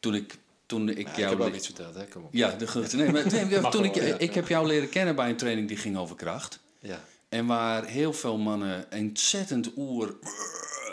Toen 0.00 0.14
ik, 0.14 0.38
toen 0.70 0.88
ik 0.88 1.16
jou... 1.16 1.30
heb 1.30 1.40
ook 1.40 1.54
iets 1.54 1.66
verteld, 1.66 1.94
hè? 1.94 2.06
Kom 2.06 2.24
op. 2.24 2.32
Ja, 2.32 2.50
de 2.50 2.66
grote. 2.66 2.96
Nee, 2.96 3.10
maar, 3.10 3.32
nee, 3.32 3.60
toen 3.70 3.84
ik, 3.84 3.94
ja. 3.94 4.18
ik 4.18 4.34
heb 4.34 4.48
jou 4.48 4.66
leren 4.66 4.88
kennen 4.88 5.14
bij 5.14 5.28
een 5.28 5.36
training 5.36 5.68
die 5.68 5.76
ging 5.76 5.96
over 5.96 6.16
kracht. 6.16 6.60
Ja. 6.78 7.04
En 7.28 7.46
waar 7.46 7.86
heel 7.86 8.12
veel 8.12 8.38
mannen 8.38 8.86
ontzettend 8.92 9.70
oer 9.76 10.16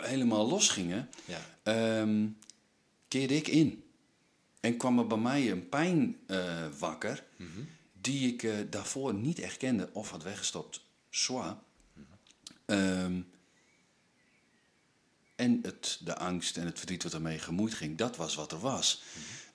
helemaal 0.00 0.48
los 0.48 0.68
gingen, 0.68 1.08
ja. 1.24 1.40
ehm, 1.62 2.26
keerde 3.08 3.36
ik 3.36 3.48
in. 3.48 3.82
En 4.60 4.76
kwam 4.76 4.98
er 4.98 5.06
bij 5.06 5.18
mij 5.18 5.50
een 5.50 5.68
pijn 5.68 6.16
eh, 6.26 6.66
wakker, 6.78 7.24
die 8.00 8.32
ik 8.32 8.42
eh, 8.42 8.52
daarvoor 8.70 9.14
niet 9.14 9.38
echt 9.38 9.56
kende 9.56 9.88
of 9.92 10.10
had 10.10 10.22
weggestopt. 10.22 10.80
Zwaar. 11.10 11.56
Ehm, 12.66 13.20
en 15.36 15.58
het, 15.62 15.98
de 16.04 16.16
angst 16.16 16.56
en 16.56 16.66
het 16.66 16.78
verdriet 16.78 17.02
wat 17.02 17.14
ermee 17.14 17.38
gemoeid 17.38 17.74
ging, 17.74 17.96
dat 17.96 18.16
was 18.16 18.34
wat 18.34 18.52
er 18.52 18.60
was. 18.60 19.02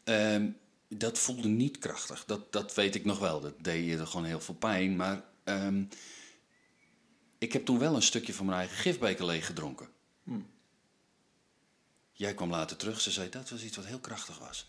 Ehm, 0.03 0.49
dat 0.87 1.19
voelde 1.19 1.47
niet 1.47 1.77
krachtig. 1.77 2.25
Dat, 2.25 2.51
dat 2.51 2.73
weet 2.73 2.95
ik 2.95 3.05
nog 3.05 3.19
wel. 3.19 3.39
Dat 3.41 3.63
deed 3.63 3.85
je 3.85 3.97
er 3.97 4.07
gewoon 4.07 4.25
heel 4.25 4.41
veel 4.41 4.55
pijn. 4.55 4.95
Maar 4.95 5.23
ehm, 5.43 5.83
ik 7.37 7.53
heb 7.53 7.65
toen 7.65 7.79
wel 7.79 7.95
een 7.95 8.01
stukje 8.01 8.33
van 8.33 8.45
mijn 8.45 8.57
eigen 8.57 8.77
gifbeker 8.77 9.25
leeg 9.25 9.45
gedronken. 9.45 9.87
Jij 12.11 12.33
kwam 12.33 12.49
later 12.49 12.77
terug. 12.77 13.01
Ze 13.01 13.11
zei 13.11 13.29
dat 13.29 13.49
was 13.49 13.63
iets 13.63 13.75
wat 13.75 13.85
heel 13.85 13.99
krachtig 13.99 14.39
was. 14.39 14.67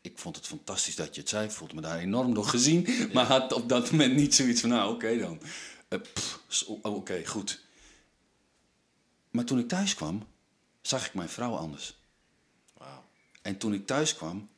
Ik 0.00 0.18
vond 0.18 0.36
het 0.36 0.46
fantastisch 0.46 0.96
dat 0.96 1.14
je 1.14 1.20
het 1.20 1.30
zei. 1.30 1.44
Ik 1.44 1.50
voelde 1.50 1.74
me 1.74 1.80
daar 1.80 1.98
enorm 1.98 2.34
door 2.34 2.44
gezien. 2.44 2.88
Maar 3.12 3.26
had 3.26 3.52
op 3.52 3.68
dat 3.68 3.90
moment 3.90 4.14
niet 4.14 4.34
zoiets 4.34 4.60
van, 4.60 4.70
nou 4.70 4.94
oké 4.94 5.18
dan. 5.18 5.40
Eh, 5.88 6.00
oké, 6.82 7.26
goed. 7.26 7.60
Maar 9.30 9.44
toen 9.44 9.58
ik 9.58 9.68
thuis 9.68 9.94
kwam, 9.94 10.26
zag 10.80 11.06
ik 11.06 11.14
mijn 11.14 11.28
vrouw 11.28 11.54
anders. 11.54 11.97
En 13.48 13.58
toen 13.58 13.74
ik 13.74 13.86
thuis 13.86 14.14
kwam, 14.14 14.48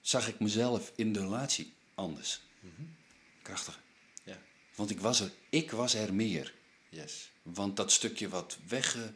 zag 0.00 0.28
ik 0.28 0.40
mezelf 0.40 0.92
in 0.96 1.12
de 1.12 1.20
relatie 1.20 1.72
anders. 1.94 2.40
Krachtig. 3.42 3.80
Ja. 4.24 4.38
Want 4.74 4.90
ik 4.90 5.00
was 5.00 5.20
er, 5.20 5.32
ik 5.48 5.70
was 5.70 5.94
er 5.94 6.14
meer. 6.14 6.54
Yes. 6.88 7.30
Want 7.42 7.76
dat 7.76 7.92
stukje 7.92 8.28
wat 8.28 8.58
wegge, 8.68 9.12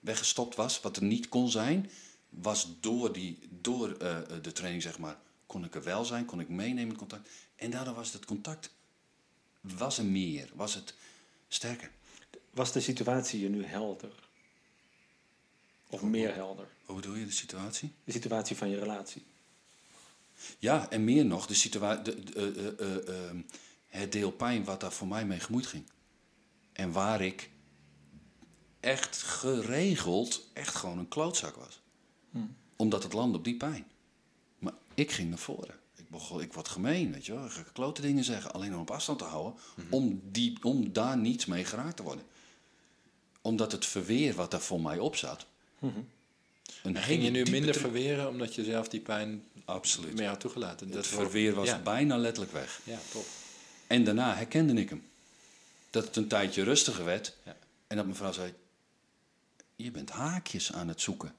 weggestopt 0.00 0.54
was, 0.54 0.80
wat 0.80 0.96
er 0.96 1.02
niet 1.02 1.28
kon 1.28 1.50
zijn, 1.50 1.90
was 2.28 2.68
door, 2.80 3.12
die, 3.12 3.38
door 3.60 3.92
eh, 3.92 4.18
eh, 4.18 4.42
de 4.42 4.52
training, 4.52 4.82
zeg 4.82 4.98
maar, 4.98 5.18
kon 5.46 5.64
ik 5.64 5.74
er 5.74 5.82
wel 5.82 6.04
zijn, 6.04 6.24
kon 6.24 6.40
ik 6.40 6.48
meenemen 6.48 6.92
in 6.92 6.98
contact. 6.98 7.28
En 7.56 7.70
daardoor 7.70 7.94
was 7.94 8.12
het 8.12 8.24
contact, 8.24 8.70
was 9.60 9.98
er 9.98 10.04
meer, 10.04 10.50
was 10.54 10.74
het 10.74 10.94
sterker. 11.48 11.90
Was 12.50 12.72
de 12.72 12.80
situatie 12.80 13.40
je 13.40 13.48
nu 13.48 13.64
helder? 13.64 14.30
Of 15.92 16.02
meer 16.02 16.34
helder? 16.34 16.66
Hoe 16.84 16.96
bedoel 16.96 17.14
je 17.14 17.26
de 17.26 17.32
situatie? 17.32 17.92
De 18.04 18.12
situatie 18.12 18.56
van 18.56 18.68
je 18.68 18.78
relatie. 18.78 19.22
Ja, 20.58 20.90
en 20.90 21.04
meer 21.04 21.24
nog, 21.24 21.46
de 21.46 21.54
situa- 21.54 21.96
de, 21.96 22.24
de, 22.24 22.32
eh, 22.32 22.66
eh, 22.66 23.08
eh, 23.08 23.28
ehm, 23.28 23.40
het 23.88 24.12
deel 24.12 24.30
pijn 24.30 24.64
wat 24.64 24.80
daar 24.80 24.92
voor 24.92 25.06
mij 25.06 25.26
mee 25.26 25.40
gemoeid 25.40 25.66
ging. 25.66 25.84
En 26.72 26.92
waar 26.92 27.20
ik 27.20 27.50
echt 28.80 29.22
geregeld, 29.22 30.48
echt 30.52 30.74
gewoon 30.74 30.98
een 30.98 31.08
klootzak 31.08 31.56
was. 31.56 31.80
Omdat 32.76 33.02
het 33.02 33.12
land 33.12 33.34
op 33.34 33.44
die 33.44 33.56
pijn. 33.56 33.86
Maar 34.58 34.74
ik 34.94 35.10
ging 35.10 35.28
naar 35.28 35.38
voren. 35.38 35.74
Ik, 35.96 36.08
begon, 36.08 36.40
ik 36.40 36.52
word 36.52 36.68
gemeen, 36.68 37.12
weet 37.12 37.26
je 37.26 37.34
wel. 37.34 37.44
Ik 37.44 37.50
ga 37.50 37.62
klote 37.72 38.00
dingen 38.00 38.24
zeggen, 38.24 38.52
alleen 38.52 38.74
om 38.74 38.80
op 38.80 38.90
afstand 38.90 39.18
te 39.18 39.24
houden. 39.24 39.60
om, 39.90 40.20
die, 40.24 40.58
om 40.62 40.92
daar 40.92 41.16
niet 41.18 41.46
mee 41.46 41.64
geraakt 41.64 41.96
te 41.96 42.02
worden. 42.02 42.24
Omdat 43.42 43.72
het 43.72 43.86
verweer 43.86 44.34
wat 44.34 44.50
daar 44.50 44.60
voor 44.60 44.80
mij 44.80 44.98
op 44.98 45.16
zat. 45.16 45.46
Een 46.82 46.96
Ging 46.96 47.22
je 47.24 47.30
nu 47.30 47.42
minder 47.50 47.74
verweren 47.74 48.28
omdat 48.28 48.54
je 48.54 48.64
zelf 48.64 48.88
die 48.88 49.00
pijn 49.00 49.44
Absoluut. 49.64 50.14
meer 50.14 50.28
had 50.28 50.40
toegelaten? 50.40 50.86
Het 50.86 50.94
wordt- 50.94 51.08
verweer 51.08 51.54
was 51.54 51.68
ja. 51.68 51.78
bijna 51.78 52.16
letterlijk 52.16 52.52
weg. 52.52 52.80
Ja, 52.84 52.98
top. 53.12 53.26
En 53.86 54.04
daarna 54.04 54.34
herkende 54.34 54.72
ik 54.80 54.88
hem. 54.88 55.04
Dat 55.90 56.04
het 56.04 56.16
een 56.16 56.28
tijdje 56.28 56.62
rustiger 56.62 57.04
werd. 57.04 57.36
Ja. 57.44 57.56
En 57.86 57.96
dat 57.96 58.06
mevrouw 58.06 58.32
zei: 58.32 58.52
Je 59.76 59.90
bent 59.90 60.10
haakjes 60.10 60.72
aan 60.72 60.88
het 60.88 61.00
zoeken. 61.00 61.34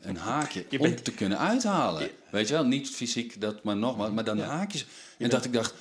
Een 0.00 0.16
haakje 0.16 0.66
Je 0.70 0.78
om 0.78 0.84
bent- 0.90 1.04
te 1.04 1.12
kunnen 1.12 1.38
uithalen. 1.38 2.10
Weet 2.30 2.48
je 2.48 2.54
wel, 2.54 2.64
niet 2.64 2.90
fysiek, 2.90 3.40
dat 3.40 3.62
maar 3.62 3.76
nogmaals, 3.76 4.12
maar 4.12 4.24
dan 4.24 4.36
Ja. 4.36 4.44
haakjes. 4.46 4.86
En 5.18 5.30
dat 5.30 5.44
ik 5.44 5.52
dacht: 5.52 5.74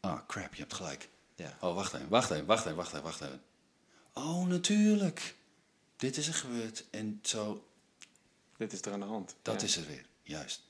Ah, 0.00 0.18
crap, 0.26 0.54
je 0.54 0.60
hebt 0.60 0.74
gelijk. 0.74 1.08
Ja. 1.36 1.56
Oh, 1.60 1.74
wacht 1.74 1.94
even, 1.94 2.08
wacht 2.08 2.30
even, 2.30 2.46
wacht 2.46 2.64
even, 2.64 2.76
wacht 2.76 2.90
even, 2.92 3.02
wacht 3.04 3.20
even. 3.20 3.40
Oh, 4.12 4.46
natuurlijk. 4.46 5.34
Dit 5.98 6.16
is 6.16 6.26
er 6.28 6.34
gebeurd. 6.34 6.84
En 6.90 7.18
zo, 7.22 7.66
Dit 8.56 8.72
is 8.72 8.80
er 8.82 8.92
aan 8.92 9.00
de 9.00 9.06
hand. 9.06 9.34
dat 9.42 9.60
Ja. 9.60 9.66
is 9.66 9.76
er 9.76 9.86
weer. 9.86 10.06
Juist. 10.22 10.60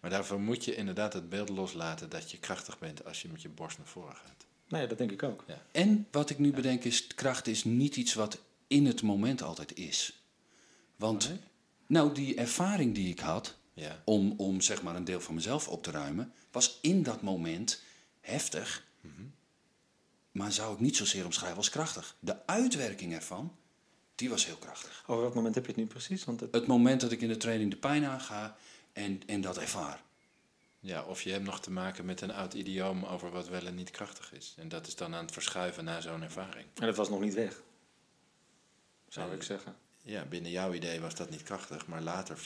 Maar 0.00 0.10
daarvoor 0.10 0.40
moet 0.40 0.64
je 0.64 0.74
inderdaad 0.74 1.12
het 1.12 1.28
beeld 1.28 1.48
loslaten 1.48 2.08
dat 2.10 2.30
je 2.30 2.38
krachtig 2.38 2.78
bent 2.78 3.04
als 3.04 3.22
je 3.22 3.28
met 3.28 3.42
je 3.42 3.48
borst 3.48 3.78
naar 3.78 3.86
voren 3.86 4.16
gaat. 4.16 4.44
Nee, 4.68 4.86
dat 4.86 4.98
denk 4.98 5.10
ik 5.10 5.22
ook. 5.22 5.44
En 5.72 6.06
wat 6.10 6.30
ik 6.30 6.38
nu 6.38 6.52
bedenk 6.52 6.84
is, 6.84 7.06
kracht 7.06 7.46
is 7.46 7.64
niet 7.64 7.96
iets 7.96 8.14
wat 8.14 8.38
in 8.66 8.86
het 8.86 9.02
moment 9.02 9.42
altijd 9.42 9.76
is. 9.76 10.22
Want, 10.96 11.24
Oh, 11.24 11.30
nee? 11.30 11.38
nou, 11.86 12.14
die 12.14 12.34
ervaring 12.36 12.94
die 12.94 13.08
ik 13.10 13.18
had 13.20 13.54
Ja. 13.74 14.02
om, 14.04 14.34
om 14.36 14.60
zeg 14.60 14.82
maar 14.82 14.96
een 14.96 15.04
deel 15.04 15.20
van 15.20 15.34
mezelf 15.34 15.68
op 15.68 15.82
te 15.82 15.90
ruimen, 15.90 16.32
was 16.50 16.78
in 16.82 17.02
dat 17.02 17.22
moment 17.22 17.82
heftig. 18.20 18.84
Maar 20.32 20.52
zou 20.52 20.74
ik 20.74 20.80
niet 20.80 20.96
zozeer 20.96 21.24
omschrijven 21.24 21.56
als 21.58 21.70
krachtig. 21.70 22.16
De 22.20 22.46
uitwerking 22.46 23.14
ervan, 23.14 23.56
die 24.16 24.28
was 24.28 24.46
heel 24.46 24.56
krachtig. 24.56 25.02
Over 25.06 25.22
welk 25.22 25.34
moment 25.34 25.54
heb 25.54 25.64
je 25.64 25.70
het 25.72 25.80
nu 25.80 25.86
precies? 25.86 26.24
Want 26.24 26.40
het, 26.40 26.54
Het 26.54 26.66
moment 26.66 27.00
dat 27.00 27.12
ik 27.12 27.20
in 27.20 27.28
de 27.28 27.36
training 27.36 27.70
de 27.70 27.76
pijn 27.76 28.04
aanga 28.04 28.56
en, 28.92 29.22
en 29.26 29.40
dat 29.40 29.58
ervaar. 29.58 30.02
ja, 30.80 31.02
of 31.04 31.22
je 31.22 31.30
hebt 31.30 31.44
nog 31.44 31.60
te 31.60 31.70
maken 31.70 32.04
met 32.04 32.20
een 32.20 32.32
oud 32.32 32.54
idioom 32.54 33.04
over 33.04 33.30
wat 33.30 33.48
wel 33.48 33.66
en 33.66 33.74
niet 33.74 33.90
krachtig 33.90 34.32
is. 34.32 34.54
En 34.56 34.68
dat 34.68 34.86
is 34.86 34.94
dan 34.94 35.14
aan 35.14 35.24
het 35.24 35.32
verschuiven 35.32 35.84
naar 35.84 36.02
zo'n 36.02 36.22
ervaring. 36.22 36.66
en 36.74 36.86
het 36.86 36.96
was 36.96 37.08
nog 37.08 37.20
niet 37.20 37.34
weg. 37.34 37.62
Zou 39.08 39.34
ik 39.34 39.42
zeggen. 39.42 39.76
Ja, 40.02 40.24
binnen 40.24 40.50
jouw 40.50 40.72
idee 40.72 41.00
was 41.00 41.14
dat 41.14 41.30
niet 41.30 41.42
krachtig, 41.42 41.86
maar 41.86 42.02
later 42.02 42.38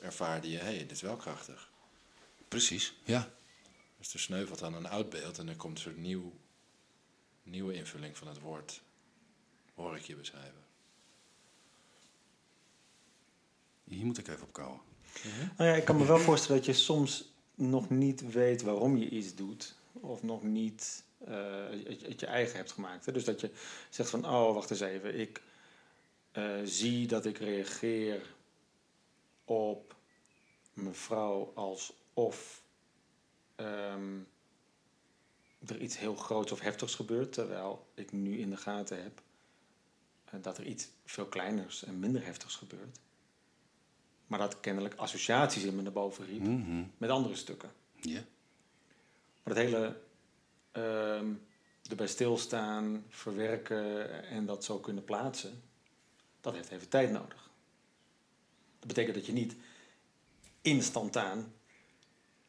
ervaarde 0.00 0.50
je, 0.50 0.56
hé, 0.56 0.64
hey, 0.64 0.78
dit 0.78 0.90
is 0.90 1.00
wel 1.00 1.16
krachtig. 1.16 1.70
Precies, 2.48 2.94
ja. 3.04 3.30
Dus 3.98 4.12
er 4.12 4.20
sneuvelt 4.20 4.58
dan 4.58 4.74
een 4.74 4.88
oud 4.88 5.10
beeld 5.10 5.38
en 5.38 5.46
dan 5.46 5.56
komt 5.56 5.76
een 5.76 5.82
soort 5.82 5.96
nieuw, 5.96 6.32
nieuwe 7.42 7.74
invulling 7.74 8.16
van 8.16 8.28
het 8.28 8.40
woord, 8.40 8.80
hoor 9.74 9.96
ik 9.96 10.02
je 10.02 10.16
beschrijven. 10.16 10.67
Hier 13.88 14.06
moet 14.06 14.18
ik 14.18 14.28
even 14.28 14.42
op 14.42 14.52
kouwen. 14.52 14.80
Nou 15.56 15.70
ja, 15.70 15.76
ik 15.76 15.84
kan 15.84 15.96
me 15.96 16.04
wel 16.04 16.18
voorstellen 16.18 16.56
dat 16.56 16.66
je 16.66 16.82
soms 16.82 17.32
nog 17.54 17.90
niet 17.90 18.32
weet 18.32 18.62
waarom 18.62 18.96
je 18.96 19.08
iets 19.08 19.34
doet. 19.34 19.76
Of 19.92 20.22
nog 20.22 20.42
niet 20.42 21.04
eh, 21.24 21.64
het, 21.84 22.20
je 22.20 22.26
eigen 22.26 22.56
hebt 22.56 22.72
gemaakt. 22.72 23.06
Hè? 23.06 23.12
Dus 23.12 23.24
dat 23.24 23.40
je 23.40 23.50
zegt 23.90 24.10
van, 24.10 24.24
oh, 24.24 24.54
wacht 24.54 24.70
eens 24.70 24.80
even. 24.80 25.18
Ik 25.18 25.42
eh, 26.32 26.54
zie 26.64 27.06
dat 27.06 27.24
ik 27.24 27.38
reageer 27.38 28.34
op 29.44 29.96
mijn 30.72 30.94
vrouw 30.94 31.52
alsof 31.54 32.62
ehm, 33.54 34.18
er 35.66 35.80
iets 35.80 35.98
heel 35.98 36.14
groots 36.14 36.52
of 36.52 36.60
heftigs 36.60 36.94
gebeurt. 36.94 37.32
Terwijl 37.32 37.86
ik 37.94 38.12
nu 38.12 38.38
in 38.38 38.50
de 38.50 38.56
gaten 38.56 39.02
heb 39.02 39.22
eh, 40.24 40.42
dat 40.42 40.58
er 40.58 40.64
iets 40.64 40.88
veel 41.04 41.26
kleiners 41.26 41.84
en 41.84 41.98
minder 41.98 42.24
heftigs 42.24 42.56
gebeurt. 42.56 42.98
Maar 44.28 44.38
dat 44.38 44.60
kennelijk 44.60 44.94
associaties 44.94 45.62
in 45.64 45.76
me 45.76 45.82
naar 45.82 45.92
boven 45.92 46.26
riep 46.26 46.40
Mhm. 46.42 46.82
met 46.98 47.10
andere 47.10 47.34
stukken. 47.34 47.70
Ja. 48.00 48.20
Maar 49.42 49.54
het 49.56 49.64
hele 49.64 50.00
ehm, 50.72 51.32
erbij 51.90 52.06
stilstaan, 52.06 53.04
verwerken 53.08 54.10
en 54.24 54.46
dat 54.46 54.64
zo 54.64 54.78
kunnen 54.78 55.04
plaatsen, 55.04 55.62
dat 56.40 56.54
heeft 56.54 56.70
even 56.70 56.88
tijd 56.88 57.10
nodig. 57.10 57.50
Dat 58.78 58.88
betekent 58.88 59.14
dat 59.14 59.26
je 59.26 59.32
niet 59.32 59.54
instantaan, 60.62 61.52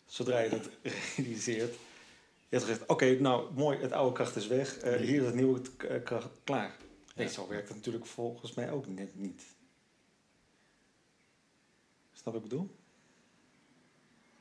zodra 0.06 0.40
je 0.40 0.50
dat 0.50 0.70
realiseert, 1.18 1.74
Je 2.50 2.56
hebt 2.56 2.64
gezegd, 2.70 2.86
oké, 2.90 3.20
nou 3.20 3.54
mooi, 3.54 3.78
het 3.80 3.92
oude 3.92 4.14
kracht 4.16 4.36
is 4.36 4.48
weg. 4.48 4.78
eh, 4.78 4.96
hier 5.02 5.20
is 5.20 5.26
het 5.26 5.36
nieuwe 5.36 5.62
eh, 5.78 6.04
kracht 6.04 6.30
klaar. 6.44 6.76
Nee, 7.16 7.28
Ja. 7.28 7.34
zo 7.34 7.48
werkt 7.48 7.68
het 7.68 7.78
natuurlijk 7.78 8.06
volgens 8.06 8.54
mij 8.54 8.72
ook 8.72 8.88
net 8.88 9.16
niet. 9.16 9.44
Snap 12.22 12.34
wat 12.34 12.44
ik 12.44 12.50
bedoel? 12.50 12.76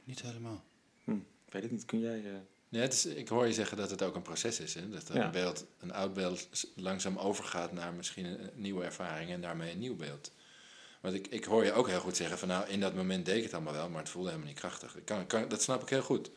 Niet 0.04 0.22
helemaal. 0.22 0.64
Hm, 1.04 1.12
ik 1.46 1.52
weet 1.52 1.62
het 1.62 1.70
niet. 1.70 1.84
Kun 1.84 2.00
jij... 2.00 2.24
eh, 2.24 2.32
Ja, 2.68 2.80
het 2.80 2.92
is, 2.92 3.06
ik 3.06 3.28
hoor 3.28 3.46
je 3.46 3.52
zeggen 3.52 3.76
dat 3.76 3.90
het 3.90 4.02
ook 4.02 4.14
een 4.14 4.22
proces 4.22 4.60
is. 4.60 4.74
Hè? 4.74 4.88
Dat 4.88 5.10
Ja. 5.12 5.24
een, 5.24 5.30
beeld, 5.30 5.66
een 5.78 5.92
oud 5.92 6.14
beeld 6.14 6.48
langzaam 6.74 7.16
overgaat 7.18 7.72
naar 7.72 7.92
misschien 7.92 8.24
een, 8.24 8.42
een 8.42 8.50
nieuwe 8.54 8.84
ervaring 8.84 9.30
en 9.30 9.40
daarmee 9.40 9.72
een 9.72 9.78
nieuw 9.78 9.96
beeld. 9.96 10.32
Want 11.00 11.14
ik, 11.14 11.26
ik 11.26 11.44
hoor 11.44 11.64
je 11.64 11.72
ook 11.72 11.88
heel 11.88 12.00
goed 12.00 12.16
zeggen 12.16 12.38
van 12.38 12.48
nou, 12.48 12.68
in 12.68 12.80
dat 12.80 12.94
moment 12.94 13.24
deed 13.26 13.36
ik 13.36 13.42
het 13.42 13.54
allemaal 13.54 13.72
wel, 13.72 13.88
maar 13.88 14.00
het 14.00 14.08
voelde 14.10 14.28
helemaal 14.28 14.50
niet 14.50 14.58
krachtig. 14.58 14.96
Ik 14.96 15.04
kan, 15.04 15.26
kan, 15.26 15.48
dat 15.48 15.62
snap 15.62 15.82
ik 15.82 15.88
heel 15.88 16.02
goed. 16.02 16.30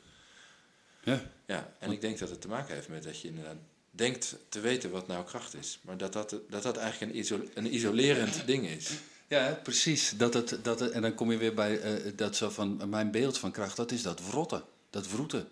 Ja. 1.04 1.32
Ja, 1.46 1.74
en 1.80 1.92
ik 1.92 2.02
denk 2.02 2.20
dat 2.20 2.30
het 2.30 2.42
te 2.42 2.48
maken 2.48 2.74
heeft 2.76 2.90
met 2.90 3.04
dat 3.04 3.22
je 3.22 3.28
inderdaad 3.28 3.58
denkt 3.92 4.36
te 4.50 4.60
weten 4.60 4.92
wat 4.92 5.08
nou 5.08 5.26
kracht 5.26 5.54
is. 5.56 5.80
Maar 5.82 5.98
dat 5.98 6.14
dat, 6.14 6.30
dat, 6.50 6.64
dat 6.64 6.78
eigenlijk 6.78 7.12
een, 7.12 7.18
iso- 7.20 7.46
een 7.54 7.74
isolerend 7.76 8.46
ding 8.46 8.68
is. 8.68 8.92
Ja, 9.32 9.60
precies. 9.64 10.14
Dat 10.18 10.34
het, 10.34 10.58
dat 10.62 10.80
het, 10.80 10.92
en 10.92 11.02
dan 11.02 11.14
kom 11.16 11.32
je 11.32 11.38
weer 11.38 11.54
bij 11.54 11.80
eh, 11.80 12.12
dat 12.16 12.36
zo 12.36 12.50
van 12.50 12.90
mijn 12.90 13.12
beeld 13.12 13.38
van 13.38 13.52
kracht, 13.52 13.76
dat 13.76 13.92
is 13.92 14.02
dat 14.02 14.22
wrotten, 14.28 14.64
dat 14.90 15.08
vroeten. 15.08 15.48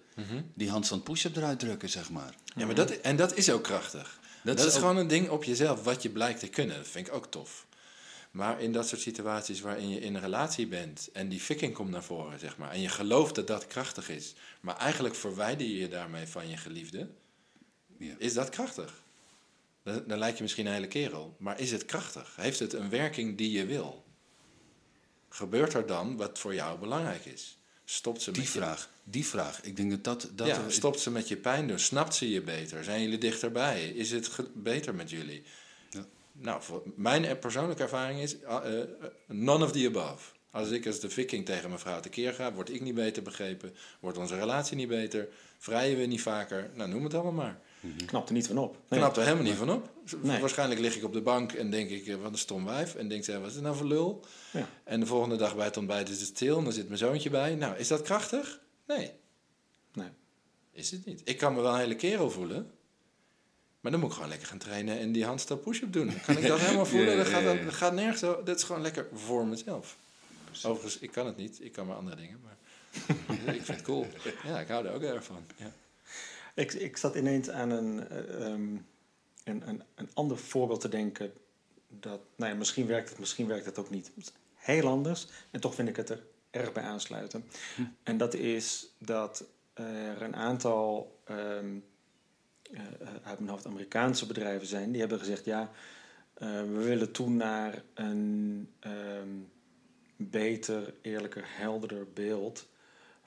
Die 0.54 0.70
handstand 0.70 1.04
push-up 1.04 1.36
eruit 1.36 1.60
drukken, 1.60 1.90
zeg 1.90 2.10
maar. 2.10 2.34
Ja, 2.56 2.66
maar 2.66 2.76
dat, 2.76 2.92
en 2.92 3.16
dat 3.16 3.36
is 3.38 3.50
ook 3.52 3.64
krachtig. 3.64 4.20
Dat, 4.44 4.58
Dat 4.58 4.60
is, 4.60 4.66
is 4.66 4.74
ook- 4.74 4.80
gewoon 4.80 4.98
een 4.98 5.08
ding 5.08 5.30
op 5.30 5.44
jezelf 5.44 5.84
wat 5.84 6.02
je 6.02 6.10
blijkt 6.10 6.40
te 6.40 6.48
kunnen. 6.48 6.76
Dat 6.78 6.88
vind 6.88 7.08
ik 7.08 7.14
ook 7.14 7.26
tof. 7.32 7.68
Maar 8.32 8.62
in 8.62 8.72
dat 8.72 8.88
soort 8.88 9.02
situaties 9.02 9.62
waarin 9.62 9.90
je 9.90 10.00
in 10.00 10.16
een 10.16 10.22
relatie 10.22 10.68
bent 10.68 11.10
en 11.14 11.30
die 11.30 11.40
fikking 11.40 11.74
komt 11.74 11.90
naar 11.90 12.04
voren, 12.04 12.40
zeg 12.40 12.58
maar, 12.58 12.72
en 12.72 12.82
je 12.82 12.90
gelooft 12.90 13.36
dat 13.36 13.48
dat 13.48 13.68
krachtig 13.68 14.10
is, 14.10 14.34
maar 14.62 14.78
eigenlijk 14.78 15.16
verwijder 15.16 15.68
je 15.68 15.78
je 15.78 15.88
daarmee 15.90 16.28
van 16.28 16.50
je 16.50 16.58
geliefde, 16.58 17.08
Ja. 17.98 18.14
is 18.18 18.34
dat 18.34 18.50
krachtig? 18.50 19.02
Dan, 19.94 20.04
dan 20.08 20.18
lijkt 20.18 20.38
je 20.38 20.44
misschien 20.44 20.66
een 20.66 20.74
hele 20.74 20.88
kerel, 20.88 21.36
maar 21.40 21.60
is 21.60 21.72
het 21.72 21.86
krachtig? 21.86 22.36
Heeft 22.36 22.60
het 22.60 22.74
een 22.74 22.90
werking 22.90 23.38
die 23.38 23.52
je 23.52 23.66
wil? 23.66 24.04
Gebeurt 25.30 25.74
er 25.74 25.86
dan 25.86 26.18
wat 26.18 26.40
voor 26.40 26.54
jou 26.54 26.80
belangrijk 26.80 27.26
is? 27.26 27.58
Stopt 27.86 28.22
ze 28.22 28.32
Die 28.32 28.42
met 28.42 28.52
je 28.52 28.60
vraag, 28.60 28.90
die 29.04 29.26
vraag. 29.26 29.62
Ik 29.62 29.76
denk 29.76 29.92
dat 29.92 30.04
dat... 30.04 30.30
dat 30.38 30.48
ja, 30.48 30.70
stopt 30.70 31.00
ze 31.00 31.12
met 31.12 31.28
je 31.28 31.38
pijn 31.38 31.68
doen? 31.68 31.80
Snapt 31.80 32.16
ze 32.16 32.30
je 32.30 32.42
beter? 32.42 32.84
Zijn 32.84 33.02
jullie 33.02 33.18
dichterbij? 33.18 33.90
Is 33.90 34.12
het 34.12 34.30
beter 34.54 34.96
met 34.96 35.10
jullie? 35.10 35.44
Ja. 35.90 36.06
Nou, 36.32 36.64
voor 36.64 36.84
mijn 36.96 37.26
er- 37.26 37.38
persoonlijke 37.38 37.84
ervaring 37.84 38.20
is 38.20 38.36
uh, 38.42 38.58
uh, 38.66 38.84
none 39.28 39.64
of 39.64 39.72
the 39.72 39.86
above. 39.88 40.32
Als 40.52 40.70
ik 40.70 40.88
als 40.88 41.00
de 41.00 41.10
viking 41.10 41.46
tegen 41.46 41.70
mijn 41.70 41.82
vrouw 41.82 42.00
tekeer 42.00 42.34
ga, 42.34 42.54
word 42.54 42.70
ik 42.70 42.82
niet 42.82 42.96
beter 42.96 43.24
begrepen, 43.24 43.76
wordt 44.00 44.18
onze 44.18 44.36
relatie 44.36 44.76
niet 44.76 44.88
beter, 44.88 45.28
vrijen 45.58 45.98
we 45.98 46.06
niet 46.06 46.22
vaker, 46.22 46.70
nou 46.74 46.90
noem 46.90 47.04
het 47.04 47.14
allemaal 47.14 47.32
maar. 47.32 47.60
Knapt 48.06 48.28
er 48.28 48.36
niet 48.36 48.48
van 48.48 48.58
op. 48.58 48.78
Nee. 48.88 49.00
Knapt 49.00 49.18
er 49.18 49.24
helemaal 49.24 49.44
niet 49.44 49.56
van 49.56 49.72
op. 49.72 49.90
Nee. 50.22 50.40
Waarschijnlijk 50.40 50.80
lig 50.80 50.96
ik 50.96 51.04
op 51.04 51.14
de 51.14 51.22
bank 51.22 51.54
en 51.54 51.70
denk 51.70 51.90
ik, 51.90 52.08
eh, 52.08 52.16
wat 52.16 52.32
een 52.32 52.38
stom 52.38 52.66
wijf. 52.66 52.96
En 52.96 53.08
denkt 53.08 53.26
zij, 53.26 53.40
wat 53.40 53.50
is 53.50 53.56
het 53.56 53.64
nou 53.64 53.76
voor 53.76 53.86
lul? 53.86 54.26
Ja. 54.52 54.70
En 54.84 55.00
de 55.00 55.06
volgende 55.06 55.36
dag 55.36 55.56
bij 55.56 55.66
het 55.66 55.78
ontbijt 55.78 56.10
is 56.10 56.20
het 56.20 56.28
stil 56.28 56.58
en 56.58 56.64
dan 56.64 56.74
zit 56.74 56.86
mijn 56.88 57.00
zoontje 57.00 57.30
bij. 57.30 57.56
Nou, 57.56 57.78
is 57.78 57.88
dat 57.88 58.02
krachtig? 58.02 58.60
Nee. 58.88 59.12
Nee. 59.94 60.10
Is 60.72 60.92
het 60.92 61.06
niet. 61.06 61.22
Ik 61.24 61.38
kan 61.38 61.54
me 61.54 61.62
wel 61.62 61.74
een 61.74 61.80
hele 61.80 61.96
kerel 61.96 62.32
voelen. 62.32 62.72
Maar 63.80 63.92
dan 63.92 64.00
moet 64.00 64.10
ik 64.10 64.16
gewoon 64.16 64.30
lekker 64.30 64.48
gaan 64.48 64.58
trainen 64.58 65.00
en 65.00 65.12
die 65.12 65.26
handstand 65.26 65.62
push-up 65.62 65.94
doen. 65.94 66.06
Dan 66.06 66.22
kan 66.22 66.38
ik 66.38 66.48
dat 66.48 66.60
helemaal 66.60 66.86
voelen. 66.96 67.18
Dat 67.18 67.28
gaat, 67.28 67.44
dat, 67.44 67.64
dat 67.64 67.74
gaat 67.74 67.94
nergens 67.94 68.20
zo. 68.20 68.44
Dat 68.44 68.58
is 68.58 68.64
gewoon 68.64 68.82
lekker 68.82 69.08
voor 69.14 69.48
mezelf. 69.48 69.98
Overigens, 70.64 71.00
ik 71.00 71.12
kan 71.12 71.26
het 71.26 71.38
niet. 71.38 71.58
Ik 71.62 71.72
kan 71.72 71.88
maar 71.88 71.96
andere 71.96 72.16
dingen. 72.16 72.40
Maar 72.44 72.58
ik 73.56 73.64
vind 73.64 73.68
het 73.68 73.82
cool. 73.82 74.08
Ja, 74.44 74.60
ik 74.60 74.68
hou 74.68 74.86
er 74.86 74.94
ook 74.94 75.02
erg 75.02 75.24
van. 75.24 75.46
Ja. 75.56 75.72
Ik, 76.60 76.74
ik 76.74 76.98
zat 76.98 77.16
ineens 77.16 77.50
aan 77.50 77.70
een, 77.70 78.08
eh, 78.08 78.46
ehm, 78.46 78.76
een, 79.44 79.68
een, 79.68 79.84
een 79.96 80.10
ander 80.14 80.38
voorbeeld 80.38 80.82
te 80.82 80.90
denken. 80.90 81.32
Dat, 81.88 82.22
nou 82.36 82.52
ja, 82.52 82.58
misschien 82.58 82.88
werkt 82.88 83.10
het, 83.10 83.20
misschien 83.20 83.48
werkt 83.48 83.66
het 83.66 83.80
ook 83.80 83.90
niet. 83.90 84.12
Heel 84.54 84.88
anders. 84.88 85.28
En 85.52 85.60
toch 85.60 85.76
vind 85.76 85.90
ik 85.90 85.96
het 85.96 86.10
er 86.10 86.24
erg 86.50 86.72
bij 86.72 86.84
aansluiten. 86.84 87.44
En 88.04 88.18
dat 88.18 88.34
is 88.34 88.96
dat 88.98 89.44
er 89.74 90.22
een 90.22 90.36
aantal 90.36 91.20
eh, 91.24 91.58
eh, 91.58 91.66
uit 93.24 93.40
mijn 93.40 93.50
hoofd 93.50 93.66
Amerikaanse 93.66 94.26
bedrijven 94.26 94.68
zijn. 94.68 94.92
Die 94.92 95.00
hebben 95.00 95.20
gezegd, 95.20 95.46
ja, 95.46 95.72
we 96.40 96.82
willen 96.84 97.12
toe 97.12 97.30
naar 97.30 97.84
een 97.94 98.70
ehm, 98.80 99.30
beter, 100.16 100.94
eerlijker, 101.02 101.44
helderder 101.46 102.08
beeld 102.14 102.68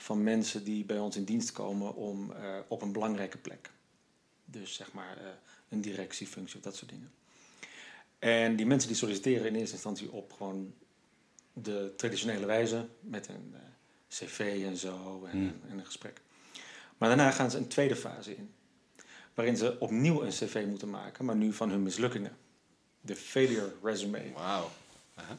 van 0.02 0.22
mensen 0.22 0.64
die 0.64 0.84
bij 0.84 0.98
ons 0.98 1.16
in 1.16 1.24
dienst 1.24 1.52
komen 1.52 1.94
om, 1.94 2.32
eh, 2.32 2.58
op 2.68 2.82
een 2.82 2.92
belangrijke 2.92 3.38
plek. 3.38 3.70
Dus 4.44 4.74
zeg 4.74 4.92
maar 4.92 5.16
eh, 5.16 5.24
een 5.68 5.80
directiefunctie 5.80 6.56
of 6.56 6.62
dat 6.62 6.76
soort 6.76 6.90
dingen. 6.90 7.12
En 8.18 8.56
die 8.56 8.66
mensen 8.66 8.88
die 8.88 8.96
solliciteren 8.96 9.46
in 9.46 9.54
eerste 9.54 9.74
instantie 9.74 10.12
op 10.12 10.32
gewoon 10.32 10.74
de 11.52 11.92
traditionele 11.96 12.46
wijze 12.46 12.88
met 13.00 13.28
een 13.28 13.54
eh, 13.54 13.60
cv 14.08 14.62
en 14.66 14.76
zo 14.76 15.24
en, 15.24 15.30
Hmm. 15.30 15.60
en 15.68 15.78
een 15.78 15.84
gesprek. 15.84 16.20
Maar 16.98 17.08
daarna 17.08 17.30
gaan 17.30 17.50
ze 17.50 17.58
een 17.58 17.68
tweede 17.68 17.96
fase 17.96 18.36
in, 18.36 18.54
waarin 19.34 19.56
ze 19.56 19.76
opnieuw 19.78 20.22
een 20.22 20.30
cv 20.30 20.64
moeten 20.68 20.90
maken, 20.90 21.24
maar 21.24 21.36
nu 21.36 21.52
van 21.52 21.70
hun 21.70 21.82
mislukkingen. 21.82 22.36
De 23.00 23.16
failure 23.16 23.72
resume. 23.82 24.32
Wauw. 24.34 24.70
Aha. 25.14 25.38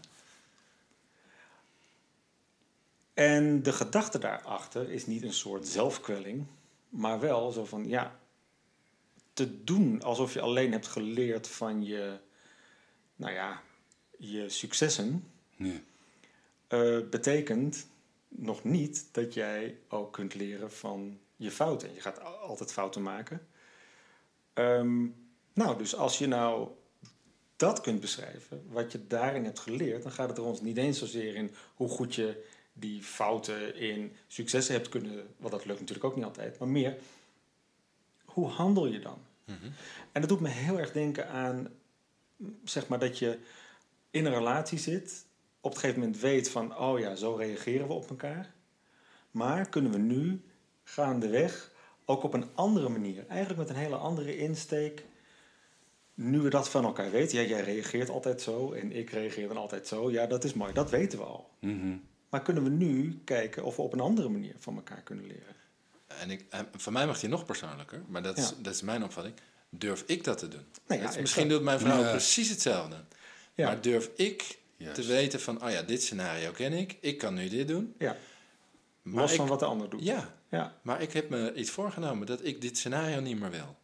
En 3.14 3.64
de 3.64 3.74
gedachte 3.74 4.20
daarachter 4.20 4.90
is 4.90 5.06
niet 5.06 5.24
een 5.24 5.34
soort 5.34 5.68
zelfkwelling, 5.68 6.46
maar 6.90 7.20
wel 7.20 7.52
zo 7.52 7.66
van 7.66 7.88
ja, 7.88 8.20
te 9.34 9.64
doen 9.64 10.02
alsof 10.02 10.34
je 10.34 10.42
alleen 10.42 10.72
hebt 10.72 10.88
geleerd 10.88 11.48
van 11.48 11.84
je, 11.86 12.18
nou 13.16 13.34
ja, 13.34 13.62
je 14.18 14.50
successen, 14.50 15.32
Ja. 15.56 15.74
eh, 16.68 17.00
betekent 17.10 17.88
nog 18.28 18.64
niet 18.64 19.08
dat 19.12 19.34
jij 19.34 19.78
ook 19.90 20.14
kunt 20.14 20.36
leren 20.36 20.72
van 20.72 21.20
je 21.36 21.52
fouten. 21.52 21.94
Je 21.94 22.02
gaat 22.02 22.22
altijd 22.24 22.72
fouten 22.74 23.02
maken. 23.02 23.48
Ehm, 24.54 25.06
nou, 25.54 25.78
dus 25.78 25.96
als 25.96 26.18
je 26.18 26.28
nou 26.28 26.68
dat 27.56 27.82
kunt 27.82 28.00
beschrijven, 28.00 28.66
wat 28.70 28.92
je 28.92 29.08
daarin 29.08 29.44
hebt 29.44 29.60
geleerd, 29.60 30.04
dan 30.04 30.12
gaat 30.12 30.30
het 30.30 30.38
er 30.38 30.44
ons 30.44 30.62
niet 30.62 30.78
eens 30.78 31.00
zozeer 31.00 31.36
in 31.36 31.52
hoe 31.76 31.90
goed 31.90 32.16
je 32.16 32.46
die 32.74 33.04
fouten 33.04 33.76
in 33.76 34.16
successen 34.28 34.74
hebt 34.74 34.90
kunnen, 34.90 35.28
want 35.38 35.52
dat 35.52 35.66
lukt 35.66 35.80
natuurlijk 35.80 36.06
ook 36.06 36.16
niet 36.16 36.26
altijd, 36.26 36.60
maar 36.60 36.68
meer 36.68 36.98
hoe 38.26 38.48
handel 38.48 38.88
je 38.88 39.00
dan? 39.00 39.18
En 40.12 40.22
dat 40.22 40.30
doet 40.30 40.40
me 40.40 40.50
heel 40.50 40.80
erg 40.80 40.92
denken 40.92 41.30
aan, 41.30 41.68
zeg 42.64 42.88
maar, 42.88 43.00
dat 43.00 43.20
je 43.20 43.40
in 44.10 44.26
een 44.26 44.34
relatie 44.34 44.80
zit, 44.80 45.26
op 45.62 45.72
een 45.72 45.80
gegeven 45.80 46.00
moment 46.00 46.20
weet 46.20 46.50
van, 46.50 46.78
oh 46.78 47.00
ja, 47.00 47.16
zo 47.16 47.36
reageren 47.36 47.88
we 47.88 47.94
op 47.94 48.10
elkaar. 48.10 48.54
Maar 49.32 49.70
kunnen 49.70 49.92
we 49.92 49.98
nu 49.98 50.42
gaandeweg 50.84 51.72
ook 52.06 52.24
op 52.24 52.34
een 52.34 52.56
andere 52.56 52.90
manier, 52.90 53.28
eigenlijk 53.28 53.60
met 53.60 53.70
een 53.70 53.84
hele 53.84 53.96
andere 53.96 54.38
insteek, 54.38 55.06
nu 56.14 56.40
we 56.40 56.50
dat 56.50 56.70
van 56.70 56.84
elkaar 56.84 57.12
weten, 57.12 57.42
ja, 57.42 57.48
jij 57.48 57.62
reageert 57.62 58.10
altijd 58.10 58.42
zo 58.42 58.72
en 58.72 58.92
ik 58.92 59.10
reageer 59.10 59.48
dan 59.48 59.58
altijd 59.58 59.88
zo, 59.88 60.12
ja, 60.12 60.28
dat 60.28 60.44
is 60.44 60.54
mooi, 60.54 60.74
dat 60.74 60.90
weten 60.90 61.20
we 61.20 61.26
al. 61.26 61.50
Mhm. 61.60 61.96
Maar 62.34 62.42
kunnen 62.42 62.64
we 62.64 62.70
nu 62.70 63.22
kijken 63.24 63.64
of 63.64 63.76
we 63.76 63.82
op 63.82 63.94
een 63.94 64.00
andere 64.00 64.30
manier 64.30 64.56
van 64.60 64.76
elkaar 64.76 65.02
kunnen 65.02 65.26
leren? 65.28 65.56
En 66.08 66.30
ik, 66.30 66.46
en 66.50 66.68
voor 66.78 66.92
mij 66.94 67.06
mag 67.06 67.20
die 67.20 67.30
nog 67.30 67.46
persoonlijker, 67.46 68.02
maar 68.08 68.24
dat 68.24 68.38
is, 68.38 68.50
Ja. 68.50 68.56
dat 68.62 68.74
is 68.74 68.82
mijn 68.82 69.04
opvatting. 69.04 69.36
Durf 69.70 70.04
ik 70.08 70.24
dat 70.24 70.38
te 70.38 70.48
doen? 70.48 70.66
Nou 70.88 71.02
ja, 71.02 71.10
is- 71.10 71.18
misschien 71.18 71.48
doet 71.50 71.62
mijn 71.62 71.80
vrouw 71.80 72.02
Ja. 72.02 72.10
precies 72.10 72.50
hetzelfde. 72.50 72.96
Ja. 73.54 73.66
Maar 73.68 73.82
durf 73.82 74.10
ik 74.16 74.58
te 74.94 75.04
weten 75.06 75.42
van, 75.42 75.64
oh 75.64 75.70
ja, 75.72 75.82
dit 75.82 76.04
scenario 76.04 76.52
ken 76.52 76.74
ik. 76.74 76.98
Ik 77.00 77.18
kan 77.18 77.34
nu 77.34 77.50
dit 77.50 77.68
doen. 77.68 77.96
Ja, 77.98 78.18
Maar 79.02 79.22
los 79.22 79.32
ik, 79.32 79.38
van 79.38 79.48
wat 79.48 79.60
de 79.60 79.66
ander 79.66 79.90
doet. 79.90 80.04
Ja, 80.04 80.34
Ja, 80.50 80.74
maar 80.82 81.02
ik 81.02 81.14
heb 81.14 81.30
me 81.30 81.54
iets 81.54 81.70
voorgenomen 81.70 82.28
dat 82.28 82.46
ik 82.46 82.62
dit 82.62 82.78
scenario 82.78 83.20
niet 83.20 83.40
meer 83.40 83.52
wil. 83.52 83.76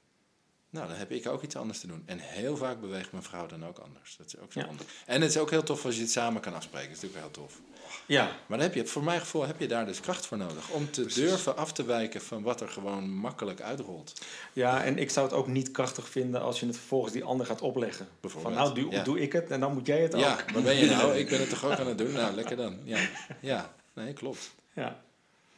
Nou, 0.69 0.87
dan 0.87 0.97
heb 0.97 1.11
ik 1.11 1.27
ook 1.27 1.43
iets 1.43 1.55
anders 1.55 1.79
te 1.79 1.87
doen. 1.87 2.03
En 2.05 2.19
heel 2.19 2.57
vaak 2.57 2.81
beweegt 2.81 3.11
mijn 3.11 3.23
vrouw 3.23 3.45
dan 3.47 3.65
ook 3.65 3.77
anders. 3.77 4.15
Dat 4.17 4.25
is 4.27 4.37
ook 4.37 4.51
zo 4.53 4.59
Ja. 4.59 4.67
En 5.05 5.21
het 5.21 5.29
is 5.29 5.37
ook 5.37 5.49
heel 5.49 5.63
tof 5.63 5.85
als 5.85 5.95
je 5.95 6.01
het 6.01 6.11
samen 6.11 6.41
kan 6.41 6.53
afspreken. 6.53 6.87
Dat 6.89 6.97
is 6.97 7.03
natuurlijk 7.03 7.35
heel 7.35 7.43
tof. 7.43 7.59
Ja. 8.05 8.31
Maar 8.45 8.59
heb 8.59 8.73
je, 8.73 8.85
voor 8.85 9.03
mijn 9.03 9.19
gevoel 9.19 9.45
heb 9.45 9.59
je 9.59 9.67
daar 9.67 9.85
dus 9.85 9.99
kracht 9.99 10.25
voor 10.25 10.37
nodig. 10.37 10.69
Om 10.69 10.91
te 10.91 11.05
durven 11.05 11.57
af 11.57 11.73
te 11.73 11.83
wijken 11.83 12.21
van 12.21 12.43
wat 12.43 12.61
er 12.61 12.69
gewoon 12.69 13.09
makkelijk 13.09 13.61
uitrolt. 13.61 14.13
ja, 14.53 14.83
en 14.83 14.97
ik 14.97 15.09
zou 15.09 15.27
het 15.27 15.35
ook 15.35 15.47
niet 15.47 15.71
krachtig 15.71 16.09
vinden 16.09 16.41
als 16.41 16.59
je 16.59 16.65
het 16.65 16.77
vervolgens 16.77 17.13
die 17.13 17.23
ander 17.23 17.45
gaat 17.45 17.61
opleggen. 17.61 18.07
Van 18.21 18.53
nou, 18.53 18.73
doe, 18.73 18.91
ja. 18.91 19.03
doe 19.03 19.19
ik 19.19 19.31
het 19.31 19.51
en 19.51 19.59
dan 19.59 19.73
moet 19.73 19.85
jij 19.85 20.01
het 20.01 20.15
ook. 20.15 20.21
Ja, 20.21 20.37
waar 20.53 20.63
ben 20.63 20.75
je 20.75 20.85
nou? 20.85 21.15
Ik 21.19 21.29
ben 21.29 21.39
het 21.39 21.49
toch 21.49 21.65
ook 21.65 21.79
aan 21.79 21.87
het 21.87 21.97
doen? 21.97 22.11
Nou, 22.11 22.35
lekker 22.35 22.57
dan. 22.57 22.79
Ja, 22.83 22.99
ja. 23.41 23.73
nee, 23.93 24.13
klopt. 24.13 24.51
Ja. 24.73 25.01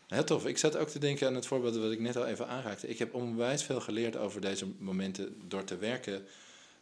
Heel 0.07 0.23
tof. 0.23 0.45
Ik 0.45 0.57
zat 0.57 0.77
ook 0.77 0.89
te 0.89 0.99
denken 0.99 1.27
aan 1.27 1.36
het 1.36 1.45
voorbeeld 1.45 1.75
wat 1.75 1.91
ik 1.91 1.99
net 1.99 2.17
al 2.17 2.25
even 2.25 2.47
aanraakte. 2.47 2.88
Ik 2.88 2.99
heb 2.99 3.13
onwijs 3.13 3.63
veel 3.63 3.82
geleerd 3.82 4.17
over 4.17 4.41
deze 4.41 4.67
momenten 4.77 5.41
door 5.47 5.63
te 5.63 5.77
werken 5.77 6.25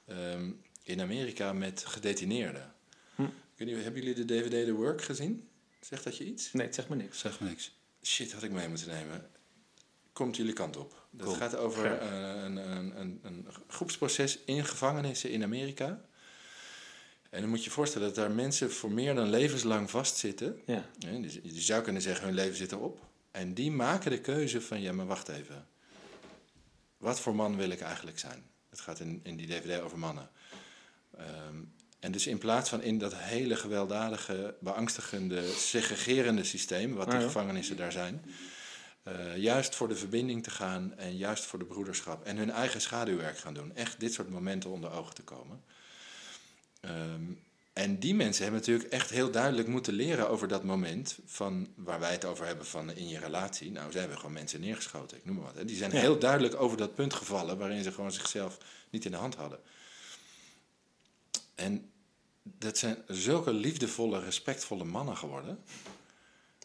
ehm, 0.05 0.49
in 0.83 1.01
Amerika 1.01 1.53
met 1.53 1.83
gedetineerden. 1.85 2.73
Ik 3.59 3.65
weet 3.65 3.73
niet, 3.75 3.83
hebben 3.83 4.03
jullie 4.03 4.25
de 4.25 4.33
DVD 4.33 4.65
The 4.65 4.73
Work 4.73 5.01
gezien? 5.01 5.49
Zegt 5.81 6.03
dat 6.03 6.17
je 6.17 6.25
iets? 6.25 6.53
Nee, 6.53 6.65
het 6.65 6.75
zegt 6.75 6.89
me 6.89 6.95
niks. 6.95 7.19
Zeg 7.19 7.39
me 7.39 7.47
niks. 7.47 7.77
Shit, 8.03 8.31
had 8.31 8.43
ik 8.43 8.51
mee 8.51 8.67
moeten 8.67 8.87
nemen. 8.87 9.29
komt 10.13 10.35
jullie 10.35 10.53
kant 10.53 10.77
op. 10.77 11.07
Dat 11.11 11.25
Cool. 11.25 11.37
gaat 11.37 11.55
over 11.55 11.99
eh, 11.99 12.43
een, 12.43 12.55
een, 12.55 12.99
een, 12.99 13.19
een 13.21 13.47
groepsproces 13.67 14.39
in 14.45 14.65
gevangenissen 14.65 15.31
in 15.31 15.43
Amerika. 15.43 16.01
En 17.29 17.41
dan 17.41 17.49
moet 17.49 17.57
je 17.59 17.63
je 17.63 17.69
voorstellen 17.69 18.07
dat 18.07 18.15
daar 18.15 18.31
mensen 18.31 18.71
voor 18.71 18.91
meer 18.91 19.15
dan 19.15 19.29
levenslang 19.29 19.89
vastzitten. 19.89 20.61
Ja. 20.65 20.89
Hè, 20.99 21.21
dus 21.21 21.39
je 21.43 21.61
zou 21.61 21.83
kunnen 21.83 22.01
zeggen, 22.01 22.25
hun 22.25 22.35
leven 22.35 22.57
zit 22.57 22.71
erop. 22.71 23.05
En 23.31 23.53
die 23.53 23.71
maken 23.71 24.11
de 24.11 24.21
keuze 24.21 24.61
van, 24.61 24.81
ja, 24.81 24.93
maar 24.93 25.07
wacht 25.07 25.27
even. 25.27 25.67
Wat 26.97 27.19
voor 27.19 27.35
man 27.35 27.57
wil 27.57 27.69
ik 27.69 27.81
eigenlijk 27.81 28.19
zijn? 28.19 28.43
Het 28.69 28.79
gaat 28.79 28.99
in, 28.99 29.19
in 29.23 29.37
die 29.37 29.47
dvd 29.47 29.79
over 29.81 29.99
mannen. 29.99 30.29
Ehm, 31.17 31.57
en 31.99 32.11
dus 32.11 32.27
in 32.27 32.37
plaats 32.37 32.69
van 32.69 32.81
in 32.81 32.97
dat 32.97 33.15
hele 33.15 33.55
gewelddadige, 33.55 34.55
beangstigende, 34.59 35.51
segregerende 35.57 36.43
systeem... 36.43 36.93
wat 36.93 37.09
de 37.11 37.17
ja. 37.17 37.21
gevangenissen 37.21 37.77
daar 37.77 37.91
zijn... 37.91 38.25
eh, 39.03 39.37
juist 39.37 39.75
voor 39.75 39.87
de 39.87 39.95
verbinding 39.95 40.43
te 40.43 40.49
gaan 40.51 40.93
en 40.97 41.17
juist 41.17 41.43
voor 41.45 41.59
de 41.59 41.65
broederschap... 41.65 42.25
en 42.25 42.37
hun 42.37 42.51
eigen 42.51 42.81
schaduwwerk 42.81 43.37
gaan 43.37 43.53
doen. 43.53 43.75
Echt 43.75 43.99
dit 43.99 44.13
soort 44.13 44.29
momenten 44.29 44.69
onder 44.69 44.91
ogen 44.91 45.15
te 45.15 45.21
komen. 45.23 45.63
Ehm, 46.81 47.23
en 47.73 47.99
die 47.99 48.15
mensen 48.15 48.43
hebben 48.43 48.59
natuurlijk 48.61 48.89
echt 48.89 49.09
heel 49.09 49.31
duidelijk 49.31 49.67
moeten 49.67 49.93
leren 49.93 50.29
over 50.29 50.47
dat 50.47 50.63
moment 50.63 51.17
van 51.25 51.67
waar 51.75 51.99
wij 51.99 52.11
het 52.11 52.25
over 52.25 52.45
hebben 52.45 52.65
van 52.65 52.91
in 52.95 53.07
je 53.07 53.19
relatie. 53.19 53.71
Nou, 53.71 53.91
ze 53.91 53.99
hebben 53.99 54.17
gewoon 54.17 54.33
mensen 54.33 54.61
neergeschoten, 54.61 55.17
ik 55.17 55.25
noem 55.25 55.35
maar 55.35 55.45
wat. 55.45 55.55
En 55.55 55.65
die 55.67 55.75
zijn 55.77 55.91
Ja. 55.91 55.99
heel 55.99 56.19
duidelijk 56.19 56.55
over 56.61 56.77
dat 56.77 56.95
punt 56.95 57.13
gevallen 57.13 57.57
waarin 57.57 57.83
ze 57.83 57.91
gewoon 57.91 58.11
zichzelf 58.11 58.57
niet 58.89 59.05
in 59.05 59.11
de 59.11 59.17
hand 59.17 59.35
hadden. 59.35 59.59
En 61.59 61.91
dat 62.43 62.77
zijn 62.77 62.97
zulke 63.07 63.53
liefdevolle, 63.53 64.19
respectvolle 64.19 64.83
mannen 64.83 65.17
geworden. 65.17 65.59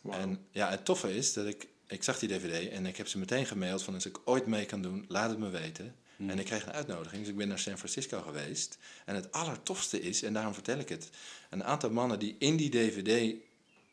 Wauw. 0.02 0.20
En 0.20 0.46
ja, 0.50 0.70
het 0.70 0.84
toffe 0.84 1.16
is 1.16 1.32
dat 1.32 1.46
ik, 1.46 1.68
ik 1.86 2.02
zag 2.02 2.18
die 2.18 2.28
dvd 2.28 2.68
en 2.70 2.86
ik 2.86 2.96
heb 2.96 3.08
ze 3.08 3.18
meteen 3.18 3.46
gemaild 3.46 3.82
van 3.82 3.94
als 3.94 4.06
ik 4.06 4.18
ooit 4.24 4.46
mee 4.46 4.66
kan 4.66 4.82
doen, 4.82 5.04
laat 5.08 5.30
het 5.30 5.38
me 5.38 5.48
weten. 5.48 5.94
En 6.18 6.38
ik 6.38 6.44
kreeg 6.44 6.66
een 6.66 6.72
uitnodiging, 6.72 7.20
dus 7.20 7.30
ik 7.30 7.36
ben 7.36 7.48
naar 7.48 7.58
San 7.58 7.78
Francisco 7.78 8.20
geweest. 8.22 8.78
En 9.04 9.14
het 9.14 9.32
allertofste 9.32 10.00
is, 10.00 10.22
en 10.22 10.32
daarom 10.32 10.54
vertel 10.54 10.78
ik 10.78 10.88
het, 10.88 11.10
een 11.50 11.64
aantal 11.64 11.90
mannen 11.90 12.18
die 12.18 12.36
in 12.38 12.56
die 12.56 12.70
dvd 12.70 13.34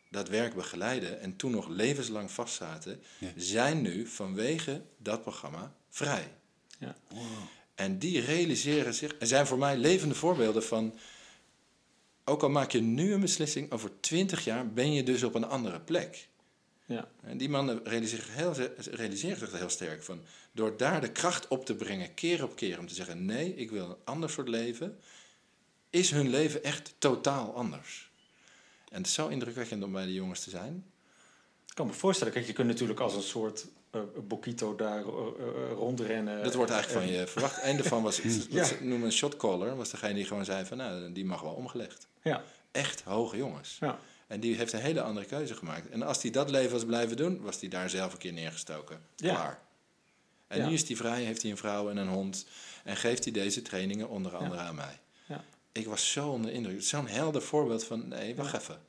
dat 0.10 0.30
werk 0.30 0.56
begeleiden 0.56 1.20
en 1.22 1.36
toen 1.36 1.52
nog 1.52 1.68
levenslang 1.68 2.32
vastzaten, 2.32 3.02
Ja. 3.18 3.28
zijn 3.36 3.82
nu 3.82 4.08
vanwege 4.08 4.82
dat 4.97 5.22
programma 5.22 5.74
vrij. 5.89 6.34
Ja. 6.80 6.95
En 7.82 7.97
die 7.97 8.21
realiseren 8.21 8.93
zich, 8.93 9.13
en 9.13 9.27
zijn 9.27 9.47
voor 9.47 9.57
mij 9.57 9.77
levende 9.77 10.15
voorbeelden 10.15 10.63
van, 10.63 10.97
ook 12.25 12.43
al 12.43 12.49
maak 12.49 12.71
je 12.71 12.82
nu 12.82 13.13
een 13.13 13.21
beslissing, 13.21 13.71
over 13.71 13.91
twintig 13.99 14.43
jaar 14.43 14.73
ben 14.73 14.93
je 14.93 15.03
dus 15.03 15.23
op 15.23 15.36
een 15.36 15.45
andere 15.47 15.79
plek. 15.79 16.27
Ja. 16.86 17.11
En 17.21 17.38
die 17.38 17.49
mannen 17.49 17.82
realiseren, 17.84 18.25
heel, 18.29 18.53
realiseren 18.91 19.38
zich 19.38 19.57
heel 19.59 19.69
sterk 19.69 20.03
van, 20.03 20.21
door 20.51 20.77
daar 20.77 21.01
de 21.01 21.11
kracht 21.11 21.47
op 21.47 21.65
te 21.65 21.75
brengen, 21.75 22.13
keer 22.13 22.43
op 22.43 22.55
keer, 22.55 22.79
om 22.79 22.88
te 22.88 22.93
zeggen, 22.93 23.25
nee, 23.25 23.55
ik 23.55 23.71
wil 23.71 23.89
een 23.89 23.95
ander 24.03 24.29
soort 24.29 24.47
leven, 24.47 24.99
is 25.89 26.11
hun 26.11 26.29
leven 26.29 26.63
echt 26.63 26.95
totaal 26.97 27.55
anders. 27.55 28.11
En 28.89 28.97
het 28.97 29.07
is 29.07 29.13
zo 29.13 29.27
indrukwekkend 29.27 29.84
om 29.84 29.91
bij 29.91 30.05
de 30.05 30.13
jongens 30.13 30.43
te 30.43 30.49
zijn. 30.49 30.86
Ik 31.67 31.75
kan 31.75 31.88
me 31.88 31.93
voorstellen, 31.93 32.34
kijk, 32.34 32.45
je 32.45 32.53
kunt 32.53 32.67
natuurlijk 32.67 32.99
als 32.99 33.15
een 33.15 33.21
soort 33.21 33.67
eh 33.91 34.01
Bokito 34.27 34.75
daar 34.75 34.97
eh, 34.99 35.03
eh, 35.05 35.71
rondrennen. 35.71 36.43
Dat 36.43 36.53
wordt 36.53 36.71
eigenlijk 36.71 37.05
van 37.05 37.13
je 37.15 37.27
verwacht. 37.27 37.63
Een 37.63 37.77
daarvan 37.77 38.03
was, 38.03 38.21
wat 38.23 38.47
Ja. 38.49 38.63
ze 38.63 38.77
noemen 38.81 39.05
een 39.07 39.13
shotcaller, 39.13 39.75
was 39.75 39.89
degene 39.89 40.13
die 40.13 40.25
gewoon 40.25 40.45
zei 40.45 40.65
van, 40.65 40.77
nou, 40.77 41.11
die 41.11 41.25
mag 41.25 41.41
wel 41.41 41.53
omgelegd. 41.53 42.07
Ja, 42.21 42.43
Echt 42.71 43.01
hoge 43.01 43.37
jongens. 43.37 43.77
ja. 43.79 43.99
En 44.27 44.39
die 44.39 44.55
heeft 44.55 44.73
een 44.73 44.79
hele 44.79 45.01
andere 45.01 45.25
keuze 45.25 45.55
gemaakt. 45.55 45.89
En 45.89 46.01
als 46.03 46.21
hij 46.21 46.31
dat 46.31 46.49
leven 46.49 46.71
was 46.71 46.85
blijven 46.85 47.17
doen, 47.17 47.41
was 47.41 47.59
hij 47.59 47.69
daar 47.69 47.89
zelf 47.89 48.11
een 48.13 48.17
keer 48.19 48.33
neergestoken. 48.33 49.01
Ja. 49.15 49.33
Klaar. 49.33 49.59
En 50.47 50.57
Ja. 50.57 50.67
nu 50.67 50.73
is 50.73 50.87
hij 50.87 50.95
vrij, 50.95 51.21
heeft 51.23 51.41
hij 51.41 51.51
een 51.51 51.57
vrouw 51.57 51.89
en 51.89 51.97
een 51.97 52.07
hond. 52.07 52.45
En 52.83 52.95
geeft 52.95 53.23
hij 53.23 53.33
deze 53.33 53.61
trainingen 53.61 54.09
onder 54.09 54.35
andere 54.35 54.61
aan 54.61 54.75
mij. 54.75 54.99
Ja. 55.25 55.43
Ik 55.71 55.87
was 55.87 56.11
zo 56.11 56.29
onder 56.29 56.49
de 56.51 56.57
indruk. 56.57 56.81
Zo'n 56.81 57.07
helder 57.07 57.41
voorbeeld 57.41 57.83
van, 57.83 58.07
nee, 58.07 58.35
wacht 58.35 58.53
even. 58.57 58.79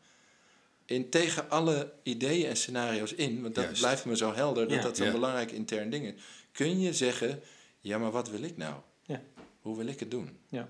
In, 0.87 1.11
tegen 1.11 1.51
alle 1.51 1.93
ideeën 2.03 2.47
en 2.49 2.57
scenario's 2.57 3.13
in, 3.13 3.43
want 3.43 3.55
dat 3.55 3.65
Juist. 3.65 3.81
blijft 3.81 4.05
me 4.05 4.17
zo 4.17 4.35
helder, 4.35 4.69
dat 4.69 4.77
Ja. 4.77 4.83
dat 4.83 4.97
zo'n 4.97 5.07
Ja. 5.07 5.13
belangrijk 5.13 5.51
intern 5.53 5.91
ding 5.91 6.07
is. 6.07 6.23
Kun 6.53 6.81
je 6.81 6.93
zeggen, 6.95 7.41
ja, 7.81 7.99
maar 7.99 8.11
wat 8.11 8.31
wil 8.31 8.43
ik 8.43 8.57
nou? 8.57 8.75
Ja. 9.07 9.23
Hoe 9.61 9.77
wil 9.77 9.87
ik 9.87 10.01
het 10.01 10.11
doen? 10.11 10.39
Ja. 10.49 10.69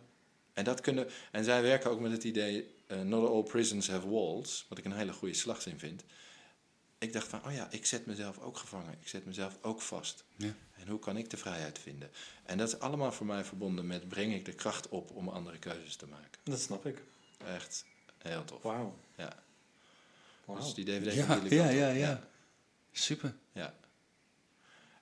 En, 0.52 0.64
dat 0.64 0.80
kunnen, 0.80 1.08
en 1.32 1.44
zij 1.44 1.62
werken 1.62 1.90
ook 1.90 2.00
met 2.00 2.12
het 2.12 2.24
idee, 2.24 2.74
eh, 2.86 3.00
not 3.00 3.28
all 3.28 3.42
prisons 3.42 3.88
have 3.88 4.08
walls, 4.10 4.66
wat 4.68 4.78
ik 4.78 4.84
een 4.84 4.92
hele 4.92 5.12
goede 5.12 5.34
slagzin 5.34 5.78
vind. 5.78 6.04
Ik 6.98 7.12
dacht 7.12 7.28
van, 7.28 7.44
oh 7.46 7.52
ja, 7.54 7.68
ik 7.70 7.86
zet 7.86 8.06
mezelf 8.06 8.38
ook 8.38 8.56
gevangen. 8.58 8.92
Ik 9.00 9.08
zet 9.08 9.26
mezelf 9.26 9.58
ook 9.62 9.80
vast. 9.80 10.24
Ja. 10.36 10.54
En 10.72 10.88
hoe 10.88 10.98
kan 10.98 11.16
ik 11.16 11.30
de 11.30 11.36
vrijheid 11.36 11.78
vinden? 11.78 12.10
En 12.44 12.58
dat 12.58 12.68
is 12.68 12.78
allemaal 12.78 13.12
voor 13.12 13.26
mij 13.26 13.44
verbonden 13.44 13.86
met, 13.86 14.08
breng 14.08 14.34
ik 14.34 14.44
de 14.44 14.52
kracht 14.52 14.88
op 14.88 15.10
om 15.10 15.28
andere 15.28 15.58
keuzes 15.58 15.96
te 15.96 16.06
maken. 16.06 16.40
Dat 16.44 16.60
snap 16.60 16.86
ik. 16.86 17.02
Echt 17.46 17.84
heel 18.18 18.44
tof. 18.44 18.62
Wauw. 18.62 18.98
Ja. 19.16 19.42
Wauw. 20.44 20.58
Dus 20.60 20.74
die 20.74 20.84
DVD 20.84 21.14
Ja, 21.14 21.34
jullie 21.34 21.54
ja, 21.54 21.68
ja, 21.68 21.88
ja. 21.88 22.20
Super. 22.92 23.34
Ja. 23.52 23.74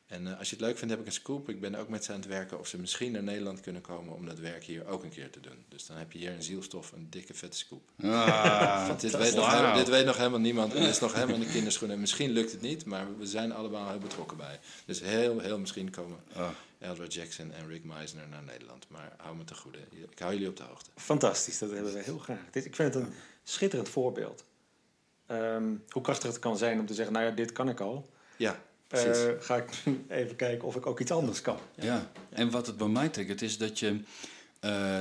En 0.06 0.26
eh, 0.26 0.38
als 0.38 0.50
je 0.50 0.56
het 0.56 0.64
leuk 0.64 0.78
vindt, 0.78 0.90
heb 0.92 1.00
ik 1.02 1.06
een 1.06 1.12
scoop. 1.12 1.48
Ik 1.48 1.60
ben 1.60 1.74
ook 1.74 1.88
met 1.88 2.04
ze 2.04 2.12
aan 2.12 2.18
het 2.18 2.28
werken 2.28 2.58
of 2.58 2.66
ze 2.66 2.78
misschien 2.78 3.12
naar 3.12 3.22
Nederland 3.22 3.60
kunnen 3.60 3.82
komen 3.82 4.14
om 4.14 4.26
dat 4.26 4.38
werk 4.38 4.64
hier 4.64 4.86
ook 4.86 5.02
een 5.02 5.10
keer 5.10 5.30
te 5.30 5.40
doen. 5.40 5.64
Dus 5.68 5.86
dan 5.86 5.96
heb 5.96 6.12
je 6.12 6.18
hier 6.18 6.32
een 6.32 6.42
zielstof, 6.42 6.92
een 6.92 7.06
dikke 7.10 7.34
vette 7.34 7.56
scoop. 7.58 7.82
Ah, 8.02 8.86
Want 8.88 9.00
dit 9.00 9.16
weet, 9.16 9.34
nog, 9.34 9.50
helemaal- 9.50 9.76
dit 9.76 9.88
weet 9.88 10.04
nog 10.04 10.16
helemaal 10.16 10.38
niemand. 10.40 10.74
En 10.74 10.80
het 10.82 10.90
is 10.90 11.00
nog 11.00 11.12
helemaal 11.14 11.34
in 11.34 11.40
de 11.40 11.48
kinderschoenen. 11.52 12.00
Misschien 12.00 12.30
lukt 12.30 12.52
het 12.52 12.60
niet, 12.60 12.84
maar 12.84 13.18
we 13.18 13.26
zijn 13.26 13.52
allemaal 13.52 13.88
heel 13.90 13.98
betrokken 13.98 14.36
bij. 14.36 14.60
Dus 14.84 15.00
heel, 15.00 15.38
heel 15.38 15.58
misschien 15.58 15.90
komen 15.90 16.18
Ah. 16.34 16.48
Eldra 16.78 17.06
Jackson 17.06 17.52
en 17.52 17.68
Rick 17.68 17.84
Meisner 17.84 18.28
naar 18.28 18.42
Nederland. 18.42 18.86
Maar 18.88 19.12
hou 19.16 19.36
me 19.36 19.44
te 19.44 19.54
goede. 19.54 19.78
Ik 20.10 20.18
hou 20.18 20.32
jullie 20.32 20.48
op 20.48 20.56
de 20.56 20.62
hoogte. 20.62 20.90
Fantastisch, 20.96 21.58
dat 21.58 21.70
hebben 21.70 21.92
we 21.92 22.02
heel 22.02 22.18
graag. 22.18 22.38
Dit, 22.50 22.64
ik 22.64 22.74
vind 22.74 22.94
het 22.94 23.02
een 23.04 23.12
schitterend 23.44 23.88
voorbeeld. 23.88 24.44
Ehm, 25.30 25.74
hoe 25.88 26.02
krachtig 26.02 26.30
het 26.30 26.38
kan 26.38 26.56
zijn 26.58 26.80
om 26.80 26.86
te 26.86 26.94
zeggen, 26.94 27.14
nou 27.14 27.26
ja, 27.26 27.30
dit 27.30 27.52
kan 27.52 27.68
ik 27.68 27.80
al. 27.80 28.10
Ja, 28.36 28.60
precies. 28.86 29.24
Eh, 29.24 29.32
ga 29.40 29.56
ik 29.56 29.70
nu 29.84 30.04
even 30.08 30.36
kijken 30.36 30.68
of 30.68 30.76
ik 30.76 30.86
ook 30.86 31.00
iets 31.00 31.10
anders 31.10 31.40
kan. 31.40 31.58
Ja. 31.74 32.10
en 32.30 32.50
wat 32.50 32.66
het 32.66 32.76
bij 32.76 32.88
mij 32.88 33.08
triggert 33.08 33.42
is 33.42 33.58
dat 33.58 33.78
je... 33.78 34.00
eh, 34.60 34.98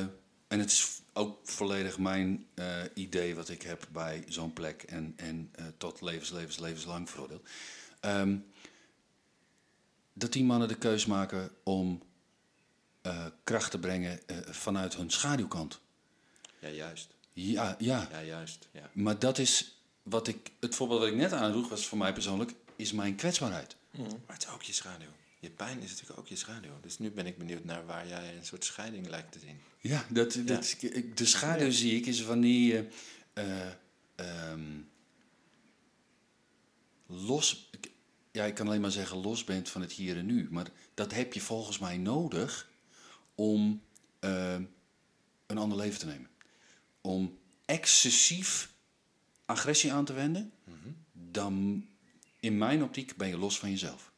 en 0.48 0.60
het 0.60 0.72
is 0.72 1.02
ook 1.14 1.40
volledig 1.44 1.98
mijn 1.98 2.48
eh, 2.54 2.82
idee 2.94 3.36
wat 3.36 3.50
ik 3.50 3.62
heb 3.62 3.88
bij 3.92 4.24
zo'n 4.28 4.54
plek... 4.54 4.84
en, 4.84 5.14
en 5.18 5.50
eh, 5.56 5.66
tot 5.78 6.02
levens, 6.02 6.30
levens, 6.32 6.60
levenslang 6.60 7.10
veroordeeld. 7.10 7.48
Ehm, 8.00 8.36
dat 10.14 10.34
die 10.34 10.44
mannen 10.44 10.68
de 10.68 10.78
keus 10.78 11.06
maken 11.06 11.52
om 11.64 12.02
eh, 13.02 13.26
kracht 13.44 13.72
te 13.72 13.80
brengen 13.80 14.28
eh, 14.28 14.38
vanuit 14.46 14.96
hun 14.96 15.10
schaduwkant. 15.12 15.80
ja, 16.60 16.70
juist. 16.70 17.14
Ja, 17.34 17.76
ja, 17.80 18.08
Ja, 18.12 18.22
juist. 18.22 18.68
Ja. 18.72 18.90
maar 18.94 19.20
dat 19.20 19.38
is 19.38 19.79
wat 20.10 20.28
ik... 20.28 20.52
Het 20.60 20.76
voorbeeld 20.76 21.00
wat 21.00 21.10
ik 21.10 21.16
net 21.16 21.32
aandroeg 21.34 21.70
was 21.70 21.88
voor 21.88 21.98
mij 21.98 22.14
persoonlijk... 22.14 22.54
is 22.76 22.92
mijn 22.92 23.16
kwetsbaarheid. 23.16 23.76
Maar 23.92 24.36
het 24.36 24.44
is 24.44 24.50
ook 24.54 24.62
je 24.64 24.74
schaduw. 24.74 25.08
Je 25.40 25.50
pijn 25.50 25.80
is 25.82 25.90
natuurlijk 25.90 26.20
ook 26.20 26.28
je 26.28 26.36
schaduw. 26.36 26.80
Dus 26.82 27.00
nu 27.00 27.12
ben 27.12 27.26
ik 27.26 27.38
benieuwd 27.38 27.64
naar 27.64 27.86
waar 27.86 28.08
jij 28.08 28.38
een 28.38 28.46
soort 28.46 28.66
scheiding 28.66 29.08
lijkt 29.08 29.32
te 29.32 29.40
zien. 29.40 29.60
Ja, 29.80 30.06
dat, 30.10 30.38
dat, 30.46 30.76
de 31.16 31.26
schaduw 31.26 31.72
zie 31.72 31.96
ik 31.96 32.06
is 32.06 32.22
wanneer 32.22 32.74
je 32.76 32.88
eh, 33.34 33.68
ehm, 34.16 34.62
los, 37.08 37.68
ik- 37.72 37.92
ja, 38.32 38.46
ik 38.46 38.54
kan 38.56 38.68
alleen 38.68 38.82
maar 38.82 38.92
zeggen 38.92 39.18
los 39.18 39.44
bent 39.44 39.70
van 39.70 39.82
het 39.82 39.92
hier 39.92 40.18
en 40.18 40.26
nu. 40.26 40.48
Maar 40.52 40.68
dat 40.94 41.14
heb 41.14 41.34
je 41.34 41.42
volgens 41.42 41.80
mij 41.80 41.98
nodig 41.98 42.70
om 43.36 43.82
eh, 44.20 44.58
een 45.48 45.58
ander 45.58 45.78
leven 45.78 46.00
te 46.00 46.06
nemen. 46.06 46.30
Om 47.02 47.38
excessief 47.66 48.74
agressie 49.50 49.94
aan 49.94 50.06
te 50.06 50.14
wenden, 50.14 50.52
dan 51.14 51.86
in 52.40 52.58
mijn 52.58 52.84
optiek 52.84 53.16
ben 53.18 53.28
je 53.28 53.38
los 53.38 53.60
van 53.60 53.70
jezelf. 53.70 54.12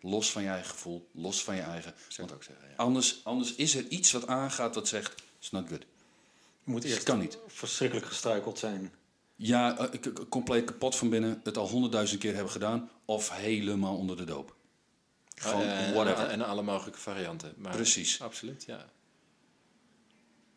Los 0.00 0.30
van 0.32 0.42
je 0.42 0.48
eigen 0.48 0.70
gevoel, 0.70 1.08
los 1.12 1.44
van 1.44 1.54
je 1.56 1.60
eigen... 1.62 1.94
Zou 2.08 2.28
ik 2.28 2.34
ook 2.34 2.42
zeggen, 2.42 2.68
ja. 2.68 2.74
Anders, 2.76 3.20
anders 3.24 3.54
is 3.54 3.74
er 3.74 3.86
iets 3.88 4.12
wat 4.12 4.26
aangaat 4.26 4.74
dat 4.74 4.88
zegt, 4.88 5.22
it's 5.38 5.50
not 5.50 5.68
good. 5.68 5.80
Je 6.64 6.70
moet 6.70 6.82
Het 6.82 6.92
eerst 6.92 7.04
kan 7.04 7.18
niet. 7.18 7.38
verschrikkelijk 7.46 8.06
gestruikeld 8.06 8.58
zijn. 8.58 8.92
Ja, 9.36 9.78
eh, 9.78 10.00
compleet 10.28 10.64
kapot 10.64 10.96
van 10.96 11.08
binnen, 11.08 11.40
het 11.44 11.56
al 11.56 11.68
honderdduizend 11.68 12.20
keer 12.20 12.34
hebben 12.34 12.52
gedaan, 12.52 12.90
of 13.04 13.30
helemaal 13.30 13.96
onder 13.96 14.16
de 14.16 14.24
doop. 14.24 14.56
Gewoon 15.34 15.62
Eh, 15.62 15.92
whatever. 15.92 16.26
En 16.28 16.42
alle 16.42 16.62
mogelijke 16.62 17.00
varianten. 17.00 17.54
Maar 17.56 17.72
Precies. 17.74 18.20
Absoluut, 18.20 18.64
ja. 18.64 18.88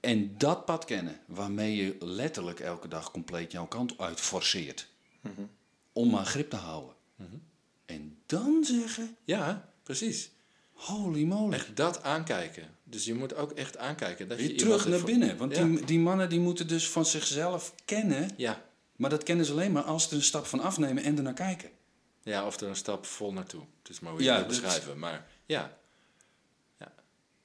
En 0.01 0.37
dat 0.37 0.65
pad 0.65 0.85
kennen, 0.85 1.19
waarmee 1.25 1.75
je 1.75 1.95
letterlijk 1.99 2.59
elke 2.59 2.87
dag 2.87 3.11
compleet 3.11 3.51
jouw 3.51 3.67
kant 3.67 3.97
uit 3.97 4.19
forceert. 4.19 4.87
Om 5.93 6.09
maar 6.09 6.25
grip 6.25 6.49
te 6.49 6.55
houden. 6.55 6.93
En 7.85 8.17
dan 8.25 8.63
zeggen, 8.63 9.15
Ja, 9.23 9.69
precies. 9.83 10.31
holy 10.73 11.23
moly. 11.23 11.53
Echt 11.53 11.75
dat 11.75 12.03
aankijken. 12.03 12.63
Dus 12.83 13.05
je 13.05 13.13
moet 13.13 13.35
ook 13.35 13.51
echt 13.51 13.77
aankijken. 13.77 14.27
Dat 14.27 14.39
je 14.39 14.55
terug 14.55 14.87
naar 14.87 15.03
binnen. 15.03 15.37
Want 15.37 15.55
Ja. 15.55 15.63
die, 15.65 15.85
die 15.85 15.99
mannen 15.99 16.29
die 16.29 16.39
moeten 16.39 16.67
dus 16.67 16.89
van 16.89 17.05
zichzelf 17.05 17.73
kennen. 17.85 18.29
Ja, 18.37 18.61
Maar 18.95 19.09
dat 19.09 19.23
kennen 19.23 19.45
ze 19.45 19.51
alleen 19.51 19.71
maar 19.71 19.83
als 19.83 20.03
ze 20.03 20.09
er 20.09 20.15
een 20.15 20.21
stap 20.23 20.45
van 20.45 20.59
afnemen 20.59 21.03
en 21.03 21.17
ernaar 21.17 21.33
kijken. 21.33 21.69
Ja, 22.23 22.45
of 22.45 22.59
er 22.59 22.67
een 22.67 22.75
stap 22.75 23.05
vol 23.05 23.33
naartoe. 23.33 23.61
Het 23.81 23.89
is 23.91 23.99
maar 23.99 24.11
hoe 24.11 24.19
je 24.21 24.25
Ja, 24.27 24.37
het 24.37 24.47
beschrijven. 24.47 24.99
Maar 24.99 25.27
ja. 25.45 25.77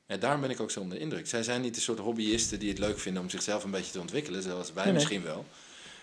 Ja, 0.08 0.16
daarom 0.16 0.40
ben 0.40 0.50
ik 0.50 0.60
ook 0.60 0.70
zo 0.70 0.80
onder 0.80 0.96
de 0.96 1.02
indruk. 1.04 1.26
Zij 1.26 1.42
zijn 1.42 1.60
niet 1.60 1.74
de 1.74 1.80
soort 1.80 1.98
hobbyisten 1.98 2.58
die 2.58 2.68
het 2.68 2.78
leuk 2.78 2.98
vinden 2.98 3.22
om 3.22 3.30
zichzelf 3.30 3.64
een 3.64 3.70
beetje 3.70 3.92
te 3.92 4.00
ontwikkelen, 4.00 4.42
zoals 4.42 4.72
wij 4.72 4.84
Nee, 4.84 4.84
nee. 4.84 4.94
misschien 4.94 5.22
wel. 5.22 5.44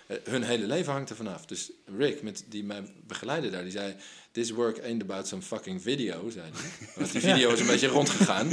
Eh, 0.08 0.18
hun 0.24 0.44
hele 0.44 0.68
leven 0.68 0.92
hangt 0.94 1.10
er 1.10 1.16
vanaf. 1.16 1.46
Dus 1.46 1.72
Rick, 1.98 2.22
met, 2.22 2.44
die 2.48 2.64
mij 2.64 2.84
begeleidde 3.08 3.50
daar, 3.50 3.64
die 3.64 3.72
zei... 3.72 3.96
This 4.32 4.52
work 4.52 4.80
ain't 4.84 5.02
about 5.02 5.28
some 5.28 5.42
fucking 5.42 5.82
video, 5.82 6.30
zei 6.30 6.46
hij. 6.54 6.62
Want 6.96 7.12
die 7.12 7.22
video 7.22 7.52
is 7.52 7.60
een 7.60 7.68
beetje 7.68 7.88
rondgegaan. 7.88 8.48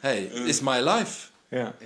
Hey, 0.00 0.24
it's 0.24 0.60
my 0.60 0.80
life. 0.80 1.28
Ja. 1.48 1.76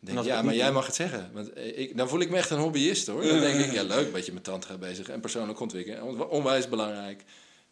Denk, 0.00 0.22
ja, 0.24 0.42
maar 0.42 0.54
jij 0.54 0.72
mag 0.72 0.86
het 0.86 0.94
zeggen. 0.94 1.30
Want 1.32 1.52
eh, 1.52 1.78
ik, 1.78 1.96
dan 1.96 2.08
voel 2.08 2.20
ik 2.20 2.30
me 2.30 2.36
echt 2.36 2.50
een 2.50 2.58
hobbyist 2.58 3.06
hoor. 3.06 3.22
Dan 3.22 3.40
denk 3.40 3.64
ik, 3.64 3.72
ja 3.72 3.82
leuk, 3.82 4.06
een 4.06 4.12
beetje 4.12 4.32
met 4.32 4.44
tantra 4.44 4.76
bezig 4.78 5.08
en 5.08 5.20
persoonlijk 5.20 5.60
ontwikkelen. 5.60 6.02
On- 6.02 6.28
Onwijs 6.28 6.68
belangrijk. 6.68 7.22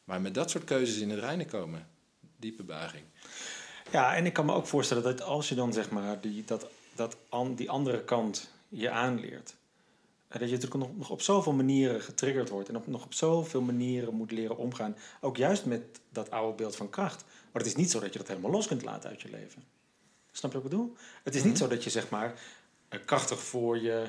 Maar 0.04 0.20
met 0.20 0.34
dat 0.34 0.50
soort 0.50 0.64
keuzes 0.64 0.96
in 0.98 1.10
het 1.10 1.18
reinen 1.20 1.46
komen. 1.46 1.86
Diepe 2.36 2.62
buiging. 2.62 3.02
Ja, 3.92 4.14
en 4.14 4.26
ik 4.26 4.32
kan 4.32 4.46
me 4.46 4.52
ook 4.52 4.66
voorstellen 4.66 5.02
dat 5.02 5.22
als 5.22 5.48
je 5.48 5.54
dan 5.54 5.72
zeg 5.72 5.90
maar 5.90 6.20
die, 6.20 6.44
dat, 6.44 6.66
dat 6.94 7.16
an, 7.28 7.54
die 7.54 7.70
andere 7.70 8.04
kant 8.04 8.50
je 8.68 8.90
aanleert, 8.90 9.54
eh, 10.28 10.40
dat 10.40 10.48
je 10.48 10.54
natuurlijk 10.54 10.84
nog, 10.84 10.96
nog 10.96 11.10
op 11.10 11.22
zoveel 11.22 11.52
manieren 11.52 12.00
getriggerd 12.00 12.48
wordt 12.48 12.68
en 12.68 12.76
op, 12.76 12.86
nog 12.86 13.04
op 13.04 13.14
zoveel 13.14 13.60
manieren 13.60 14.14
moet 14.14 14.30
leren 14.30 14.56
omgaan. 14.56 14.96
Ook 15.20 15.36
juist 15.36 15.64
met 15.64 15.82
dat 16.08 16.30
oude 16.30 16.56
beeld 16.56 16.76
van 16.76 16.90
kracht. 16.90 17.24
Maar 17.52 17.62
het 17.62 17.70
is 17.70 17.76
niet 17.76 17.90
zo 17.90 18.00
dat 18.00 18.12
je 18.12 18.18
dat 18.18 18.28
helemaal 18.28 18.50
los 18.50 18.66
kunt 18.66 18.82
laten 18.82 19.10
uit 19.10 19.22
je 19.22 19.30
leven. 19.30 19.64
Snap 20.30 20.52
je 20.52 20.56
wat 20.56 20.66
ik 20.66 20.70
bedoel? 20.70 20.96
Het 21.22 21.34
is 21.34 21.44
niet 21.44 21.58
zo 21.58 21.68
dat 21.68 21.84
je 21.84 21.90
zeg 21.90 22.10
maar 22.10 22.40
eh, 22.88 23.00
krachtig 23.04 23.40
voor 23.40 23.78
je, 23.78 24.06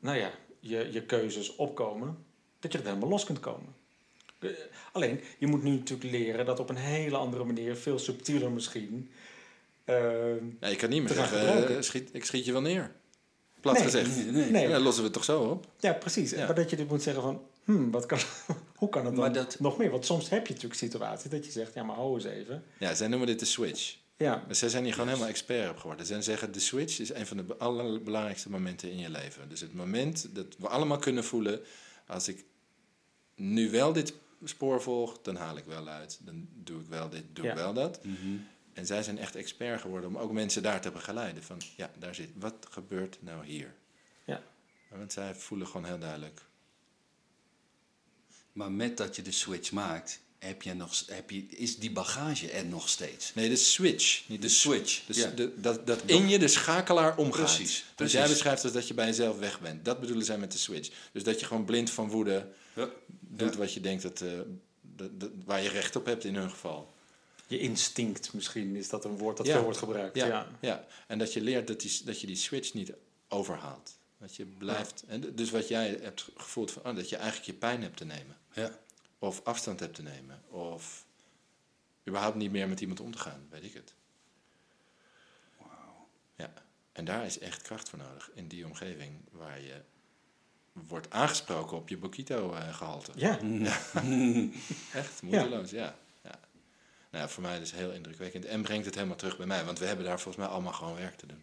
nou 0.00 0.16
ja, 0.16 0.30
je, 0.60 0.92
je 0.92 1.02
keuzes 1.02 1.56
opkomen, 1.56 2.24
dat 2.58 2.72
je 2.72 2.78
dat 2.78 2.86
helemaal 2.86 3.08
los 3.08 3.24
kunt 3.24 3.40
komen. 3.40 3.74
Eh, 4.40 4.50
Alleen, 4.92 5.20
je 5.38 5.46
moet 5.46 5.62
nu 5.62 5.70
natuurlijk 5.70 6.10
leren 6.10 6.46
dat 6.46 6.58
op 6.60 6.68
een 6.68 6.76
hele 6.76 7.16
andere 7.16 7.44
manier, 7.44 7.76
veel 7.76 7.98
subtieler 7.98 8.50
misschien. 8.50 9.10
ehm, 9.84 10.44
Ja, 10.60 10.68
je 10.68 10.76
kan 10.76 10.88
niet 10.90 11.02
meer 11.02 11.12
zeggen, 11.14 11.68
eh, 11.76 11.80
schiet, 11.82 12.08
ik 12.12 12.24
schiet 12.24 12.44
je 12.44 12.52
wel 12.52 12.60
neer. 12.60 12.92
Plat 13.60 13.74
Nee. 13.74 13.82
gezegd. 13.82 14.16
Nee, 14.16 14.24
nee. 14.24 14.50
nee, 14.50 14.62
Ja, 14.62 14.70
dan 14.70 14.82
lossen 14.82 15.00
we 15.02 15.08
het 15.08 15.16
toch 15.16 15.24
zo 15.24 15.42
op? 15.42 15.66
ja, 15.78 15.92
precies. 15.92 16.30
Ja. 16.30 16.46
Maar 16.46 16.54
dat 16.54 16.70
je 16.70 16.76
dit 16.76 16.88
moet 16.88 17.02
zeggen 17.02 17.22
van, 17.22 17.42
hmm, 17.64 17.90
wat 17.90 18.06
kan, 18.06 18.18
hoe 18.76 18.88
kan 18.88 19.04
het 19.04 19.14
dan 19.14 19.24
Maar 19.24 19.32
dat- 19.32 19.56
nog 19.60 19.78
meer? 19.78 19.90
Want 19.90 20.06
soms 20.06 20.28
heb 20.28 20.46
je 20.46 20.52
natuurlijk 20.52 20.80
situaties 20.80 21.30
dat 21.30 21.44
je 21.44 21.50
zegt, 21.50 21.74
ja, 21.74 21.82
maar 21.82 21.96
hou 21.96 22.14
eens 22.14 22.24
even. 22.24 22.64
Ja, 22.78 22.94
zij 22.94 23.08
noemen 23.08 23.26
dit 23.28 23.38
de 23.38 23.44
switch. 23.44 23.96
Ja, 24.16 24.44
Dus 24.48 24.58
zij 24.58 24.68
zijn 24.68 24.84
hier 24.84 24.92
gewoon 24.92 25.08
helemaal 25.08 25.28
expert 25.28 25.70
op 25.70 25.76
geworden. 25.76 26.06
Zij 26.06 26.22
zeggen, 26.22 26.52
de 26.52 26.60
switch 26.60 26.98
is 27.00 27.12
een 27.12 27.26
van 27.26 27.36
de 27.36 27.42
be- 27.42 27.56
allerbelangrijkste 27.56 28.50
momenten 28.50 28.90
in 28.90 28.98
je 28.98 29.10
leven. 29.10 29.48
Dus 29.48 29.60
het 29.60 29.74
moment 29.74 30.28
dat 30.34 30.46
we 30.58 30.68
allemaal 30.68 30.98
kunnen 30.98 31.24
voelen... 31.24 31.60
als 32.06 32.28
ik 32.28 32.44
nu 33.34 33.70
wel 33.70 33.92
dit 33.92 34.12
spoor 34.44 34.82
volg, 34.82 35.18
dan 35.22 35.36
haal 35.36 35.56
ik 35.56 35.64
wel 35.64 35.88
uit. 35.88 36.18
Dan 36.22 36.48
doe 36.54 36.80
ik 36.80 36.86
wel 36.86 37.08
dit, 37.08 37.24
doe 37.32 37.44
Ja. 37.44 37.50
ik 37.50 37.56
wel 37.56 37.72
dat. 37.72 38.04
Mhm. 38.04 38.36
En 38.72 38.86
zij 38.86 39.02
zijn 39.02 39.18
echt 39.18 39.36
expert 39.36 39.80
geworden 39.80 40.08
om 40.10 40.16
ook 40.16 40.32
mensen 40.32 40.62
daar 40.62 40.80
te 40.80 40.90
begeleiden. 40.90 41.42
Van, 41.42 41.60
ja, 41.76 41.90
daar 41.98 42.14
zit, 42.14 42.30
wat 42.34 42.54
gebeurt 42.70 43.18
nou 43.20 43.44
hier? 43.46 43.74
Ja. 44.24 44.42
Want 44.88 45.12
zij 45.12 45.34
voelen 45.34 45.66
gewoon 45.66 45.86
heel 45.86 45.98
duidelijk. 45.98 46.40
Maar 48.52 48.72
met 48.72 48.96
dat 48.96 49.16
je 49.16 49.22
de 49.22 49.30
switch 49.32 49.72
maakt, 49.72 50.20
heb 50.38 50.62
je 50.62 50.74
nog, 50.74 51.02
heb 51.06 51.30
je, 51.30 51.46
is 51.46 51.76
die 51.78 51.90
bagage 51.92 52.50
er 52.50 52.66
nog 52.66 52.88
steeds. 52.88 53.34
Nee, 53.34 53.48
de 53.48 53.56
switch. 53.56 54.28
Niet 54.28 54.42
De 54.42 54.48
switch, 54.48 55.06
Dus 55.06 55.16
ja. 55.16 55.30
de, 55.30 55.60
dat, 55.60 55.86
dat 55.86 56.02
in 56.06 56.28
je 56.28 56.38
de 56.38 56.48
schakelaar 56.48 57.16
omgaat. 57.16 57.54
Precies, 57.54 57.84
Dus 57.94 58.12
jij 58.12 58.28
beschrijft 58.28 58.64
als 58.64 58.72
dat 58.72 58.88
je 58.88 58.94
bij 58.94 59.06
jezelf 59.06 59.38
weg 59.38 59.60
bent. 59.60 59.84
Dat 59.84 60.00
bedoelen 60.00 60.24
zij 60.24 60.38
met 60.38 60.52
de 60.52 60.58
switch. 60.58 60.90
Dus 61.12 61.22
dat 61.22 61.40
je 61.40 61.46
gewoon 61.46 61.64
blind 61.64 61.90
van 61.90 62.08
woede 62.08 62.48
Ja. 62.80 62.90
doet 63.20 63.52
Ja. 63.52 63.58
wat 63.58 63.72
je 63.74 63.80
denkt 63.80 64.02
dat, 64.02 64.20
eh, 64.20 64.40
dat, 64.80 65.20
dat- 65.20 65.30
waar 65.44 65.62
je 65.62 65.68
recht 65.68 65.96
op 65.96 66.06
hebt 66.06 66.24
in 66.24 66.34
hun 66.34 66.50
geval. 66.50 66.92
je 67.46 67.58
instinct 67.58 68.32
misschien 68.32 68.76
is 68.76 68.88
dat 68.88 69.04
een 69.04 69.18
woord 69.18 69.36
dat 69.36 69.46
Ja. 69.46 69.52
veel 69.52 69.62
wordt 69.62 69.78
gebruikt. 69.78 70.16
Ja, 70.16 70.26
Ja. 70.26 70.48
ja. 70.60 70.86
en 71.06 71.18
dat 71.18 71.32
je 71.32 71.40
leert 71.40 71.66
dat, 71.66 71.80
die, 71.80 72.00
dat 72.04 72.20
je 72.20 72.26
die 72.26 72.36
switch 72.36 72.74
niet 72.74 72.92
overhaalt. 73.28 73.98
Dat 74.18 74.36
je 74.36 74.44
blijft. 74.46 75.04
En 75.06 75.34
dus 75.34 75.50
wat 75.50 75.68
jij 75.68 75.98
hebt 76.02 76.28
gevoeld, 76.36 76.70
van, 76.70 76.84
oh, 76.86 76.96
dat 76.96 77.08
je 77.08 77.16
eigenlijk 77.16 77.46
je 77.46 77.52
pijn 77.54 77.82
hebt 77.82 77.96
te 77.96 78.04
nemen. 78.04 78.36
Ja. 78.52 78.78
Of 79.18 79.40
afstand 79.44 79.80
hebt 79.80 79.94
te 79.94 80.02
nemen. 80.02 80.42
Of 80.48 81.06
überhaupt 82.08 82.36
niet 82.36 82.50
meer 82.50 82.68
met 82.68 82.80
iemand 82.80 83.00
om 83.00 83.12
te 83.12 83.18
gaan, 83.18 83.46
weet 83.50 83.64
ik 83.64 83.74
het. 83.74 83.94
Ja, 86.36 86.52
en 86.92 87.04
daar 87.04 87.26
is 87.26 87.38
echt 87.38 87.62
kracht 87.62 87.88
voor 87.88 87.98
nodig. 87.98 88.30
In 88.34 88.48
die 88.48 88.64
omgeving 88.66 89.20
waar 89.30 89.60
je 89.60 89.80
wordt 90.88 91.10
aangesproken 91.10 91.76
op 91.76 91.88
je 91.88 91.96
Bokito-gehalte. 91.96 93.12
Ja. 93.16 93.38
Echt, 95.00 95.22
moedeloos, 95.22 95.70
ja. 95.70 95.96
ja. 96.22 96.38
Nou, 97.10 97.24
ja, 97.24 97.28
voor 97.28 97.42
mij 97.42 97.60
is 97.60 97.70
het 97.70 97.80
heel 97.80 97.92
indrukwekkend. 97.92 98.44
En 98.44 98.62
brengt 98.62 98.84
het 98.84 98.94
helemaal 98.94 99.16
terug 99.16 99.36
bij 99.36 99.46
mij. 99.46 99.64
Want 99.64 99.78
we 99.78 99.84
hebben 99.84 100.04
daar 100.04 100.20
volgens 100.20 100.44
mij 100.44 100.54
allemaal 100.54 100.72
gewoon 100.72 100.94
werk 100.94 101.16
te 101.16 101.26
doen. 101.26 101.42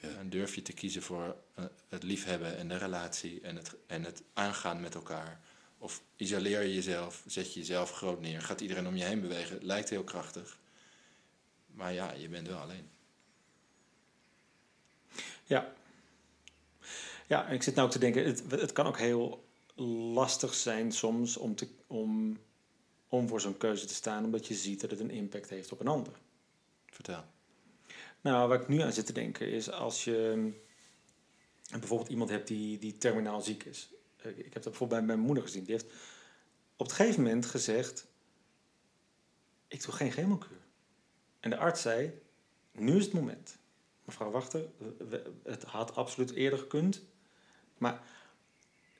Ja. 0.00 0.08
En 0.08 0.30
durf 0.30 0.54
je 0.54 0.62
te 0.62 0.72
kiezen 0.72 1.02
voor 1.02 1.36
eh, 1.54 1.64
het 1.88 2.02
liefhebben 2.02 2.56
en 2.56 2.68
de 2.68 2.76
relatie 2.76 3.40
en 3.40 3.56
het, 3.56 3.74
en 3.86 4.04
het 4.04 4.22
aangaan 4.32 4.80
met 4.80 4.94
elkaar. 4.94 5.40
Of 5.78 6.02
isoleer 6.16 6.62
je 6.62 6.74
jezelf, 6.74 7.22
zet 7.26 7.54
je 7.54 7.60
jezelf 7.60 7.90
groot 7.90 8.20
neer. 8.20 8.42
Gaat 8.42 8.60
iedereen 8.60 8.86
om 8.86 8.96
je 8.96 9.04
heen 9.04 9.20
bewegen. 9.20 9.58
Lijkt 9.64 9.90
heel 9.90 10.04
krachtig. 10.04 10.58
Maar 11.66 11.92
ja, 11.92 12.12
je 12.12 12.28
bent 12.28 12.48
wel 12.48 12.58
alleen. 12.58 12.90
Ja. 15.44 15.72
Ja, 17.32 17.46
en 17.46 17.54
ik 17.54 17.62
zit 17.62 17.74
nou 17.74 17.86
ook 17.86 17.92
te 17.92 17.98
denken, 17.98 18.24
het, 18.24 18.42
het 18.48 18.72
kan 18.72 18.86
ook 18.86 18.98
heel 18.98 19.48
lastig 20.14 20.54
zijn 20.54 20.92
soms 20.92 21.36
om, 21.36 21.54
te, 21.54 21.68
om, 21.86 22.38
om 23.08 23.28
voor 23.28 23.40
zo'n 23.40 23.56
keuze 23.56 23.86
te 23.86 23.94
staan, 23.94 24.24
omdat 24.24 24.46
je 24.46 24.54
ziet 24.54 24.80
dat 24.80 24.90
het 24.90 25.00
een 25.00 25.10
impact 25.10 25.48
heeft 25.48 25.72
op 25.72 25.80
een 25.80 25.88
ander. 25.88 26.12
Vertel. 26.86 27.24
Nou, 28.20 28.48
waar 28.48 28.60
ik 28.60 28.68
nu 28.68 28.80
aan 28.80 28.92
zit 28.92 29.06
te 29.06 29.12
denken 29.12 29.50
is 29.50 29.70
als 29.70 30.04
je 30.04 30.50
bijvoorbeeld 31.70 32.10
iemand 32.10 32.30
hebt 32.30 32.48
die, 32.48 32.78
die 32.78 32.98
terminaal 32.98 33.40
ziek 33.40 33.64
is. 33.64 33.90
Eh, 34.16 34.38
Ik 34.38 34.52
heb 34.52 34.62
dat 34.62 34.62
bijvoorbeeld 34.62 35.00
bij 35.00 35.16
mijn 35.16 35.26
moeder 35.26 35.44
gezien. 35.44 35.64
Die 35.64 35.72
heeft 35.72 35.92
op 36.76 36.86
het 36.86 36.94
gegeven 36.94 37.22
moment 37.22 37.46
gezegd, 37.46 38.06
ik 39.68 39.84
doe 39.84 39.94
geen 39.94 40.12
chemokuur. 40.12 40.60
En 41.40 41.50
de 41.50 41.56
arts 41.56 41.82
zei, 41.82 42.20
nu 42.72 42.96
is 42.96 43.04
het 43.04 43.14
moment. 43.14 43.58
Mevrouw 44.04 44.30
Wachter, 44.30 44.68
het 45.42 45.62
had 45.62 45.94
absoluut 45.94 46.30
eerder 46.30 46.58
gekund. 46.58 47.10
Maar 47.82 48.02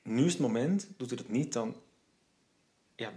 nu 0.01 0.25
is 0.25 0.31
het 0.31 0.41
moment, 0.41 0.87
doet 0.97 1.11
u 1.11 1.15
dat 1.15 1.29
niet, 1.29 1.53
dan, 1.53 1.75
ja, 2.95 3.13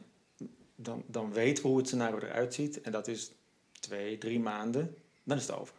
dan, 0.74 1.04
dan 1.06 1.32
weten 1.32 1.62
we 1.62 1.68
hoe 1.68 1.78
het 1.78 1.86
scenario 1.86 2.18
eruit 2.18 2.54
ziet. 2.54 2.80
En 2.80 2.92
dat 2.92 3.08
is 3.08 3.32
twee, 3.72 4.18
drie 4.18 4.40
maanden, 4.40 4.96
dan 5.24 5.36
is 5.36 5.46
het 5.46 5.56
over. 5.56 5.74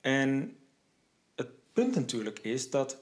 En 0.00 0.58
het 1.34 1.48
punt 1.72 1.94
natuurlijk 1.94 2.38
is 2.38 2.70
dat 2.70 2.98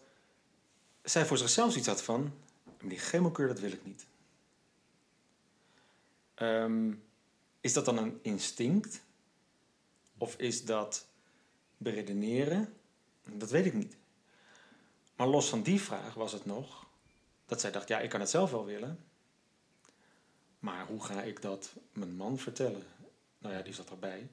zij 1.02 1.26
voor 1.26 1.38
zichzelf 1.38 1.76
iets 1.76 1.86
had 1.86 2.02
van... 2.02 2.22
"Maar 2.64 2.88
die 2.88 2.98
chemokuur, 2.98 3.48
dat 3.48 3.60
wil 3.60 3.72
ik 3.72 3.84
niet. 3.84 4.06
Ehm, 6.34 6.92
is 7.60 7.72
dat 7.72 7.84
dan 7.84 7.98
een 7.98 8.18
instinct? 8.22 9.02
Of 10.18 10.36
is 10.36 10.64
dat 10.64 11.06
beredeneren? 11.76 12.74
Dat 13.24 13.50
weet 13.50 13.66
ik 13.66 13.74
niet. 13.74 13.96
Maar 15.16 15.26
los 15.26 15.48
van 15.48 15.62
die 15.62 15.80
vraag 15.80 16.14
was 16.14 16.32
het 16.32 16.44
nog... 16.44 16.86
dat 17.46 17.60
zij 17.60 17.70
dacht, 17.70 17.88
ja, 17.88 18.00
ik 18.00 18.10
kan 18.10 18.20
het 18.20 18.30
zelf 18.30 18.50
wel 18.50 18.64
willen... 18.64 19.04
maar 20.58 20.86
hoe 20.86 21.04
ga 21.04 21.22
ik 21.22 21.42
dat 21.42 21.72
mijn 21.92 22.16
man 22.16 22.38
vertellen? 22.38 22.82
Nou 23.38 23.54
ja, 23.54 23.62
die 23.62 23.74
zat 23.74 23.90
erbij. 23.90 24.28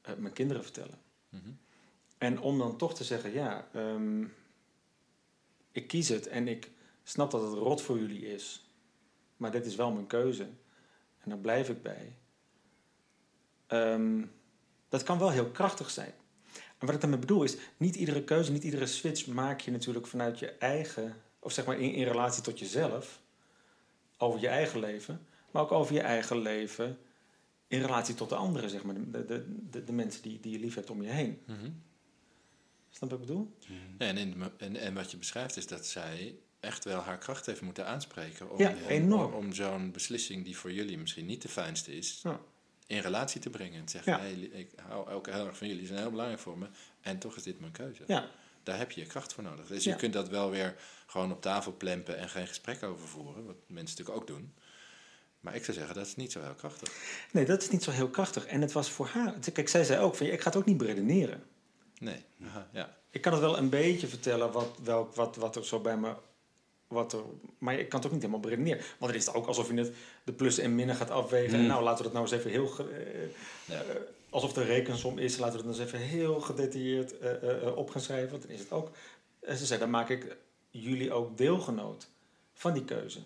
Eh, 0.00 0.14
mijn 0.14 0.34
kinderen 0.34 0.62
vertellen. 0.62 0.98
Mhm. 1.28 1.50
En 2.18 2.40
om 2.40 2.58
dan 2.58 2.76
toch 2.76 2.94
te 2.94 3.04
zeggen, 3.04 3.32
ja, 3.32 3.68
ehm, 3.72 4.24
ik 5.72 5.86
kies 5.86 6.08
het 6.08 6.26
en 6.26 6.48
ik 6.48 6.70
snap 7.04 7.30
dat 7.30 7.42
het 7.42 7.52
rot 7.52 7.82
voor 7.82 7.98
jullie 7.98 8.26
is, 8.26 8.66
maar 9.36 9.50
dit 9.50 9.66
is 9.66 9.74
wel 9.74 9.90
mijn 9.90 10.06
keuze 10.06 10.48
en 11.18 11.30
daar 11.30 11.38
blijf 11.38 11.68
ik 11.68 11.82
bij. 11.82 12.16
Ehm, 13.66 14.24
dat 14.88 15.02
kan 15.02 15.18
wel 15.18 15.30
heel 15.30 15.50
krachtig 15.50 15.90
zijn. 15.90 16.14
En 16.78 16.86
wat 16.86 16.94
ik 16.94 17.00
daarmee 17.00 17.18
bedoel 17.18 17.42
is, 17.42 17.56
niet 17.76 17.96
iedere 17.96 18.24
keuze, 18.24 18.52
niet 18.52 18.64
iedere 18.64 18.86
switch 18.86 19.26
maak 19.26 19.60
je 19.60 19.70
natuurlijk 19.70 20.06
vanuit 20.06 20.38
je 20.38 20.50
eigen, 20.50 21.14
of 21.38 21.52
zeg 21.52 21.66
maar 21.66 21.78
in, 21.78 21.92
in 21.92 22.04
relatie 22.04 22.42
tot 22.42 22.58
jezelf, 22.58 23.20
over 24.16 24.40
je 24.40 24.48
eigen 24.48 24.80
leven, 24.80 25.26
maar 25.50 25.62
ook 25.62 25.72
over 25.72 25.94
je 25.94 26.00
eigen 26.00 26.38
leven 26.38 26.98
in 27.68 27.80
relatie 27.80 28.14
tot 28.14 28.28
de 28.28 28.34
anderen, 28.34 28.70
zeg 28.70 28.82
maar, 28.82 28.94
de, 28.94 29.24
de, 29.24 29.44
de, 29.70 29.84
de 29.84 29.92
mensen 29.92 30.22
die, 30.22 30.40
die 30.40 30.52
je 30.52 30.58
lief 30.58 30.74
hebt 30.74 30.90
om 30.90 31.02
je 31.02 31.08
heen. 31.08 31.38
Mhm. 31.46 31.70
Snap 32.90 33.10
je 33.10 33.16
wat 33.16 33.20
ik 33.20 33.26
bedoel? 33.26 33.56
Ja, 33.98 34.06
en, 34.06 34.16
in, 34.16 34.42
en, 34.58 34.76
en 34.76 34.94
wat 34.94 35.10
je 35.10 35.16
beschrijft 35.16 35.56
is 35.56 35.66
dat 35.66 35.86
zij 35.86 36.38
echt 36.60 36.84
wel 36.84 37.00
haar 37.00 37.18
kracht 37.18 37.46
heeft 37.46 37.60
moeten 37.60 37.86
aanspreken. 37.86 38.50
Om, 38.50 38.58
Ja. 38.58 38.74
Om, 38.88 39.12
om 39.12 39.52
zo'n 39.52 39.90
beslissing 39.92 40.44
die 40.44 40.56
voor 40.56 40.72
jullie 40.72 40.98
misschien 40.98 41.26
niet 41.26 41.42
de 41.42 41.48
fijnste 41.48 41.96
is, 41.96 42.20
Ja. 42.22 42.40
In 42.88 42.98
relatie 43.00 43.40
te 43.40 43.50
brengen. 43.50 43.78
En 43.78 43.84
te 43.84 43.90
zeggen, 43.92 44.12
Ja. 44.12 44.18
hey, 44.18 44.32
ik 44.34 44.70
hou 44.88 45.08
ook 45.10 45.26
heel 45.26 45.46
erg 45.46 45.56
van 45.56 45.68
jullie, 45.68 45.86
zijn 45.86 45.98
heel 45.98 46.10
belangrijk 46.10 46.40
voor 46.40 46.58
me. 46.58 46.66
En 47.00 47.18
toch 47.18 47.36
is 47.36 47.42
dit 47.42 47.60
mijn 47.60 47.72
keuze. 47.72 48.02
Ja, 48.06 48.28
daar 48.62 48.78
heb 48.78 48.90
je 48.90 49.00
je 49.00 49.06
kracht 49.06 49.32
voor 49.32 49.42
nodig. 49.44 49.66
Dus 49.66 49.84
Ja. 49.84 49.90
je 49.92 49.96
kunt 49.98 50.12
dat 50.12 50.28
wel 50.28 50.50
weer 50.50 50.74
gewoon 51.06 51.32
op 51.32 51.42
tafel 51.42 51.72
plempen 51.72 52.18
en 52.18 52.28
geen 52.28 52.46
gesprek 52.46 52.82
over 52.82 53.08
voeren. 53.08 53.46
Wat 53.46 53.56
mensen 53.66 53.96
natuurlijk 53.98 54.16
ook 54.16 54.26
doen. 54.26 54.54
Maar 55.40 55.54
ik 55.54 55.64
zou 55.64 55.76
zeggen, 55.76 55.94
dat 55.94 56.06
is 56.06 56.16
niet 56.16 56.32
zo 56.32 56.40
heel 56.42 56.54
krachtig. 56.54 56.92
Nee, 57.32 57.44
dat 57.44 57.62
is 57.62 57.70
niet 57.70 57.82
zo 57.82 57.90
heel 57.90 58.08
krachtig. 58.08 58.46
En 58.46 58.60
het 58.60 58.72
was 58.72 58.90
voor 58.90 59.06
haar... 59.06 59.34
Kijk, 59.52 59.68
zij 59.68 59.84
zei 59.84 60.00
ook 60.00 60.14
van, 60.14 60.26
ik 60.26 60.40
ga 60.40 60.48
het 60.48 60.58
ook 60.58 60.64
niet 60.64 60.76
beredeneren. 60.76 61.42
Nee. 61.98 62.24
Aha, 62.44 62.68
ja. 62.72 62.96
Ik 63.10 63.20
kan 63.20 63.32
het 63.32 63.40
wel 63.40 63.58
een 63.58 63.68
beetje 63.68 64.06
vertellen 64.06 64.52
wat, 64.52 64.78
welk, 64.82 65.14
wat, 65.14 65.36
wat 65.36 65.56
er 65.56 65.64
zo 65.66 65.80
bij 65.80 65.96
me... 65.96 66.14
Wat 66.88 67.12
er, 67.12 67.20
maar 67.58 67.74
ik 67.78 67.88
kan 67.88 67.98
het 67.98 68.06
ook 68.08 68.12
niet 68.14 68.22
helemaal 68.22 68.42
beredeneren. 68.42 68.78
Want 68.98 69.12
dan 69.12 69.20
is 69.20 69.26
het 69.26 69.34
ook 69.34 69.46
alsof 69.46 69.68
je 69.68 69.74
het 69.74 69.92
de 70.24 70.32
plus 70.32 70.58
en 70.58 70.74
minnen 70.74 70.96
gaat 70.96 71.10
afwegen. 71.10 71.52
En 71.52 71.58
Hmm. 71.58 71.68
nou, 71.68 71.82
laten 71.82 71.96
we 71.98 72.02
dat 72.02 72.12
nou 72.12 72.24
eens 72.24 72.34
even 72.36 72.50
heel... 72.50 72.72
eh, 72.78 73.22
Ja. 73.64 73.82
eh, 73.82 73.94
alsof 74.30 74.48
het 74.48 74.58
een 74.58 74.64
rekensom 74.66 75.18
is, 75.18 75.36
laten 75.38 75.52
we 75.60 75.66
het 75.66 75.76
dan 75.76 75.84
eens 75.86 75.92
even 75.94 76.06
heel 76.08 76.40
gedetailleerd 76.40 77.18
eh, 77.18 77.76
op 77.76 77.90
gaan 77.90 78.00
schrijven. 78.00 78.30
Want 78.30 78.42
dan 78.42 78.50
is 78.52 78.60
het 78.60 78.72
ook... 78.72 78.90
En 79.40 79.56
ze 79.56 79.66
zei, 79.66 79.80
dan 79.80 79.90
maak 79.90 80.08
ik 80.08 80.36
jullie 80.70 81.12
ook 81.12 81.36
deelgenoot 81.38 82.08
van 82.54 82.72
die 82.72 82.84
keuze. 82.84 83.20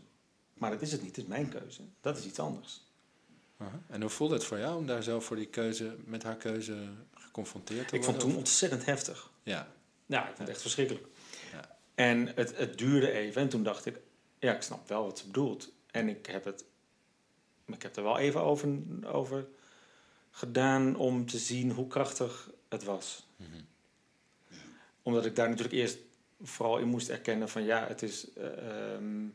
Maar 0.54 0.70
dat 0.70 0.82
is 0.82 0.92
het 0.92 1.00
niet, 1.02 1.16
het 1.16 1.24
is 1.24 1.30
mijn 1.30 1.48
keuze. 1.48 1.80
Dat 2.00 2.18
is 2.18 2.24
iets 2.24 2.38
anders. 2.38 2.80
En 3.88 4.00
hoe 4.00 4.10
voelde 4.10 4.34
het 4.34 4.44
voor 4.44 4.58
jou 4.58 4.76
om 4.76 4.86
daar 4.86 5.02
zo 5.02 5.20
voor 5.20 5.36
die 5.36 5.46
keuze, 5.46 5.94
met 6.04 6.22
haar 6.22 6.36
keuze 6.36 6.76
geconfronteerd 7.14 7.88
te 7.88 7.94
Ik 7.96 8.04
vond 8.04 8.04
worden? 8.04 8.22
het 8.22 8.30
toen 8.30 8.36
ontzettend 8.38 8.84
heftig. 8.84 9.30
Ja. 9.42 9.68
Ja, 10.06 10.20
ik 10.20 10.26
vond 10.26 10.38
het 10.38 10.48
echt 10.48 10.60
verschrikkelijk. 10.60 11.06
Ja. 11.94 12.04
En 12.04 12.32
het, 12.34 12.56
het 12.56 12.78
duurde 12.78 13.10
even 13.10 13.42
en 13.42 13.48
toen 13.48 13.62
dacht 13.62 13.86
ik, 13.86 14.00
ja, 14.38 14.54
ik 14.54 14.62
snap 14.62 14.88
wel 14.88 15.04
wat 15.04 15.18
ze 15.18 15.26
bedoelt. 15.26 15.72
En 15.90 16.08
ik 16.08 16.26
heb 16.26 16.44
het, 16.44 16.64
ik 17.66 17.82
heb 17.82 17.96
er 17.96 18.02
wel 18.02 18.18
even 18.18 18.40
over, 18.42 18.68
over 19.02 19.46
gedaan 20.30 20.96
om 20.96 21.26
te 21.26 21.38
zien 21.38 21.70
hoe 21.70 21.86
krachtig 21.86 22.50
het 22.68 22.84
was. 22.84 23.26
Omdat 25.02 25.26
ik 25.26 25.36
daar 25.36 25.48
natuurlijk 25.48 25.74
eerst 25.74 25.98
vooral 26.42 26.78
in 26.78 26.88
moest 26.88 27.08
erkennen 27.08 27.48
van 27.48 27.64
ja, 27.64 27.86
het 27.86 28.02
is, 28.02 28.32
eh, 28.32 28.94
ehm, 28.94 29.26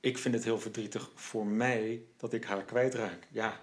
ik 0.00 0.18
vind 0.18 0.34
het 0.34 0.44
heel 0.44 0.58
verdrietig 0.58 1.10
voor 1.14 1.46
mij 1.46 2.02
dat 2.16 2.32
ik 2.32 2.44
haar 2.44 2.64
kwijtraak. 2.64 3.28
Ja, 3.30 3.60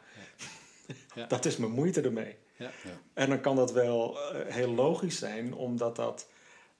Ja. 1.15 1.25
dat 1.36 1.45
is 1.45 1.57
mijn 1.57 1.71
moeite 1.71 2.01
ermee. 2.01 2.38
Ja. 2.55 2.71
Ja. 2.84 3.01
En 3.13 3.30
dan 3.30 3.41
kan 3.41 3.55
dat 3.55 3.71
wel 3.71 4.19
eh, 4.19 4.53
heel 4.53 4.69
logisch 4.69 5.17
zijn, 5.17 5.53
omdat 5.53 5.95
dat 5.95 6.30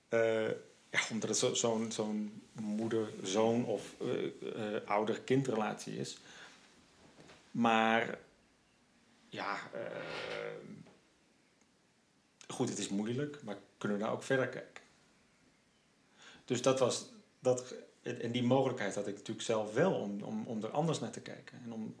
eh, 0.08 0.48
ja, 0.90 1.00
omdat 1.10 1.28
het 1.28 1.38
zo- 1.38 1.54
zo'n 1.90 2.42
moeder-zoon 2.52 3.64
of 3.64 3.94
eh, 4.00 4.76
eh, 4.76 4.86
ouder-kindrelatie 4.88 5.98
is. 5.98 6.18
Maar 7.50 8.18
ja, 9.28 9.58
eh, 9.72 9.80
goed, 12.48 12.68
het 12.68 12.78
is 12.78 12.88
moeilijk, 12.88 13.42
maar 13.42 13.58
kunnen 13.78 13.98
we 13.98 14.02
nou 14.04 14.16
ook 14.16 14.22
verder 14.22 14.48
kijken? 14.48 14.84
Dus 16.44 16.62
dat 16.62 16.78
was, 16.78 17.04
dat, 17.38 17.74
en 18.02 18.32
die 18.32 18.42
mogelijkheid 18.42 18.94
had 18.94 19.06
ik 19.06 19.14
natuurlijk 19.14 19.46
zelf 19.46 19.74
wel 19.74 19.92
om, 19.94 20.22
om, 20.22 20.46
om 20.46 20.62
er 20.64 20.70
anders 20.70 20.98
naar 20.98 21.10
te 21.10 21.20
kijken. 21.20 21.60
En 21.64 21.72
om, 21.72 21.96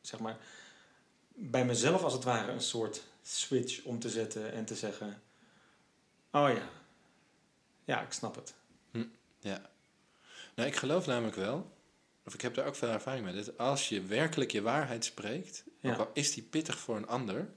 zeg 0.00 0.20
maar, 0.20 0.38
bij 1.28 1.64
mezelf 1.64 2.02
als 2.02 2.12
het 2.12 2.24
ware 2.24 2.52
een 2.52 2.60
soort 2.60 3.02
switch 3.22 3.84
om 3.84 3.98
te 3.98 4.08
zetten 4.08 4.52
en 4.52 4.64
te 4.64 4.74
zeggen: 4.74 5.22
Oh 6.30 6.48
ja, 6.54 6.68
ja, 7.86 8.00
ik 8.02 8.12
snap 8.12 8.34
het. 8.34 8.54
Ja. 9.40 9.70
Nou, 10.54 10.68
ik 10.68 10.76
geloof 10.76 11.06
namelijk 11.06 11.36
wel, 11.36 11.72
of 12.24 12.34
ik 12.34 12.40
heb 12.40 12.54
daar 12.54 12.66
ook 12.66 12.74
veel 12.76 12.88
ervaring 12.88 13.24
mee, 13.24 13.34
dat 13.34 13.58
als 13.58 13.88
je 13.88 14.02
werkelijk 14.02 14.50
je 14.50 14.62
waarheid 14.62 15.04
spreekt, 15.04 15.64
Ja. 15.80 15.90
ook 15.92 15.98
al 15.98 16.10
is 16.12 16.32
die 16.34 16.42
pittig 16.42 16.78
voor 16.78 16.96
een 16.96 17.06
ander, 17.06 17.48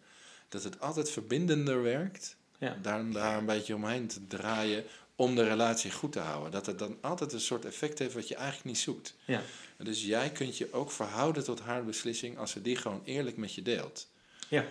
dat 0.50 0.64
het 0.64 0.80
altijd 0.80 1.12
verbindender 1.12 1.82
werkt 1.84 2.36
Ja, 2.58 2.78
daar, 2.82 3.12
daar 3.12 3.38
een 3.38 3.46
beetje 3.46 3.76
omheen 3.76 4.08
te 4.08 4.28
draaien 4.28 4.84
om 5.16 5.36
de 5.36 5.44
relatie 5.44 5.92
goed 5.92 6.12
te 6.12 6.20
houden. 6.20 6.52
Dat 6.52 6.66
het 6.66 6.80
dan 6.80 6.98
altijd 7.02 7.34
een 7.34 7.40
soort 7.40 7.66
effect 7.66 8.00
heeft 8.00 8.14
wat 8.14 8.28
je 8.28 8.36
eigenlijk 8.36 8.66
niet 8.66 8.78
zoekt. 8.80 9.16
ja, 9.26 9.42
Dus 9.78 10.04
jij 10.04 10.30
kunt 10.32 10.58
je 10.58 10.74
ook 10.74 10.92
verhouden 10.92 11.44
tot 11.44 11.60
haar 11.60 11.86
beslissing 11.86 12.38
als 12.38 12.52
ze 12.52 12.62
die 12.62 12.76
gewoon 12.76 13.02
eerlijk 13.06 13.38
met 13.38 13.54
je 13.54 13.62
deelt. 13.62 14.08
ja, 14.50 14.66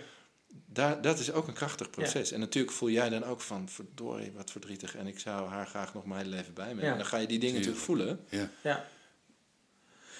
Daar, 0.71 1.01
dat 1.01 1.19
is 1.19 1.31
ook 1.31 1.47
een 1.47 1.53
krachtig 1.53 1.89
proces. 1.89 2.31
En 2.31 2.39
natuurlijk 2.39 2.73
voel 2.75 2.89
jij 2.89 3.09
dan 3.09 3.23
ook 3.23 3.41
van, 3.41 3.69
verdorie, 3.69 4.31
wat 4.31 4.51
verdrietig. 4.51 4.95
En 4.95 5.07
ik 5.07 5.19
zou 5.19 5.49
haar 5.49 5.67
graag 5.67 5.93
nog 5.93 6.05
mijn 6.05 6.19
hele 6.23 6.35
leven 6.35 6.53
bij 6.53 6.65
me 6.67 6.73
Ja. 6.73 6.79
hebben. 6.79 6.97
Dan 6.97 7.07
ga 7.07 7.17
je 7.17 7.27
die 7.27 7.39
dingen 7.39 7.55
natuurlijk 7.55 7.81
voelen. 7.83 8.25
Ja. 8.29 8.49
ja, 8.63 8.85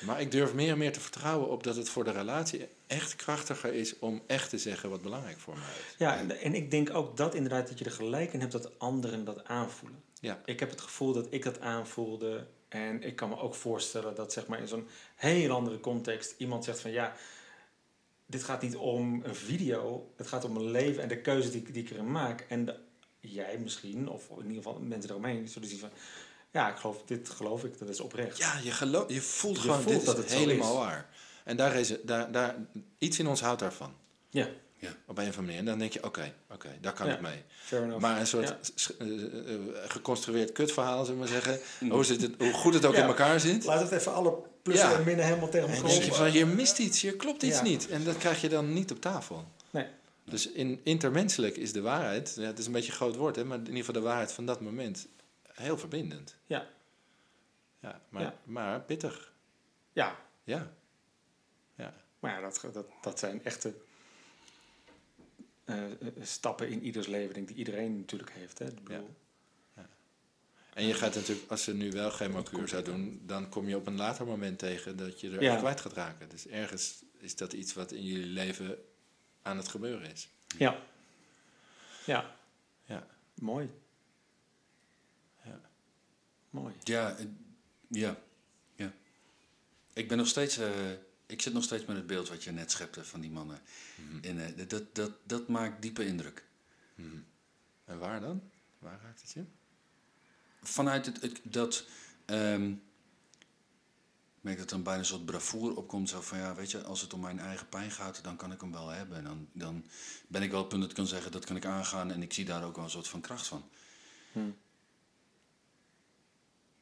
Maar 0.06 0.22
ik 0.22 0.32
durf 0.32 0.54
meer 0.54 0.72
en 0.72 0.78
meer 0.78 0.92
te 0.94 1.00
vertrouwen 1.00 1.50
op 1.50 1.64
dat 1.64 1.76
het 1.76 1.90
voor 1.90 2.04
de 2.04 2.12
relatie 2.12 2.68
echt 2.88 3.16
krachtiger 3.16 3.74
is 3.74 4.00
om 4.00 4.22
echt 4.28 4.50
te 4.50 4.58
zeggen 4.58 4.90
wat 4.90 5.02
belangrijk 5.02 5.40
voor 5.40 5.54
mij 5.54 5.64
is. 5.88 5.96
ja. 5.98 6.18
En, 6.18 6.40
en 6.42 6.54
ik 6.54 6.72
denk 6.72 6.94
ook 6.96 7.18
dat 7.18 7.36
inderdaad 7.36 7.68
dat 7.68 7.80
je 7.80 7.86
er 7.86 7.92
gelijk 7.92 8.34
in 8.34 8.40
hebt 8.40 8.52
dat 8.52 8.80
anderen 8.80 9.24
dat 9.26 9.44
aanvoelen. 9.46 10.04
Ja. 10.22 10.42
Ik 10.46 10.60
heb 10.60 10.70
het 10.70 10.82
gevoel 10.82 11.14
dat 11.14 11.28
ik 11.30 11.44
dat 11.44 11.60
aanvoelde. 11.60 12.48
En 12.68 13.04
ik 13.04 13.16
kan 13.16 13.30
me 13.30 13.38
ook 13.40 13.56
voorstellen 13.56 14.16
dat 14.16 14.34
zeg 14.34 14.48
maar 14.48 14.60
in 14.60 14.68
zo'n 14.68 14.88
heel 15.16 15.52
andere 15.56 15.80
context 15.80 16.34
iemand 16.38 16.64
zegt 16.64 16.80
van 16.80 16.92
ja, 16.92 17.14
dit 18.30 18.44
gaat 18.44 18.62
niet 18.62 18.76
om 18.76 19.22
een 19.24 19.36
video. 19.36 20.12
Het 20.18 20.28
gaat 20.28 20.44
om 20.46 20.54
mijn 20.54 20.72
leven 20.72 21.02
en 21.04 21.08
de 21.08 21.22
keuze 21.22 21.50
die, 21.52 21.62
ik- 21.62 21.74
die 21.74 21.84
ik 21.84 21.90
erin 21.90 22.12
maak. 22.12 22.46
En 22.50 22.66
de- 22.66 22.76
jij 23.20 23.58
misschien, 23.58 24.10
of 24.10 24.30
in 24.30 24.36
ieder 24.48 24.56
geval 24.64 24.80
mensen 24.80 25.10
eromheen, 25.10 25.48
zullen 25.48 25.68
zien 25.68 25.80
van 25.80 25.90
ja, 26.52 26.70
ik 26.70 26.76
geloof, 26.76 27.04
dit 27.06 27.30
geloof 27.30 27.64
ik, 27.64 27.78
dat 27.80 27.90
is 27.90 28.00
oprecht. 28.00 28.38
Ja, 28.38 28.60
je, 28.64 28.72
geloof, 28.72 29.12
je 29.12 29.22
voelt 29.22 29.56
Je 29.56 29.62
gewoon, 29.62 29.82
voelt 29.82 29.96
dit 29.96 30.06
dat 30.06 30.18
is 30.18 30.24
het 30.24 30.34
helemaal 30.34 30.72
is. 30.72 30.78
waar. 30.80 31.10
En 31.44 31.58
daar 31.58 31.76
is 31.76 31.94
daar, 32.04 32.32
daar, 32.32 32.56
iets 32.98 33.20
in 33.20 33.28
ons 33.28 33.42
houdt 33.42 33.60
daarvan. 33.60 33.94
Ja, 34.30 34.48
Op 35.08 35.18
een 35.18 35.24
of 35.28 35.38
andere 35.38 35.42
manier. 35.42 35.58
En 35.58 35.66
dan 35.66 35.80
denk 35.80 35.94
je, 35.94 36.04
oké, 36.04 36.34
oké, 36.52 36.70
daar 36.82 36.94
kan 36.94 37.08
Ja. 37.08 37.14
ik 37.14 37.22
mee. 37.22 37.44
fair 37.64 37.84
enough. 37.84 38.02
Maar 38.02 38.20
een 38.20 38.28
soort 38.28 38.48
Ja. 38.48 38.58
eh, 39.00 39.24
eh, 39.54 39.60
geconstrueerd 39.88 40.52
kutverhaal, 40.52 41.06
zullen 41.06 41.22
we 41.22 41.30
maar 41.32 41.42
zeggen. 41.44 41.60
Hoe, 41.90 42.04
zit 42.04 42.22
het, 42.22 42.34
hoe 42.38 42.54
goed 42.54 42.74
het 42.74 42.86
ook 42.86 42.94
Ja. 42.96 43.02
in 43.02 43.08
elkaar 43.08 43.40
zit. 43.40 43.66
Laat 43.66 43.82
het 43.82 43.92
even 43.92 44.14
alle 44.14 44.42
Ja. 44.78 44.94
en 44.94 45.04
minnen 45.04 45.26
helemaal 45.26 45.50
tegen 45.50 45.70
elkaar 45.70 45.90
denk 45.90 46.04
je 46.04 46.14
van, 46.14 46.26
hier 46.26 46.48
mist 46.48 46.80
iets, 46.80 47.02
hier 47.02 47.16
klopt 47.16 47.44
iets 47.44 47.58
Ja. 47.58 47.64
niet. 47.64 47.88
En 47.90 48.04
dat 48.04 48.18
krijg 48.18 48.42
je 48.42 48.50
dan 48.50 48.74
niet 48.74 48.92
op 48.92 49.02
tafel. 49.02 49.46
Nee. 49.70 49.88
Dus 50.24 50.52
in, 50.52 50.80
intermenselijk 50.84 51.58
is 51.58 51.72
de 51.74 51.82
waarheid, 51.82 52.34
ja, 52.36 52.44
het 52.46 52.60
is 52.60 52.66
een 52.66 52.72
beetje 52.72 52.92
een 52.92 52.98
groot 52.98 53.16
woord, 53.16 53.36
hè, 53.36 53.44
maar 53.46 53.58
in 53.58 53.66
ieder 53.66 53.78
geval 53.78 53.94
de 53.94 54.08
waarheid 54.08 54.32
van 54.32 54.46
dat 54.46 54.62
moment 54.62 55.08
heel 55.54 55.78
verbindend. 55.78 56.36
Ja. 56.46 56.68
Ja, 57.80 58.02
maar, 58.10 58.22
Ja. 58.22 58.36
maar 58.44 58.82
pittig. 58.82 59.34
Ja, 59.94 60.16
Ja. 60.44 60.72
Ja. 61.76 61.94
maar 62.20 62.32
ja, 62.32 62.42
dat, 62.42 62.66
dat, 62.74 62.86
dat 63.02 63.20
zijn 63.20 63.44
echte 63.44 63.74
eh, 65.66 65.84
eh, 65.86 65.92
stappen 66.22 66.70
in 66.70 66.84
ieders 66.84 67.08
leven, 67.08 67.34
denk 67.34 67.50
ik, 67.50 67.56
die 67.56 67.66
iedereen 67.66 67.98
natuurlijk 67.98 68.32
heeft. 68.32 68.60
Hè? 68.60 68.66
Ik 68.66 68.84
bedoel, 68.84 69.10
En 70.80 70.86
je 70.86 70.94
gaat 70.94 71.16
natuurlijk, 71.16 71.50
als 71.52 71.64
ze 71.64 71.74
nu 71.74 71.92
wel 71.92 72.10
chemokuur 72.10 72.68
zou 72.68 72.84
doen, 72.84 73.22
dan 73.26 73.50
kom 73.50 73.68
je 73.68 73.76
op 73.76 73.88
een 73.88 73.96
later 73.96 74.26
moment 74.26 74.60
tegen 74.60 74.98
dat 74.98 75.20
je 75.20 75.30
er 75.32 75.42
Ja. 75.42 75.58
kwijt 75.58 75.82
gaat 75.82 75.94
raken. 75.94 76.30
Dus 76.30 76.48
ergens 76.48 77.04
is 77.18 77.36
dat 77.36 77.54
iets 77.54 77.74
wat 77.74 77.92
in 77.92 78.04
jullie 78.04 78.26
leven 78.26 78.78
aan 79.42 79.58
het 79.58 79.68
gebeuren 79.68 80.12
is. 80.12 80.30
Ja. 80.58 80.84
Ja. 82.06 82.36
Ja. 82.86 83.08
Mooi. 83.34 83.70
Ja. 85.44 85.62
Mooi. 86.50 86.74
Ja, 86.84 87.16
eh, 87.18 87.26
ja, 87.88 88.18
ja. 88.76 88.94
Ik 89.94 90.08
ben 90.08 90.18
nog 90.18 90.28
steeds, 90.28 90.58
eh, 90.58 90.92
ik 91.26 91.42
zit 91.42 91.54
nog 91.54 91.64
steeds 91.64 91.86
met 91.86 91.96
het 91.96 92.08
beeld 92.08 92.30
wat 92.30 92.44
je 92.44 92.52
net 92.52 92.72
schepte 92.72 93.04
van 93.06 93.20
die 93.22 93.32
mannen. 93.32 93.62
En 94.22 94.46
eh, 94.58 94.68
dat, 94.68 94.96
dat, 94.96 95.12
dat 95.24 95.48
maakt 95.48 95.82
diepe 95.82 96.06
indruk. 96.06 96.44
En 97.86 98.00
waar 98.00 98.20
dan? 98.20 98.42
Waar 98.80 99.00
raakt 99.04 99.22
het 99.22 99.32
je? 99.32 99.44
Vanuit 100.70 101.06
het, 101.06 101.22
het 101.22 101.40
dat, 101.44 101.86
ehm, 102.26 102.72
ik 102.72 104.42
merk 104.42 104.58
dat 104.58 104.66
er 104.66 104.76
dan 104.76 104.84
bijna 104.84 105.00
een 105.00 105.06
soort 105.06 105.26
bravoure 105.26 105.76
opkomt. 105.76 106.10
Zo 106.10 106.22
van, 106.22 106.38
ja, 106.38 106.56
weet 106.56 106.72
je, 106.72 106.84
als 106.84 107.02
het 107.02 107.14
om 107.14 107.20
mijn 107.20 107.40
eigen 107.40 107.70
pijn 107.70 107.92
gaat, 107.92 108.24
dan 108.24 108.36
kan 108.36 108.52
ik 108.52 108.62
hem 108.62 108.72
wel 108.72 108.88
hebben. 108.88 109.18
En 109.18 109.24
dan, 109.24 109.48
dan 109.52 109.86
ben 110.28 110.42
ik 110.42 110.52
wel 110.52 110.60
op 110.60 110.66
het 110.66 110.70
punt 110.70 110.82
dat 110.82 110.90
ik 110.92 110.98
kan 110.98 111.08
zeggen, 111.08 111.32
dat 111.32 111.46
kan 111.46 111.56
ik 111.56 111.66
aangaan. 111.66 112.12
En 112.12 112.22
ik 112.22 112.34
zie 112.34 112.46
daar 112.46 112.64
ook 112.64 112.76
wel 112.76 112.84
een 112.84 112.90
soort 112.90 113.08
van 113.08 113.22
kracht 113.22 113.48
van. 113.48 113.70
Hm. 114.32 114.50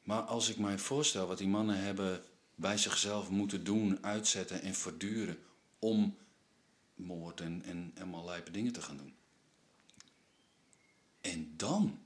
Maar 0.03 0.21
als 0.21 0.49
ik 0.49 0.57
mij 0.57 0.77
voorstel 0.77 1.27
wat 1.27 1.37
die 1.37 1.47
mannen 1.47 1.79
hebben 1.79 2.23
bij 2.55 2.77
zichzelf 2.77 3.29
moeten 3.29 3.63
doen, 3.63 4.03
uitzetten 4.03 4.61
en 4.61 4.75
verduren 4.75 5.39
om 5.79 6.17
moord 6.95 7.41
en, 7.41 7.61
en 7.65 7.93
allemaal 7.97 8.25
lijpe 8.25 8.51
dingen 8.51 8.73
te 8.73 8.81
gaan 8.81 8.97
doen. 8.97 9.15
En 11.21 11.53
dan 11.57 11.99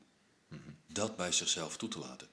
dat 0.93 1.15
bij 1.15 1.31
zichzelf 1.31 1.77
toe 1.77 1.89
te 1.89 1.99
laten. 1.99 2.27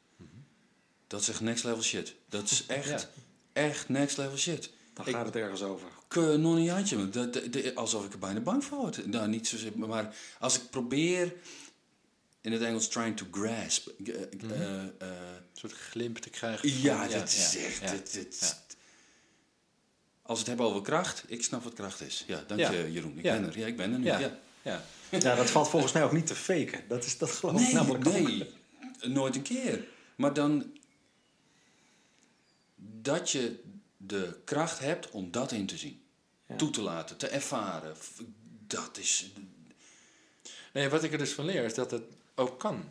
Dat 1.06 1.20
is 1.20 1.28
echt 1.28 1.40
next 1.40 1.64
level 1.64 1.82
shit. 1.82 2.14
Dat 2.28 2.50
is 2.50 2.66
echt, 2.66 2.88
Ja. 2.88 3.08
echt 3.52 3.88
next 3.88 4.16
level 4.16 4.36
shit. 4.36 4.70
Dan 4.94 5.06
Ik- 5.06 5.14
gaat 5.14 5.26
het 5.26 5.36
ergens 5.36 5.62
over. 5.62 5.88
nog 6.38 7.10
dat- 7.10 7.32
dat- 7.52 7.74
alsof 7.74 8.04
ik 8.04 8.12
er 8.12 8.18
bijna 8.18 8.40
bang 8.40 8.64
voor 8.64 8.78
word. 8.78 9.06
Nou, 9.06 9.28
niet 9.28 9.48
zozeer, 9.48 9.78
maar 9.78 10.14
als 10.38 10.56
ik 10.56 10.70
probeer, 10.70 11.34
in 12.40 12.52
het 12.52 12.62
Engels 12.62 12.88
trying 12.88 13.16
to 13.16 13.26
grasp. 13.30 13.88
eh, 13.88 14.14
eh, 14.14 14.82
eh, 14.82 14.88
Een 14.98 15.42
soort 15.52 15.72
glimp 15.72 16.18
te 16.18 16.30
krijgen. 16.30 16.68
van- 16.70 16.80
ja, 16.80 17.06
dat 17.08 17.28
is 17.28 17.56
echt. 17.56 17.80
ja, 17.80 17.90
dit- 17.90 18.12
dit- 18.12 18.38
ja. 18.40 18.46
Als 20.22 20.38
we 20.42 20.44
het 20.44 20.46
hebben 20.46 20.66
over 20.66 20.82
kracht, 20.82 21.24
ik 21.26 21.44
snap 21.44 21.64
wat 21.64 21.72
kracht 21.74 22.00
is. 22.00 22.24
Ja, 22.26 22.44
dank 22.46 22.60
je 22.60 22.92
Jeroen. 22.92 23.16
Ik 23.16 23.22
ben 23.22 23.44
er. 23.46 23.58
Ja, 23.58 23.66
ik 23.66 23.76
ben 23.76 23.92
er 23.92 23.98
nu. 23.98 24.04
Ja. 24.04 24.38
Ja. 24.62 24.84
Ja. 25.10 25.34
Dat 25.34 25.50
valt 25.50 25.68
volgens 25.68 25.92
mij 25.92 26.04
ook 26.04 26.12
niet 26.12 26.26
te 26.26 26.34
faken. 26.34 26.84
Dat, 26.88 27.04
is, 27.04 27.18
dat 27.18 27.30
geloof 27.30 27.54
ik 27.54 27.60
Nee, 27.60 27.74
namelijk 27.74 28.06
ook. 28.06 28.12
nee, 28.12 28.50
nooit 29.02 29.36
een 29.36 29.42
keer. 29.42 29.84
Maar 30.16 30.34
dan 30.34 30.78
dat 32.76 33.30
je 33.30 33.62
de 33.96 34.40
kracht 34.44 34.78
hebt 34.78 35.10
om 35.10 35.30
dat 35.30 35.52
in 35.52 35.66
te 35.66 35.76
zien. 35.76 36.02
Ja. 36.46 36.56
Toe 36.56 36.70
te 36.70 36.80
laten, 36.80 37.16
te 37.16 37.28
ervaren. 37.28 37.96
Dat 38.66 38.98
is... 38.98 39.32
Nee, 40.72 40.88
wat 40.88 41.02
ik 41.02 41.12
er 41.12 41.18
dus 41.18 41.32
van 41.32 41.44
leer 41.44 41.64
is 41.64 41.74
dat 41.74 41.90
het 41.90 42.02
ook 42.34 42.58
kan. 42.58 42.84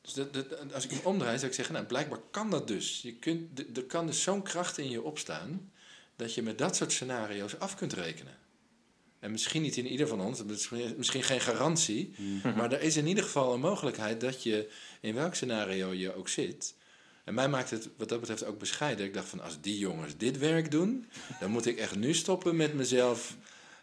Dus 0.00 0.12
dat, 0.12 0.34
dat, 0.34 0.72
als 0.72 0.84
ik 0.84 0.90
hem 0.90 1.00
omdraai, 1.04 1.36
zou 1.36 1.48
ik 1.48 1.56
zeggen, 1.56 1.74
nou, 1.74 1.86
blijkbaar 1.86 2.20
kan 2.30 2.50
dat 2.50 2.68
dus. 2.68 3.02
Je 3.02 3.14
kunt, 3.14 3.76
er 3.76 3.84
kan 3.84 4.06
dus 4.06 4.22
zo'n 4.22 4.42
kracht 4.42 4.78
in 4.78 4.90
je 4.90 5.02
opstaan, 5.02 5.72
dat 6.16 6.34
je 6.34 6.42
met 6.42 6.58
dat 6.58 6.76
soort 6.76 6.92
scenario's 6.92 7.58
af 7.58 7.76
kunt 7.76 7.92
rekenen. 7.92 8.36
En 9.20 9.30
misschien 9.30 9.62
niet 9.62 9.76
in 9.76 9.86
ieder 9.86 10.08
van 10.08 10.20
ons, 10.20 10.38
dat 10.38 10.50
is 10.50 10.70
misschien 10.96 11.22
geen 11.22 11.40
garantie, 11.40 12.14
maar 12.56 12.72
er 12.72 12.82
is 12.82 12.96
in 12.96 13.06
ieder 13.06 13.24
geval 13.24 13.54
een 13.54 13.60
mogelijkheid 13.60 14.20
dat 14.20 14.42
je 14.42 14.70
in 15.00 15.14
welk 15.14 15.34
scenario 15.34 15.92
je 15.92 16.14
ook 16.14 16.28
zit. 16.28 16.74
En 17.24 17.34
mij 17.34 17.48
maakt 17.48 17.70
het 17.70 17.88
wat 17.96 18.08
dat 18.08 18.20
betreft 18.20 18.44
ook 18.44 18.58
bescheiden. 18.58 19.06
Ik 19.06 19.14
dacht 19.14 19.28
van, 19.28 19.40
als 19.40 19.60
die 19.60 19.78
jongens 19.78 20.16
dit 20.16 20.38
werk 20.38 20.70
doen, 20.70 21.06
dan 21.40 21.50
moet 21.50 21.66
ik 21.66 21.78
echt 21.78 21.96
nu 21.96 22.14
stoppen 22.14 22.56
met 22.56 22.74
mezelf... 22.74 23.36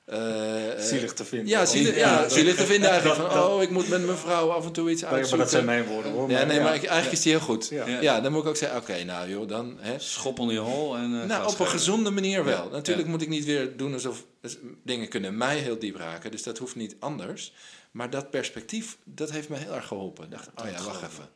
eh, 0.06 0.72
eh, 0.72 0.80
Zielig 0.80 1.14
te 1.14 1.26
vinden. 1.26 1.48
ja, 1.48 1.66
zielig, 1.66 1.92
Oh, 1.92 1.98
ja, 1.98 2.30
zielig 2.30 2.56
te 2.56 2.66
vinden 2.66 2.90
eigenlijk. 2.90 3.20
dat- 3.22 3.32
van, 3.32 3.40
dat- 3.42 3.50
oh, 3.50 3.62
ik 3.62 3.70
moet 3.70 3.88
met 3.90 4.06
mijn 4.06 4.18
vrouw 4.18 4.50
af 4.52 4.66
en 4.66 4.72
toe 4.72 4.90
iets 4.90 5.02
Maar, 5.02 5.10
maar 5.10 5.20
uitzoeken. 5.20 5.46
dat 5.46 5.54
zijn 5.56 5.66
mijn 5.66 5.86
woorden 5.86 6.12
hoor. 6.12 6.30
Ja, 6.30 6.44
nee, 6.44 6.60
maar 6.60 6.76
ik, 6.76 6.84
eigenlijk 6.84 7.12
is 7.12 7.22
die 7.22 7.32
heel 7.32 7.42
goed. 7.42 7.68
Ja. 7.68 7.88
Ja. 7.88 8.20
dan 8.22 8.32
moet 8.32 8.42
ik 8.42 8.48
ook 8.48 8.56
zeggen, 8.56 8.78
oké, 8.78 9.04
nou 9.04 9.30
joh, 9.30 9.48
dan... 9.48 9.78
Hè, 9.80 10.00
Schop 10.00 10.40
onder 10.40 10.56
je 10.56 10.62
hol 10.62 10.96
en 10.98 11.22
eh, 11.22 11.28
nou, 11.28 11.48
op 11.52 11.60
een 11.60 11.68
gezonde 11.68 12.10
manier 12.10 12.44
wel. 12.44 12.64
Ja. 12.66 12.70
Natuurlijk 12.72 13.06
Ja. 13.08 13.12
moet 13.12 13.22
ik 13.22 13.28
niet 13.30 13.46
weer 13.46 13.78
doen 13.78 13.94
alsof... 13.94 14.26
dus 14.42 14.58
dingen 14.84 15.08
kunnen 15.08 15.38
mij 15.38 15.58
heel 15.58 15.80
diep 15.80 15.96
raken, 15.96 16.32
dus 16.32 16.44
dat 16.44 16.58
hoeft 16.58 16.76
niet 16.76 16.96
anders. 17.00 17.54
Maar 17.92 18.10
dat 18.10 18.30
perspectief, 18.30 18.98
dat 19.04 19.32
heeft 19.32 19.50
me 19.50 19.58
heel 19.58 19.74
erg 19.76 19.88
geholpen. 19.88 20.24
Ik 20.24 20.32
dacht, 20.32 20.50
oh 20.56 20.66
ja, 20.70 20.84
wacht 20.84 21.04
even. 21.04 21.30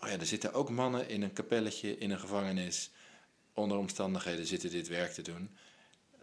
Oh 0.00 0.08
ja, 0.08 0.18
er 0.18 0.26
zitten 0.26 0.52
ook 0.54 0.70
mannen 0.70 1.08
in 1.08 1.22
een 1.22 1.32
kapelletje, 1.32 1.98
in 1.98 2.10
een 2.10 2.18
gevangenis... 2.18 2.90
onder 3.54 3.76
omstandigheden 3.78 4.46
zitten 4.46 4.70
dit 4.70 4.88
werk 4.88 5.12
te 5.12 5.22
doen. 5.22 5.50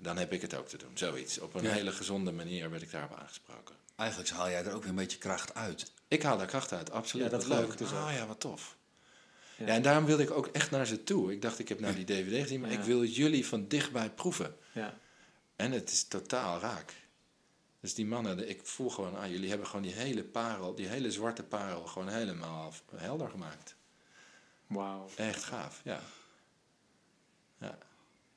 Dan 0.03 0.17
heb 0.17 0.33
ik 0.33 0.41
het 0.41 0.53
ook 0.55 0.67
te 0.67 0.77
doen, 0.77 0.91
zoiets. 0.93 1.39
Op 1.39 1.53
een 1.53 1.63
Ja. 1.63 1.71
hele 1.71 1.91
gezonde 1.91 2.31
manier 2.31 2.69
werd 2.69 2.81
ik 2.81 2.91
daarop 2.91 3.17
aangesproken. 3.19 3.75
Eigenlijk 3.95 4.29
haal 4.29 4.49
jij 4.49 4.65
er 4.65 4.73
ook 4.73 4.81
weer 4.81 4.89
een 4.89 4.95
beetje 4.95 5.17
kracht 5.17 5.53
uit. 5.53 5.91
Ik 6.07 6.23
haal 6.23 6.37
daar 6.37 6.47
kracht 6.47 6.71
uit, 6.73 6.91
absoluut. 6.91 7.25
Ja, 7.25 7.31
dat 7.37 7.47
leuk. 7.47 7.71
ik 7.71 7.77
dus 7.77 7.91
Ah 7.91 8.03
ook. 8.03 8.11
ja, 8.11 8.27
wat 8.27 8.39
tof. 8.39 8.77
Ja. 9.57 9.65
Ja. 9.65 9.73
en 9.73 9.81
daarom 9.81 10.05
wilde 10.05 10.23
ik 10.23 10.31
ook 10.31 10.47
echt 10.47 10.71
naar 10.71 10.85
ze 10.87 11.03
toe. 11.03 11.31
Ik 11.31 11.41
dacht, 11.41 11.59
ik 11.59 11.69
heb 11.69 11.79
nou 11.79 11.95
die 11.95 12.05
DVD 12.15 12.41
gezien, 12.41 12.61
maar 12.61 12.71
Ja. 12.71 12.77
ik 12.79 12.83
wil 12.83 13.03
jullie 13.03 13.45
van 13.47 13.67
dichtbij 13.67 14.09
proeven. 14.09 14.55
Ja. 14.71 14.97
En 15.55 15.71
het 15.71 15.91
is 15.91 16.03
totaal 16.07 16.59
raak. 16.59 16.93
Dus 17.79 17.93
die 17.93 18.05
mannen, 18.05 18.49
ik 18.49 18.59
voel 18.63 18.89
gewoon 18.89 19.15
aan, 19.17 19.31
jullie 19.31 19.49
hebben 19.49 19.67
gewoon 19.67 19.81
die 19.81 19.93
hele 19.93 20.23
parel, 20.23 20.75
die 20.75 20.87
hele 20.87 21.11
zwarte 21.11 21.43
parel, 21.43 21.85
gewoon 21.85 22.07
helemaal 22.09 22.73
helder 22.95 23.29
gemaakt. 23.29 23.75
Wauw. 24.67 25.09
Echt 25.15 25.43
gaaf. 25.43 25.81
Ja, 25.83 25.99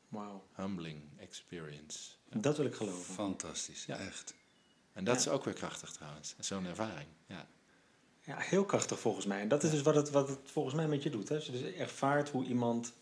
Wauw. 0.09 0.47
humbling 0.55 1.03
experience. 1.19 2.11
Dat 2.31 2.57
wil 2.57 2.67
ik 2.67 2.75
geloven. 2.75 3.15
Fantastisch, 3.15 3.85
Ja. 3.85 3.97
echt. 3.99 4.35
En 4.93 5.05
dat 5.05 5.15
Ja. 5.15 5.21
is 5.21 5.29
ook 5.29 5.45
weer 5.45 5.55
krachtig 5.55 5.91
trouwens, 5.93 6.35
zo'n 6.39 6.67
ervaring. 6.67 7.09
Ja. 7.27 7.47
Ja, 8.25 8.39
heel 8.39 8.65
krachtig 8.65 9.01
volgens 9.01 9.27
mij. 9.27 9.41
En 9.41 9.49
dat 9.49 9.63
is 9.63 9.71
dus 9.71 9.83
wat 9.83 9.95
het, 9.95 10.11
wat 10.11 10.29
het 10.29 10.39
volgens 10.45 10.75
mij 10.75 10.89
met 10.89 11.03
je 11.03 11.11
doet. 11.11 11.29
Hè? 11.29 11.35
Als 11.35 11.47
je 11.47 11.53
dus 11.53 11.73
ervaart 11.75 12.29
hoe 12.31 12.45
iemand 12.45 12.93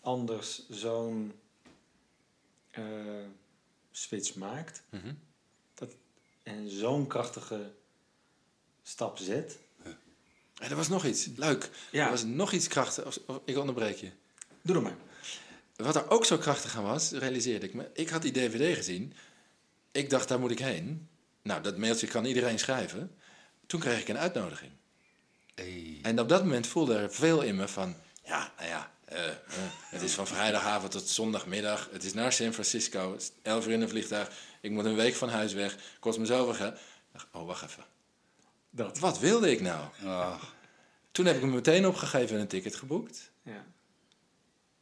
anders 0.00 0.68
zo'n 0.68 1.32
eh, 2.70 2.84
switch 3.90 4.34
maakt. 4.34 4.82
Mhm. 4.90 5.14
En 6.42 6.68
zo'n 6.70 7.06
krachtige 7.06 7.72
stap 8.82 9.18
zet. 9.18 9.58
En 10.54 10.70
er 10.70 10.76
was 10.76 10.88
nog 10.88 11.04
iets, 11.04 11.26
leuk. 11.36 11.70
Er 11.92 12.10
was 12.10 12.24
nog 12.24 12.52
iets 12.52 12.68
of- 13.04 13.18
Ik 13.44 13.56
onderbreek 13.56 13.96
je. 13.96 14.10
Doe 14.62 14.74
dat 14.74 14.82
maar. 14.82 14.96
Wat 15.76 15.96
er 15.96 16.10
ook 16.10 16.24
zo 16.24 16.38
krachtig 16.38 16.76
aan 16.76 16.82
was, 16.82 17.10
realiseerde 17.10 17.66
ik 17.66 17.74
me. 17.74 17.90
Ik 17.92 18.08
had 18.08 18.22
die 18.22 18.32
DVD 18.32 18.76
gezien. 18.76 19.12
Ik 19.92 20.10
dacht, 20.10 20.28
daar 20.28 20.40
moet 20.40 20.50
ik 20.50 20.58
heen. 20.58 21.08
Nou, 21.42 21.62
dat 21.62 21.78
mailtje 21.78 22.06
kan 22.06 22.24
iedereen 22.24 22.58
schrijven. 22.58 23.16
Toen 23.66 23.80
kreeg 23.80 24.00
ik 24.00 24.08
een 24.08 24.18
uitnodiging. 24.18 24.72
Hey. 25.54 25.98
En 26.02 26.20
op 26.20 26.28
dat 26.28 26.42
moment 26.42 26.66
voelde 26.66 26.94
er 26.94 27.12
veel 27.12 27.42
in 27.42 27.56
me 27.56 27.68
van... 27.68 27.94
Ja, 28.22 28.52
nou 28.56 28.68
ja, 28.68 28.92
eh, 29.04 29.28
eh, 29.28 29.34
het 29.90 30.02
is 30.02 30.12
van 30.12 30.26
vrijdagavond 30.26 30.92
tot 30.92 31.08
zondagmiddag. 31.08 31.88
Het 31.92 32.04
is 32.04 32.12
naar 32.12 32.32
San 32.32 32.52
Francisco. 32.52 33.12
Het 33.12 33.22
is 33.22 33.32
elf 33.42 33.66
uur 33.66 33.72
in 33.72 33.80
een 33.80 33.88
vliegtuig. 33.88 34.30
Ik 34.60 34.70
moet 34.70 34.84
een 34.84 34.94
week 34.94 35.14
van 35.14 35.28
huis 35.28 35.52
weg. 35.52 35.76
Kost 36.00 36.18
me 36.18 36.26
zoveel 36.26 36.54
geld. 36.54 36.78
Oh, 37.32 37.46
wacht 37.46 37.62
even. 37.64 37.84
Dat. 38.70 38.98
Wat 38.98 39.18
wilde 39.18 39.50
ik 39.50 39.60
nou? 39.60 39.84
Ah, 40.04 40.42
Toen 41.12 41.26
heb 41.26 41.36
ik 41.36 41.42
me 41.42 41.50
meteen 41.50 41.86
opgegeven 41.86 42.36
en 42.36 42.42
een 42.42 42.48
ticket 42.48 42.76
geboekt. 42.76 43.30
Ja. 43.42 43.64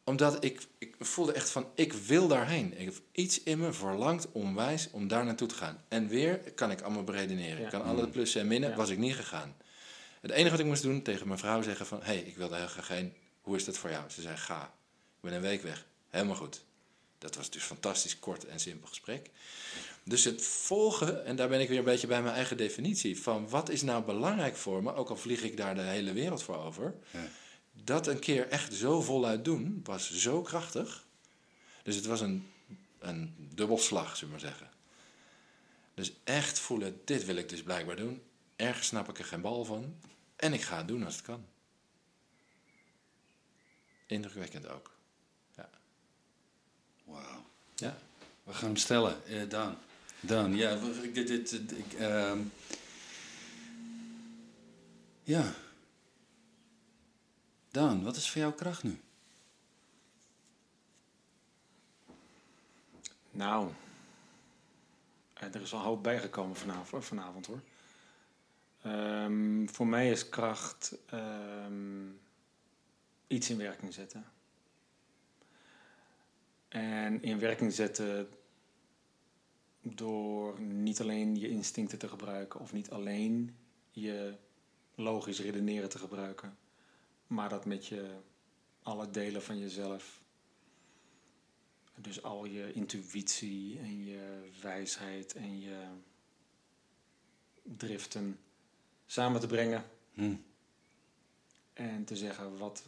Omdat 0.05 0.44
ik, 0.44 0.66
ik 0.78 0.94
voelde 0.98 1.32
echt 1.32 1.50
van, 1.50 1.66
ik 1.74 1.92
wil 1.92 2.28
daarheen. 2.28 2.78
Ik 2.78 2.84
heb 2.84 2.94
iets 3.12 3.42
in 3.42 3.59
me 3.59 3.72
verlangt 3.72 4.32
onwijs 4.32 4.88
om 4.90 5.09
daar 5.09 5.24
naartoe 5.24 5.48
te 5.48 5.55
gaan. 5.55 5.84
En 5.88 6.09
weer 6.09 6.38
kan 6.55 6.70
ik 6.70 6.80
allemaal 6.80 7.05
beredeneren. 7.05 7.59
Ja. 7.59 7.64
Ik 7.64 7.70
kan 7.70 7.82
alle 7.82 8.09
plussen 8.09 8.40
en 8.40 8.46
minnen, 8.46 8.70
Ja. 8.70 8.76
was 8.76 8.88
ik 8.90 8.98
niet 8.98 9.14
gegaan. 9.14 9.57
Het 10.20 10.30
enige 10.30 10.50
wat 10.50 10.61
ik 10.61 10.66
moest 10.66 10.82
doen, 10.82 11.03
tegen 11.03 11.26
mijn 11.26 11.38
vrouw 11.38 11.62
zeggen 11.62 11.86
van... 11.86 11.98
hé, 11.98 12.05
hey, 12.05 12.18
ik 12.18 12.36
wil 12.36 12.48
daar 12.48 12.59
heel 12.59 12.68
graag 12.68 12.88
heen. 12.88 13.12
Hoe 13.40 13.57
is 13.57 13.64
dat 13.64 13.78
voor 13.78 13.90
jou? 13.90 14.11
Ze 14.11 14.20
zei, 14.20 14.36
ga. 14.36 14.62
Ik 15.16 15.20
ben 15.20 15.32
een 15.32 15.40
week 15.40 15.62
weg. 15.62 15.86
Helemaal 16.09 16.36
goed. 16.36 16.64
Dat 17.18 17.34
was 17.36 17.50
dus 17.50 17.62
fantastisch 17.62 18.18
kort 18.18 18.44
en 18.46 18.61
simpel 18.61 18.88
gesprek. 18.88 19.30
Dus 20.05 20.24
het 20.24 20.42
volgen, 20.42 21.24
en 21.24 21.36
daar 21.36 21.48
ben 21.48 21.61
ik 21.61 21.68
weer 21.68 21.78
een 21.78 21.84
beetje 21.84 22.07
bij 22.07 22.22
mijn 22.22 22.34
eigen 22.34 22.57
definitie... 22.57 23.20
van 23.20 23.48
wat 23.48 23.68
is 23.68 23.82
nou 23.82 24.05
belangrijk 24.05 24.57
voor 24.57 24.82
me, 24.82 24.94
ook 24.94 25.09
al 25.11 25.16
vlieg 25.16 25.42
ik 25.42 25.57
daar 25.57 25.74
de 25.74 25.80
hele 25.80 26.12
wereld 26.12 26.42
voor 26.42 26.57
over... 26.57 26.94
Ja. 27.11 27.28
Dat 27.73 28.07
een 28.07 28.18
keer 28.18 28.49
echt 28.49 28.75
zo 28.75 29.01
voluit 29.03 29.45
doen, 29.45 29.81
was 29.85 30.12
zo 30.12 30.43
krachtig. 30.43 31.05
Dus 31.83 31.97
het 31.97 32.07
was 32.07 32.20
een, 32.20 32.51
een 32.99 33.35
dubbelslag, 33.55 34.16
zullen 34.16 34.35
we 34.35 34.41
maar 34.41 34.51
zeggen. 34.51 34.70
Dus 35.95 36.12
echt 36.25 36.59
voelen, 36.59 37.01
dit 37.05 37.25
wil 37.25 37.37
ik 37.37 37.49
dus 37.49 37.62
blijkbaar 37.62 37.97
doen. 37.97 38.23
Ergens 38.57 38.87
snap 38.87 39.09
ik 39.09 39.18
er 39.18 39.25
geen 39.25 39.41
bal 39.41 39.64
van. 39.64 39.95
En 40.37 40.53
ik 40.53 40.61
ga 40.62 40.77
het 40.77 40.89
doen 40.89 41.05
als 41.05 41.14
het 41.14 41.25
kan. 41.25 41.45
Indrukwekkend 44.07 44.68
ook. 44.68 44.91
wauw. 47.05 47.45
Ja. 47.75 47.99
We 48.45 48.55
gaan 48.55 48.66
hem 48.68 48.77
stellen, 48.77 49.25
eh, 49.27 49.49
Daan. 49.49 49.79
Daan, 50.20 50.57
ja, 50.57 50.79
dit, 51.12 51.27
dit- 51.27 51.73
ik, 51.79 51.93
ehm, 51.93 52.39
ja. 55.23 55.55
Daan, 57.73 58.03
wat 58.03 58.16
is 58.16 58.31
voor 58.31 58.41
jou 58.41 58.55
kracht 58.55 58.83
nu? 58.83 59.01
Nou, 63.31 63.70
eh, 65.33 65.55
er 65.55 65.61
is 65.61 65.73
een 65.73 65.79
hoop 65.79 66.03
bijgekomen 66.03 66.57
vanavond, 66.57 67.05
vanavond 67.05 67.47
hoor. 67.47 67.61
Ehm, 68.83 69.66
voor 69.66 69.87
mij 69.87 70.11
is 70.11 70.29
kracht 70.29 70.99
ehm, 71.07 72.11
iets 73.27 73.51
in 73.51 73.57
werking 73.57 73.95
zetten. 73.95 74.25
En 76.68 77.23
in 77.23 77.39
werking 77.39 77.73
zetten 77.73 78.29
door 79.81 80.61
niet 80.61 81.01
alleen 81.01 81.37
je 81.37 81.49
instincten 81.49 81.99
te 81.99 82.09
gebruiken 82.09 82.61
of 82.61 82.73
niet 82.73 82.91
alleen 82.91 83.57
je 83.91 84.35
logisch 84.95 85.41
redeneren 85.41 85.89
te 85.89 85.99
gebruiken, 85.99 86.57
maar 87.33 87.49
dat 87.49 87.64
met 87.64 87.87
je 87.87 88.16
alle 88.83 89.11
delen 89.11 89.43
van 89.43 89.59
jezelf 89.59 90.20
dus 91.97 92.22
al 92.22 92.45
je 92.45 92.72
intuïtie 92.72 93.78
en 93.78 94.05
je 94.05 94.51
wijsheid 94.61 95.35
en 95.35 95.61
je 95.61 95.87
driften 97.62 98.39
samen 99.07 99.41
te 99.41 99.47
brengen 99.47 99.85
Hm. 100.14 100.35
en 101.72 102.05
te 102.05 102.16
zeggen 102.16 102.59
wat, 102.59 102.85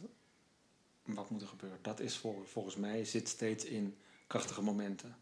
wat 1.03 1.29
moet 1.29 1.41
er 1.41 1.47
gebeuren. 1.47 1.79
Dat 1.81 1.99
is 1.99 2.17
volgens 2.43 2.75
mij 2.75 3.05
zit 3.05 3.27
steeds 3.27 3.65
in 3.65 3.97
krachtige 4.27 4.61
momenten. 4.61 5.17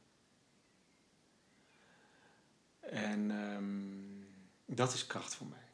En 2.80 3.32
ehm, 3.32 4.76
dat 4.76 4.94
is 4.94 5.08
kracht 5.08 5.36
voor 5.36 5.48
mij. 5.48 5.73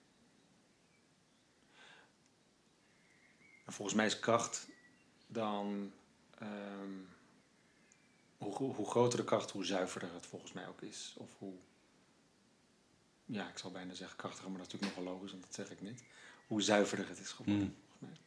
En 3.70 3.76
volgens 3.76 3.97
mij 3.97 4.05
is 4.05 4.20
kracht 4.20 4.67
dan. 5.28 5.91
ehm, 6.39 6.93
hoe, 8.38 8.74
hoe 8.74 8.89
groter 8.89 9.17
de 9.17 9.24
kracht, 9.26 9.51
hoe 9.51 9.65
zuiverder 9.65 10.13
het 10.13 10.26
volgens 10.26 10.53
mij 10.53 10.67
ook 10.67 10.82
is. 10.82 11.13
Of 11.17 11.30
hoe. 11.38 11.53
Ja, 13.26 13.49
ik 13.49 13.57
zal 13.57 13.72
bijna 13.72 13.93
zeggen 13.93 14.17
krachtiger, 14.17 14.49
maar 14.49 14.59
dat 14.59 14.67
is 14.67 14.74
natuurlijk 14.74 14.99
nogal 14.99 15.13
logisch, 15.13 15.32
want 15.32 15.43
dat 15.43 15.53
zeg 15.53 15.72
ik 15.72 15.82
niet. 15.82 16.03
Hoe 16.47 16.61
zuiverder 16.61 17.07
het 17.07 17.20
is 17.20 17.32
geworden, 17.32 17.76
volgens 17.88 17.99
mij. 17.99 18.17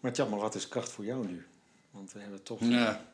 Maar 0.00 0.12
tja, 0.12 0.24
maar 0.24 0.38
wat 0.38 0.54
is 0.54 0.68
kracht 0.68 0.90
voor 0.90 1.04
jou 1.04 1.26
nu? 1.26 1.46
Want 1.90 2.12
we 2.12 2.20
hebben 2.20 2.42
toch. 2.42 2.60
Ja. 2.60 3.12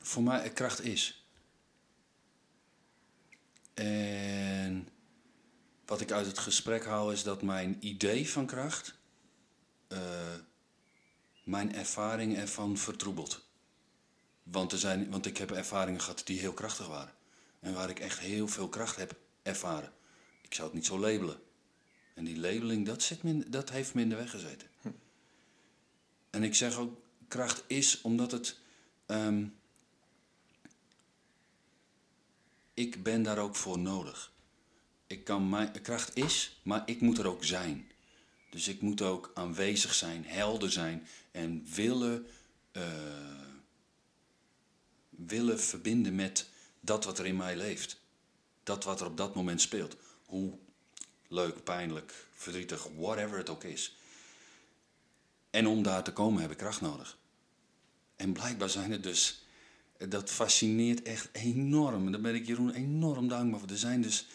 voor 0.00 0.22
mij 0.22 0.50
kracht 0.50 0.80
is. 0.80 1.24
En 3.74 4.88
wat 5.86 6.00
ik 6.00 6.12
uit 6.12 6.26
het 6.26 6.38
gesprek 6.38 6.84
haal 6.84 7.12
is 7.12 7.22
dat 7.22 7.42
mijn 7.42 7.76
idee 7.80 8.30
van 8.30 8.46
kracht 8.46 8.94
eh, 9.88 10.34
mijn 11.44 11.74
ervaring 11.74 12.36
ervan 12.36 12.76
vertroebelt. 12.76 13.46
Want, 14.42 14.72
er 14.72 14.78
zijn, 14.78 15.10
want 15.10 15.26
ik 15.26 15.36
heb 15.36 15.50
ervaringen 15.50 16.00
gehad 16.00 16.22
die 16.24 16.38
heel 16.38 16.52
krachtig 16.52 16.86
waren. 16.86 17.14
En 17.60 17.74
waar 17.74 17.90
ik 17.90 18.00
echt 18.00 18.18
heel 18.18 18.48
veel 18.48 18.68
kracht 18.68 18.96
heb 18.96 19.14
ervaren. 19.42 19.92
Ik 20.42 20.54
zou 20.54 20.66
het 20.66 20.76
niet 20.76 20.86
zo 20.86 20.98
labelen. 20.98 21.40
En 22.14 22.24
die 22.24 22.38
labeling, 22.38 22.86
dat, 22.86 23.02
zit 23.02 23.22
minder, 23.22 23.50
dat 23.50 23.70
heeft 23.70 23.94
minder 23.94 24.18
weggezeten. 24.18 24.68
Hm. 24.80 24.88
En 26.30 26.42
ik 26.42 26.54
zeg 26.54 26.76
ook, 26.76 27.00
kracht 27.28 27.64
is 27.66 28.00
omdat 28.00 28.30
het... 28.30 28.58
ehm, 29.06 29.46
ik 32.74 33.02
ben 33.02 33.22
daar 33.22 33.38
ook 33.38 33.56
voor 33.56 33.78
nodig. 33.78 34.32
Ik 35.06 35.24
kan 35.24 35.48
mijn, 35.48 35.82
kracht 35.82 36.16
is, 36.16 36.60
maar 36.62 36.82
ik 36.86 37.00
moet 37.00 37.18
er 37.18 37.26
ook 37.26 37.44
zijn. 37.44 37.90
Dus 38.50 38.68
ik 38.68 38.80
moet 38.80 39.02
ook 39.02 39.30
aanwezig 39.34 39.94
zijn, 39.94 40.24
helder 40.26 40.72
zijn 40.72 41.06
en 41.30 41.66
willen, 41.74 42.26
eh, 42.72 42.82
willen 45.10 45.60
verbinden 45.60 46.14
met 46.14 46.48
dat 46.80 47.04
wat 47.04 47.18
er 47.18 47.26
in 47.26 47.36
mij 47.36 47.56
leeft. 47.56 48.00
Dat 48.62 48.84
wat 48.84 49.00
er 49.00 49.06
op 49.06 49.16
dat 49.16 49.34
moment 49.34 49.60
speelt. 49.60 49.96
Hoe 50.26 50.52
leuk, 51.28 51.64
pijnlijk, 51.64 52.26
verdrietig, 52.32 52.88
whatever 52.96 53.38
het 53.38 53.48
ook 53.48 53.64
is. 53.64 53.96
En 55.50 55.66
om 55.66 55.82
daar 55.82 56.04
te 56.04 56.12
komen 56.12 56.42
heb 56.42 56.50
ik 56.50 56.56
kracht 56.56 56.80
nodig. 56.80 57.18
En 58.16 58.32
blijkbaar 58.32 58.70
zijn 58.70 58.92
er 58.92 59.00
dus, 59.00 59.44
dat 60.08 60.30
fascineert 60.30 61.02
echt 61.02 61.28
enorm. 61.32 62.06
En 62.06 62.12
daar 62.12 62.20
ben 62.20 62.34
ik 62.34 62.46
Jeroen 62.46 62.74
enorm 62.74 63.28
dankbaar 63.28 63.60
voor. 63.60 63.68
Er 63.68 63.78
zijn 63.78 64.02
dus 64.02 64.26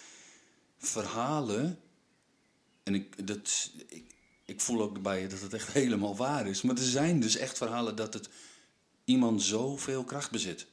verhalen, 0.79 1.79
en 2.83 2.95
ik, 2.95 3.27
dat, 3.27 3.71
ik, 3.87 4.15
ik 4.45 4.61
voel 4.61 4.81
ook 4.81 5.01
bij 5.01 5.21
je 5.21 5.27
dat 5.27 5.41
het 5.41 5.53
echt 5.53 5.71
helemaal 5.81 6.15
waar 6.15 6.47
is. 6.47 6.61
Maar 6.61 6.75
er 6.75 6.83
zijn 6.83 7.19
dus 7.19 7.35
echt 7.35 7.57
verhalen 7.57 7.95
dat 7.95 8.13
het 8.13 8.29
iemand 9.03 9.41
zoveel 9.41 10.03
kracht 10.03 10.31
bezit. 10.31 10.67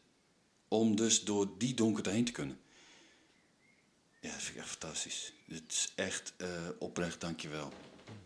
Om 0.68 0.96
dus 0.96 1.24
door 1.24 1.58
die 1.58 1.74
donkerte 1.74 2.10
heen 2.10 2.24
te 2.24 2.32
kunnen. 2.32 2.58
Ja, 4.20 4.32
dat 4.32 4.42
vind 4.42 4.56
ik 4.56 4.62
echt 4.62 4.70
fantastisch. 4.70 5.32
Het 5.46 5.62
is 5.72 5.92
echt 5.94 6.32
eh, 6.36 6.48
oprecht, 6.78 7.20
dankjewel. 7.20 7.72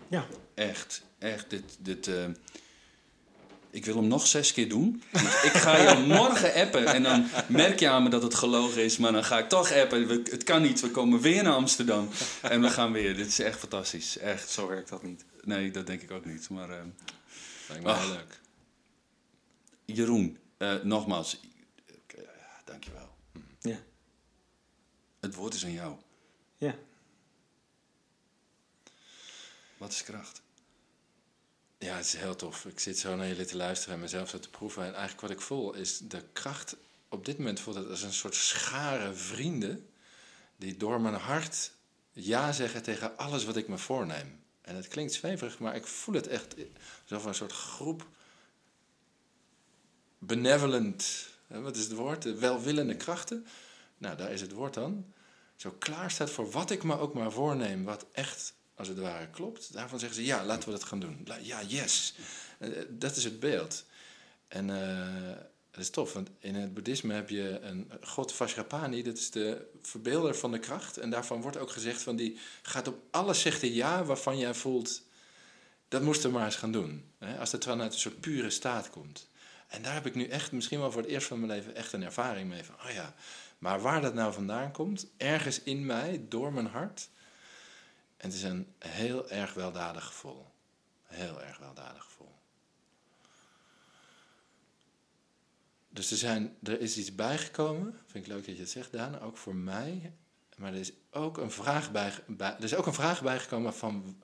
Ja. 0.08 0.26
Echt, 0.54 1.02
echt. 1.18 1.50
Dit, 1.50 1.76
dit, 1.78 2.06
eh, 2.06 2.28
ik 3.70 3.84
wil 3.84 3.96
hem 3.96 4.06
nog 4.06 4.26
zes 4.26 4.52
keer 4.52 4.68
doen. 4.68 5.02
Dus 5.12 5.22
ik 5.42 5.52
ga 5.52 5.76
je 5.76 5.98
morgen 6.16 6.54
appen. 6.54 6.86
En 6.86 7.02
dan 7.02 7.28
merk 7.48 7.80
je 7.80 7.88
aan 7.88 8.02
me 8.02 8.08
dat 8.08 8.22
het 8.22 8.34
gelogen 8.34 8.84
is. 8.84 8.96
Maar 8.96 9.12
dan 9.12 9.24
ga 9.24 9.38
ik 9.38 9.48
toch 9.48 9.72
appen. 9.72 10.06
We- 10.06 10.22
het 10.30 10.44
kan 10.44 10.62
niet. 10.62 10.80
We 10.80 10.90
komen 10.90 11.20
weer 11.20 11.42
naar 11.42 11.54
Amsterdam. 11.54 12.08
En 12.42 12.60
we 12.60 12.70
gaan 12.70 12.92
weer. 12.92 13.16
Dit 13.16 13.26
is 13.26 13.38
echt 13.38 13.58
fantastisch. 13.58 14.18
Echt. 14.18 14.48
Zo 14.50 14.66
werkt 14.68 14.88
dat 14.88 15.02
niet. 15.02 15.24
Nee, 15.42 15.70
dat 15.70 15.86
denk 15.86 16.02
ik 16.02 16.10
ook 16.10 16.24
niet. 16.24 16.48
Maar 16.50 16.68
Lijkt 17.68 17.84
me 17.84 17.94
heel 17.96 18.08
leuk. 18.08 18.40
Jeroen, 19.84 20.38
eh, 20.56 20.74
nogmaals. 20.82 21.40
Uh, 22.18 22.24
dankjewel. 22.64 23.08
Ja. 23.60 23.78
Het 25.20 25.34
woord 25.34 25.54
is 25.54 25.64
aan 25.64 25.72
jou. 25.72 25.94
Ja. 26.58 26.74
Wat 29.78 29.92
is 29.92 30.02
kracht? 30.04 30.42
Ja, 31.82 31.96
het 31.96 32.04
is 32.04 32.16
heel 32.16 32.36
tof. 32.36 32.64
Ik 32.64 32.80
zit 32.80 32.98
zo 32.98 33.16
naar 33.16 33.26
jullie 33.26 33.44
te 33.44 33.56
luisteren 33.56 33.94
en 33.94 34.00
mezelf 34.00 34.28
zo 34.28 34.38
te 34.38 34.50
proeven. 34.50 34.82
En 34.82 34.92
eigenlijk 34.92 35.20
wat 35.20 35.30
ik 35.30 35.40
voel 35.40 35.74
is 35.74 35.98
de 35.98 36.22
kracht. 36.32 36.76
Op 37.08 37.24
dit 37.24 37.38
moment 37.38 37.60
voelt 37.60 37.76
het 37.76 37.88
als 37.88 38.02
een 38.02 38.12
soort 38.12 38.34
schare 38.34 39.14
vrienden. 39.14 39.88
die 40.56 40.76
door 40.76 41.00
mijn 41.00 41.14
hart 41.14 41.72
ja 42.12 42.52
zeggen 42.52 42.82
tegen 42.82 43.16
alles 43.16 43.44
wat 43.44 43.56
ik 43.56 43.68
me 43.68 43.78
voorneem. 43.78 44.40
En 44.60 44.76
het 44.76 44.88
klinkt 44.88 45.12
zweverig, 45.12 45.58
maar 45.58 45.76
ik 45.76 45.86
voel 45.86 46.14
het 46.14 46.26
echt. 46.26 46.54
Van 47.04 47.26
een 47.26 47.34
soort 47.34 47.52
groep. 47.52 48.06
benevolent. 50.18 51.28
Wat 51.46 51.76
is 51.76 51.82
het 51.82 51.92
woord? 51.92 52.22
De 52.22 52.34
welwillende 52.34 52.96
krachten. 52.96 53.46
Nou, 53.98 54.16
daar 54.16 54.32
is 54.32 54.40
het 54.40 54.52
woord 54.52 54.74
dan. 54.74 55.12
Zo 55.56 55.70
klaar 55.78 56.10
staat 56.10 56.30
voor 56.30 56.50
wat 56.50 56.70
ik 56.70 56.82
me 56.82 56.98
ook 56.98 57.14
maar 57.14 57.32
voorneem. 57.32 57.84
Wat 57.84 58.06
echt 58.12 58.54
als 58.80 58.88
het 58.88 58.98
ware 58.98 59.28
klopt. 59.28 59.72
Daarvan 59.72 59.98
zeggen 59.98 60.18
ze, 60.18 60.24
ja, 60.24 60.44
laten 60.44 60.68
we 60.68 60.74
dat 60.74 60.84
gaan 60.84 61.00
doen. 61.00 61.26
Ja, 61.42 61.62
yes. 61.62 62.14
Eh, 62.58 62.68
Dat 62.88 63.16
is 63.16 63.24
het 63.24 63.40
beeld. 63.40 63.84
En 64.48 64.70
eh 64.70 65.48
dat 65.70 65.80
is 65.80 65.90
tof, 65.90 66.12
want 66.12 66.30
in 66.38 66.54
het 66.54 66.74
boeddhisme 66.74 67.14
heb 67.14 67.28
je 67.28 67.58
een 67.62 67.90
god 68.02 68.32
Vajrapani, 68.32 69.02
dat 69.02 69.16
is 69.16 69.30
de 69.30 69.66
verbeelder 69.82 70.34
van 70.34 70.52
de 70.52 70.58
kracht. 70.58 70.96
En 70.96 71.10
daarvan 71.10 71.42
wordt 71.42 71.56
ook 71.56 71.70
gezegd 71.70 72.02
van 72.02 72.16
die 72.16 72.38
gaat 72.62 72.88
op 72.88 73.02
alles 73.10 73.42
hij 73.42 73.70
ja 73.70 74.04
waarvan 74.04 74.38
jij 74.38 74.54
voelt, 74.54 75.02
dat 75.88 76.02
moesten 76.02 76.30
we 76.30 76.36
maar 76.36 76.44
eens 76.44 76.56
gaan 76.56 76.72
doen. 76.72 77.04
Als 77.38 77.52
het 77.52 77.64
vanuit 77.64 77.92
een 77.92 77.98
soort 77.98 78.20
pure 78.20 78.50
staat 78.50 78.90
komt. 78.90 79.28
En 79.68 79.82
daar 79.82 79.94
heb 79.94 80.06
ik 80.06 80.14
nu 80.14 80.26
echt, 80.26 80.52
misschien 80.52 80.80
wel 80.80 80.92
voor 80.92 81.02
het 81.02 81.10
eerst 81.10 81.26
van 81.26 81.40
mijn 81.40 81.52
leven, 81.52 81.74
echt 81.74 81.92
een 81.92 82.04
ervaring 82.04 82.48
mee 82.48 82.64
van, 82.64 82.74
oh 82.74 82.90
ja, 82.90 83.14
maar 83.58 83.80
waar 83.80 84.00
dat 84.00 84.14
nou 84.14 84.32
vandaan 84.32 84.72
komt, 84.72 85.06
ergens 85.16 85.62
in 85.62 85.86
mij, 85.86 86.24
door 86.28 86.52
mijn 86.52 86.66
hart. 86.66 87.08
En 88.20 88.28
het 88.28 88.34
is 88.34 88.42
een 88.42 88.74
heel 88.78 89.30
erg 89.30 89.54
weldadig 89.54 90.04
gevoel. 90.04 90.46
Heel 91.02 91.42
erg 91.42 91.58
weldadig 91.58 92.04
gevoel. 92.04 92.34
Dus 95.88 96.10
er, 96.10 96.16
zijn, 96.16 96.56
er 96.62 96.80
is 96.80 96.96
iets 96.96 97.14
bijgekomen. 97.14 97.98
Vind 98.06 98.26
ik 98.26 98.32
leuk 98.32 98.46
dat 98.46 98.54
je 98.54 98.60
het 98.60 98.70
zegt, 98.70 98.92
Daan. 98.92 99.20
Ook 99.20 99.36
voor 99.36 99.54
mij. 99.54 100.12
Maar 100.56 100.72
er 100.72 100.78
is 100.78 100.92
ook 101.10 101.38
een 101.38 101.50
vraag, 101.50 101.92
bij, 101.92 102.12
bij, 102.26 102.56
er 102.56 102.64
is 102.64 102.74
ook 102.74 102.86
een 102.86 102.94
vraag 102.94 103.22
bijgekomen 103.22 103.74
van... 103.74 104.22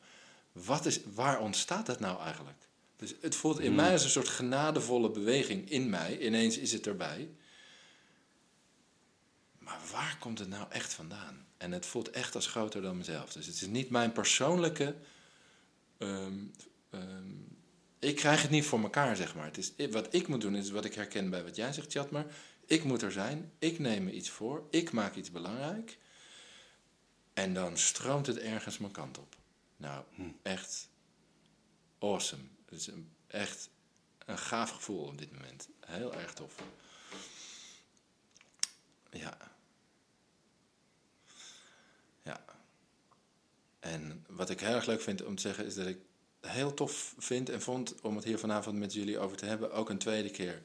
Wat 0.52 0.86
is, 0.86 1.00
waar 1.14 1.40
ontstaat 1.40 1.86
dat 1.86 2.00
nou 2.00 2.20
eigenlijk? 2.20 2.68
Dus 2.96 3.14
het 3.20 3.34
voelt 3.34 3.60
in 3.60 3.74
mij 3.74 3.92
als 3.92 4.04
een 4.04 4.10
soort 4.10 4.28
genadevolle 4.28 5.10
beweging 5.10 5.70
in 5.70 5.90
mij. 5.90 6.18
Ineens 6.18 6.58
is 6.58 6.72
het 6.72 6.86
erbij. 6.86 7.30
Maar 9.58 9.80
waar 9.92 10.16
komt 10.18 10.38
het 10.38 10.48
nou 10.48 10.66
echt 10.70 10.94
vandaan? 10.94 11.45
En 11.56 11.72
het 11.72 11.86
voelt 11.86 12.10
echt 12.10 12.34
als 12.34 12.46
groter 12.46 12.82
dan 12.82 12.96
mezelf. 12.96 13.32
Dus 13.32 13.46
het 13.46 13.54
is 13.54 13.66
niet 13.66 13.90
mijn 13.90 14.12
persoonlijke. 14.12 14.96
ehm, 15.98 16.38
ehm, 16.90 17.30
ik 17.98 18.16
krijg 18.16 18.42
het 18.42 18.50
niet 18.50 18.64
voor 18.64 18.80
elkaar, 18.82 19.16
zeg 19.16 19.34
maar. 19.34 19.44
Het 19.44 19.58
is, 19.58 19.72
wat 19.90 20.14
ik 20.14 20.28
moet 20.28 20.40
doen 20.40 20.56
is 20.56 20.70
wat 20.70 20.84
ik 20.84 20.94
herken 20.94 21.30
bij 21.30 21.44
wat 21.44 21.56
jij 21.56 21.72
zegt, 21.72 21.92
Chatmar. 21.92 22.26
Ik 22.66 22.84
moet 22.84 23.02
er 23.02 23.12
zijn. 23.12 23.52
Ik 23.58 23.78
neem 23.78 24.04
me 24.04 24.12
iets 24.12 24.30
voor. 24.30 24.66
Ik 24.70 24.92
maak 24.92 25.14
iets 25.14 25.30
belangrijk. 25.30 25.98
En 27.34 27.54
dan 27.54 27.76
stroomt 27.76 28.26
het 28.26 28.38
ergens 28.38 28.78
mijn 28.78 28.92
kant 28.92 29.18
op. 29.18 29.36
Nou, 29.76 30.04
echt 30.42 30.88
awesome. 31.98 32.42
Het 32.64 32.78
is 32.80 32.86
een, 32.86 33.10
echt 33.26 33.70
een 34.26 34.38
gaaf 34.38 34.70
gevoel 34.70 35.04
op 35.04 35.18
dit 35.18 35.32
moment. 35.32 35.68
Heel 35.80 36.14
erg 36.14 36.32
tof. 36.34 36.54
Ja. 39.10 39.55
Ja. 42.26 42.44
En 43.80 44.24
wat 44.28 44.50
ik 44.50 44.60
heel 44.60 44.74
erg 44.74 44.86
leuk 44.86 45.00
vind 45.00 45.24
om 45.24 45.34
te 45.34 45.42
zeggen 45.42 45.66
is 45.66 45.74
dat 45.74 45.86
ik 45.86 45.98
heel 46.40 46.74
tof 46.74 47.14
vind 47.18 47.50
en 47.50 47.62
vond 47.62 47.94
om 48.02 48.16
het 48.16 48.24
hier 48.24 48.38
vanavond 48.38 48.78
met 48.78 48.92
jullie 48.92 49.18
over 49.18 49.36
te 49.36 49.46
hebben. 49.46 49.72
Ook 49.72 49.90
een 49.90 49.98
tweede 49.98 50.30
keer. 50.30 50.62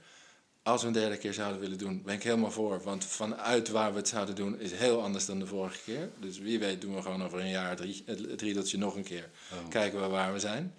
Als 0.63 0.81
we 0.81 0.87
een 0.87 0.93
derde 0.93 1.17
keer 1.17 1.33
zouden 1.33 1.59
willen 1.59 1.77
doen, 1.77 2.01
ben 2.01 2.15
ik 2.15 2.23
helemaal 2.23 2.51
voor. 2.51 2.81
Want 2.83 3.05
vanuit 3.05 3.69
waar 3.69 3.91
we 3.91 3.97
het 3.97 4.07
zouden 4.07 4.35
doen 4.35 4.59
is 4.59 4.71
heel 4.71 5.01
anders 5.01 5.25
dan 5.25 5.39
de 5.39 5.45
vorige 5.47 5.81
keer. 5.83 6.09
Dus 6.19 6.37
wie 6.37 6.59
weet 6.59 6.81
doen 6.81 6.95
we 6.95 7.01
gewoon 7.01 7.23
over 7.23 7.39
een 7.39 7.49
jaar 7.49 7.75
drie, 7.75 8.03
het, 8.05 8.41
riedeltje 8.41 8.77
nog 8.77 8.95
een 8.95 9.03
keer. 9.03 9.29
Oh. 9.51 9.69
Kijken 9.69 10.01
we 10.01 10.07
waar 10.07 10.33
we 10.33 10.39
zijn. 10.39 10.75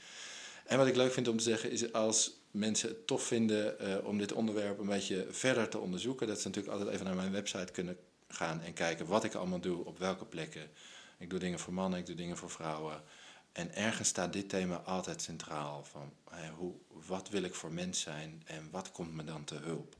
En 0.66 0.78
wat 0.78 0.86
ik 0.86 0.96
leuk 0.96 1.12
vind 1.12 1.28
om 1.28 1.36
te 1.36 1.42
zeggen 1.42 1.70
is 1.70 1.92
als 1.92 2.40
mensen 2.50 2.88
het 2.88 3.06
tof 3.06 3.22
vinden 3.22 3.78
eh, 3.78 4.06
om 4.06 4.18
dit 4.18 4.32
onderwerp 4.32 4.78
een 4.78 4.86
beetje 4.86 5.26
verder 5.30 5.68
te 5.68 5.78
onderzoeken, 5.78 6.26
dat 6.26 6.40
ze 6.40 6.46
natuurlijk 6.46 6.74
altijd 6.74 6.94
even 6.94 7.06
naar 7.06 7.16
mijn 7.16 7.32
website 7.32 7.72
kunnen 7.72 7.96
gaan 8.32 8.60
en 8.60 8.72
kijken 8.72 9.06
wat 9.06 9.24
ik 9.24 9.34
allemaal 9.34 9.60
doe, 9.60 9.84
op 9.84 9.98
welke 9.98 10.24
plekken. 10.24 10.70
Ik 11.18 11.30
doe 11.30 11.38
dingen 11.38 11.58
voor 11.58 11.72
mannen, 11.72 11.98
ik 11.98 12.06
doe 12.06 12.14
dingen 12.14 12.36
voor 12.36 12.50
vrouwen. 12.50 13.02
En 13.52 13.74
ergens 13.74 14.08
staat 14.08 14.32
dit 14.32 14.48
thema 14.48 14.76
altijd 14.76 15.22
centraal. 15.22 15.84
Van, 15.84 16.12
hè, 16.30 16.50
hoe, 16.50 16.74
wat 17.06 17.28
wil 17.28 17.42
ik 17.42 17.54
voor 17.54 17.72
mens 17.72 18.00
zijn 18.00 18.42
en 18.44 18.68
wat 18.70 18.92
komt 18.92 19.14
me 19.14 19.24
dan 19.24 19.44
te 19.44 19.54
hulp? 19.54 19.96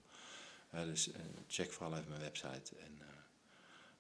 Dus 0.71 1.13
eh, 1.13 1.21
check 1.47 1.73
vooral 1.73 1.97
even 1.97 2.09
mijn 2.09 2.21
website. 2.21 2.77
En 2.77 2.99
eh, 3.01 3.07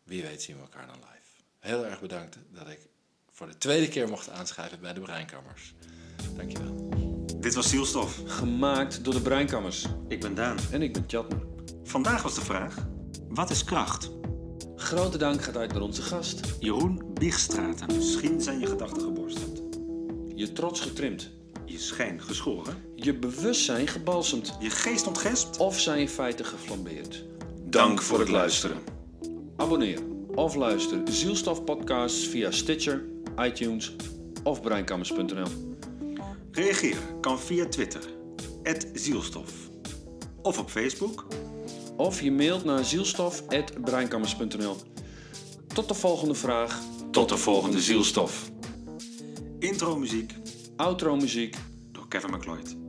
wie 0.02 0.22
weet 0.22 0.42
zien 0.42 0.56
we 0.56 0.62
elkaar 0.62 0.86
dan 0.86 0.96
live. 0.96 1.42
Heel 1.58 1.86
erg 1.86 2.00
bedankt 2.00 2.38
dat 2.50 2.68
ik 2.68 2.80
voor 3.30 3.46
de 3.46 3.58
tweede 3.58 3.88
keer 3.88 4.08
mocht 4.08 4.28
aanschrijven 4.28 4.80
bij 4.80 4.92
de 4.92 5.00
Breinkammers. 5.00 5.74
Dankjewel. 6.36 6.88
Dit 7.40 7.54
was 7.54 7.68
Zielstof. 7.68 8.20
Gemaakt 8.26 9.04
door 9.04 9.14
de 9.14 9.22
Breinkammers. 9.22 9.86
Ik 10.08 10.20
ben 10.20 10.34
Daan. 10.34 10.58
En 10.70 10.82
ik 10.82 10.92
ben 10.92 11.04
Chatmer. 11.06 11.46
Vandaag 11.84 12.22
was 12.22 12.34
de 12.34 12.40
vraag: 12.40 12.76
wat 13.34 13.50
is 13.50 13.64
kracht? 13.64 14.10
Grote 14.76 15.18
dank 15.18 15.42
gaat 15.42 15.56
uit 15.56 15.72
naar 15.72 15.82
onze 15.82 16.02
gast. 16.02 16.40
Jeroen 16.58 17.02
Biegstraten. 17.14 17.96
Misschien 17.96 18.40
zijn 18.40 18.58
je 18.58 18.66
gedachten 18.66 19.02
geborsteld. 19.02 19.62
Je 20.34 20.52
trots 20.52 20.80
getrimd. 20.80 21.30
Je 21.64 21.78
schijn 21.78 22.22
geschoren. 22.22 22.76
Je 22.94 23.14
bewustzijn 23.14 23.88
gebalsemd. 23.88 24.56
Je 24.60 24.70
geest 24.70 25.06
ontgespt. 25.06 25.56
Of 25.56 25.80
zijn 25.80 26.08
feiten 26.08 26.44
geflambeerd. 26.44 27.24
Dank 27.64 28.02
voor 28.02 28.18
het 28.18 28.28
luisteren. 28.28 28.76
Abonneer 29.56 29.98
of 30.34 30.54
luister 30.54 31.00
Zielstof 31.04 31.64
podcasts 31.64 32.26
via 32.26 32.50
Stitcher, 32.50 33.04
iTunes 33.38 33.96
of 34.42 34.62
breinkammers.nl. 34.62 35.48
Reageer 36.50 36.96
kan 37.20 37.38
via 37.38 37.66
Twitter. 37.66 38.02
Zielstof. 38.92 39.52
Of 40.42 40.58
op 40.58 40.70
Facebook. 40.70 41.26
Of 42.02 42.20
je 42.22 42.32
mailt 42.32 42.64
naar 42.64 42.84
zielstof.breinkammers.nl. 42.84 44.76
Tot 45.74 45.88
de 45.88 45.94
volgende 45.94 46.34
vraag. 46.34 46.80
Tot 47.10 47.28
de 47.28 47.36
volgende 47.36 47.80
Zielstof. 47.80 48.50
Intro 49.58 49.96
muziek 49.96 50.34
Outro 50.76 51.16
muziek. 51.16 51.56
door 51.92 52.08
Kevin 52.08 52.30
McLeod. 52.30 52.81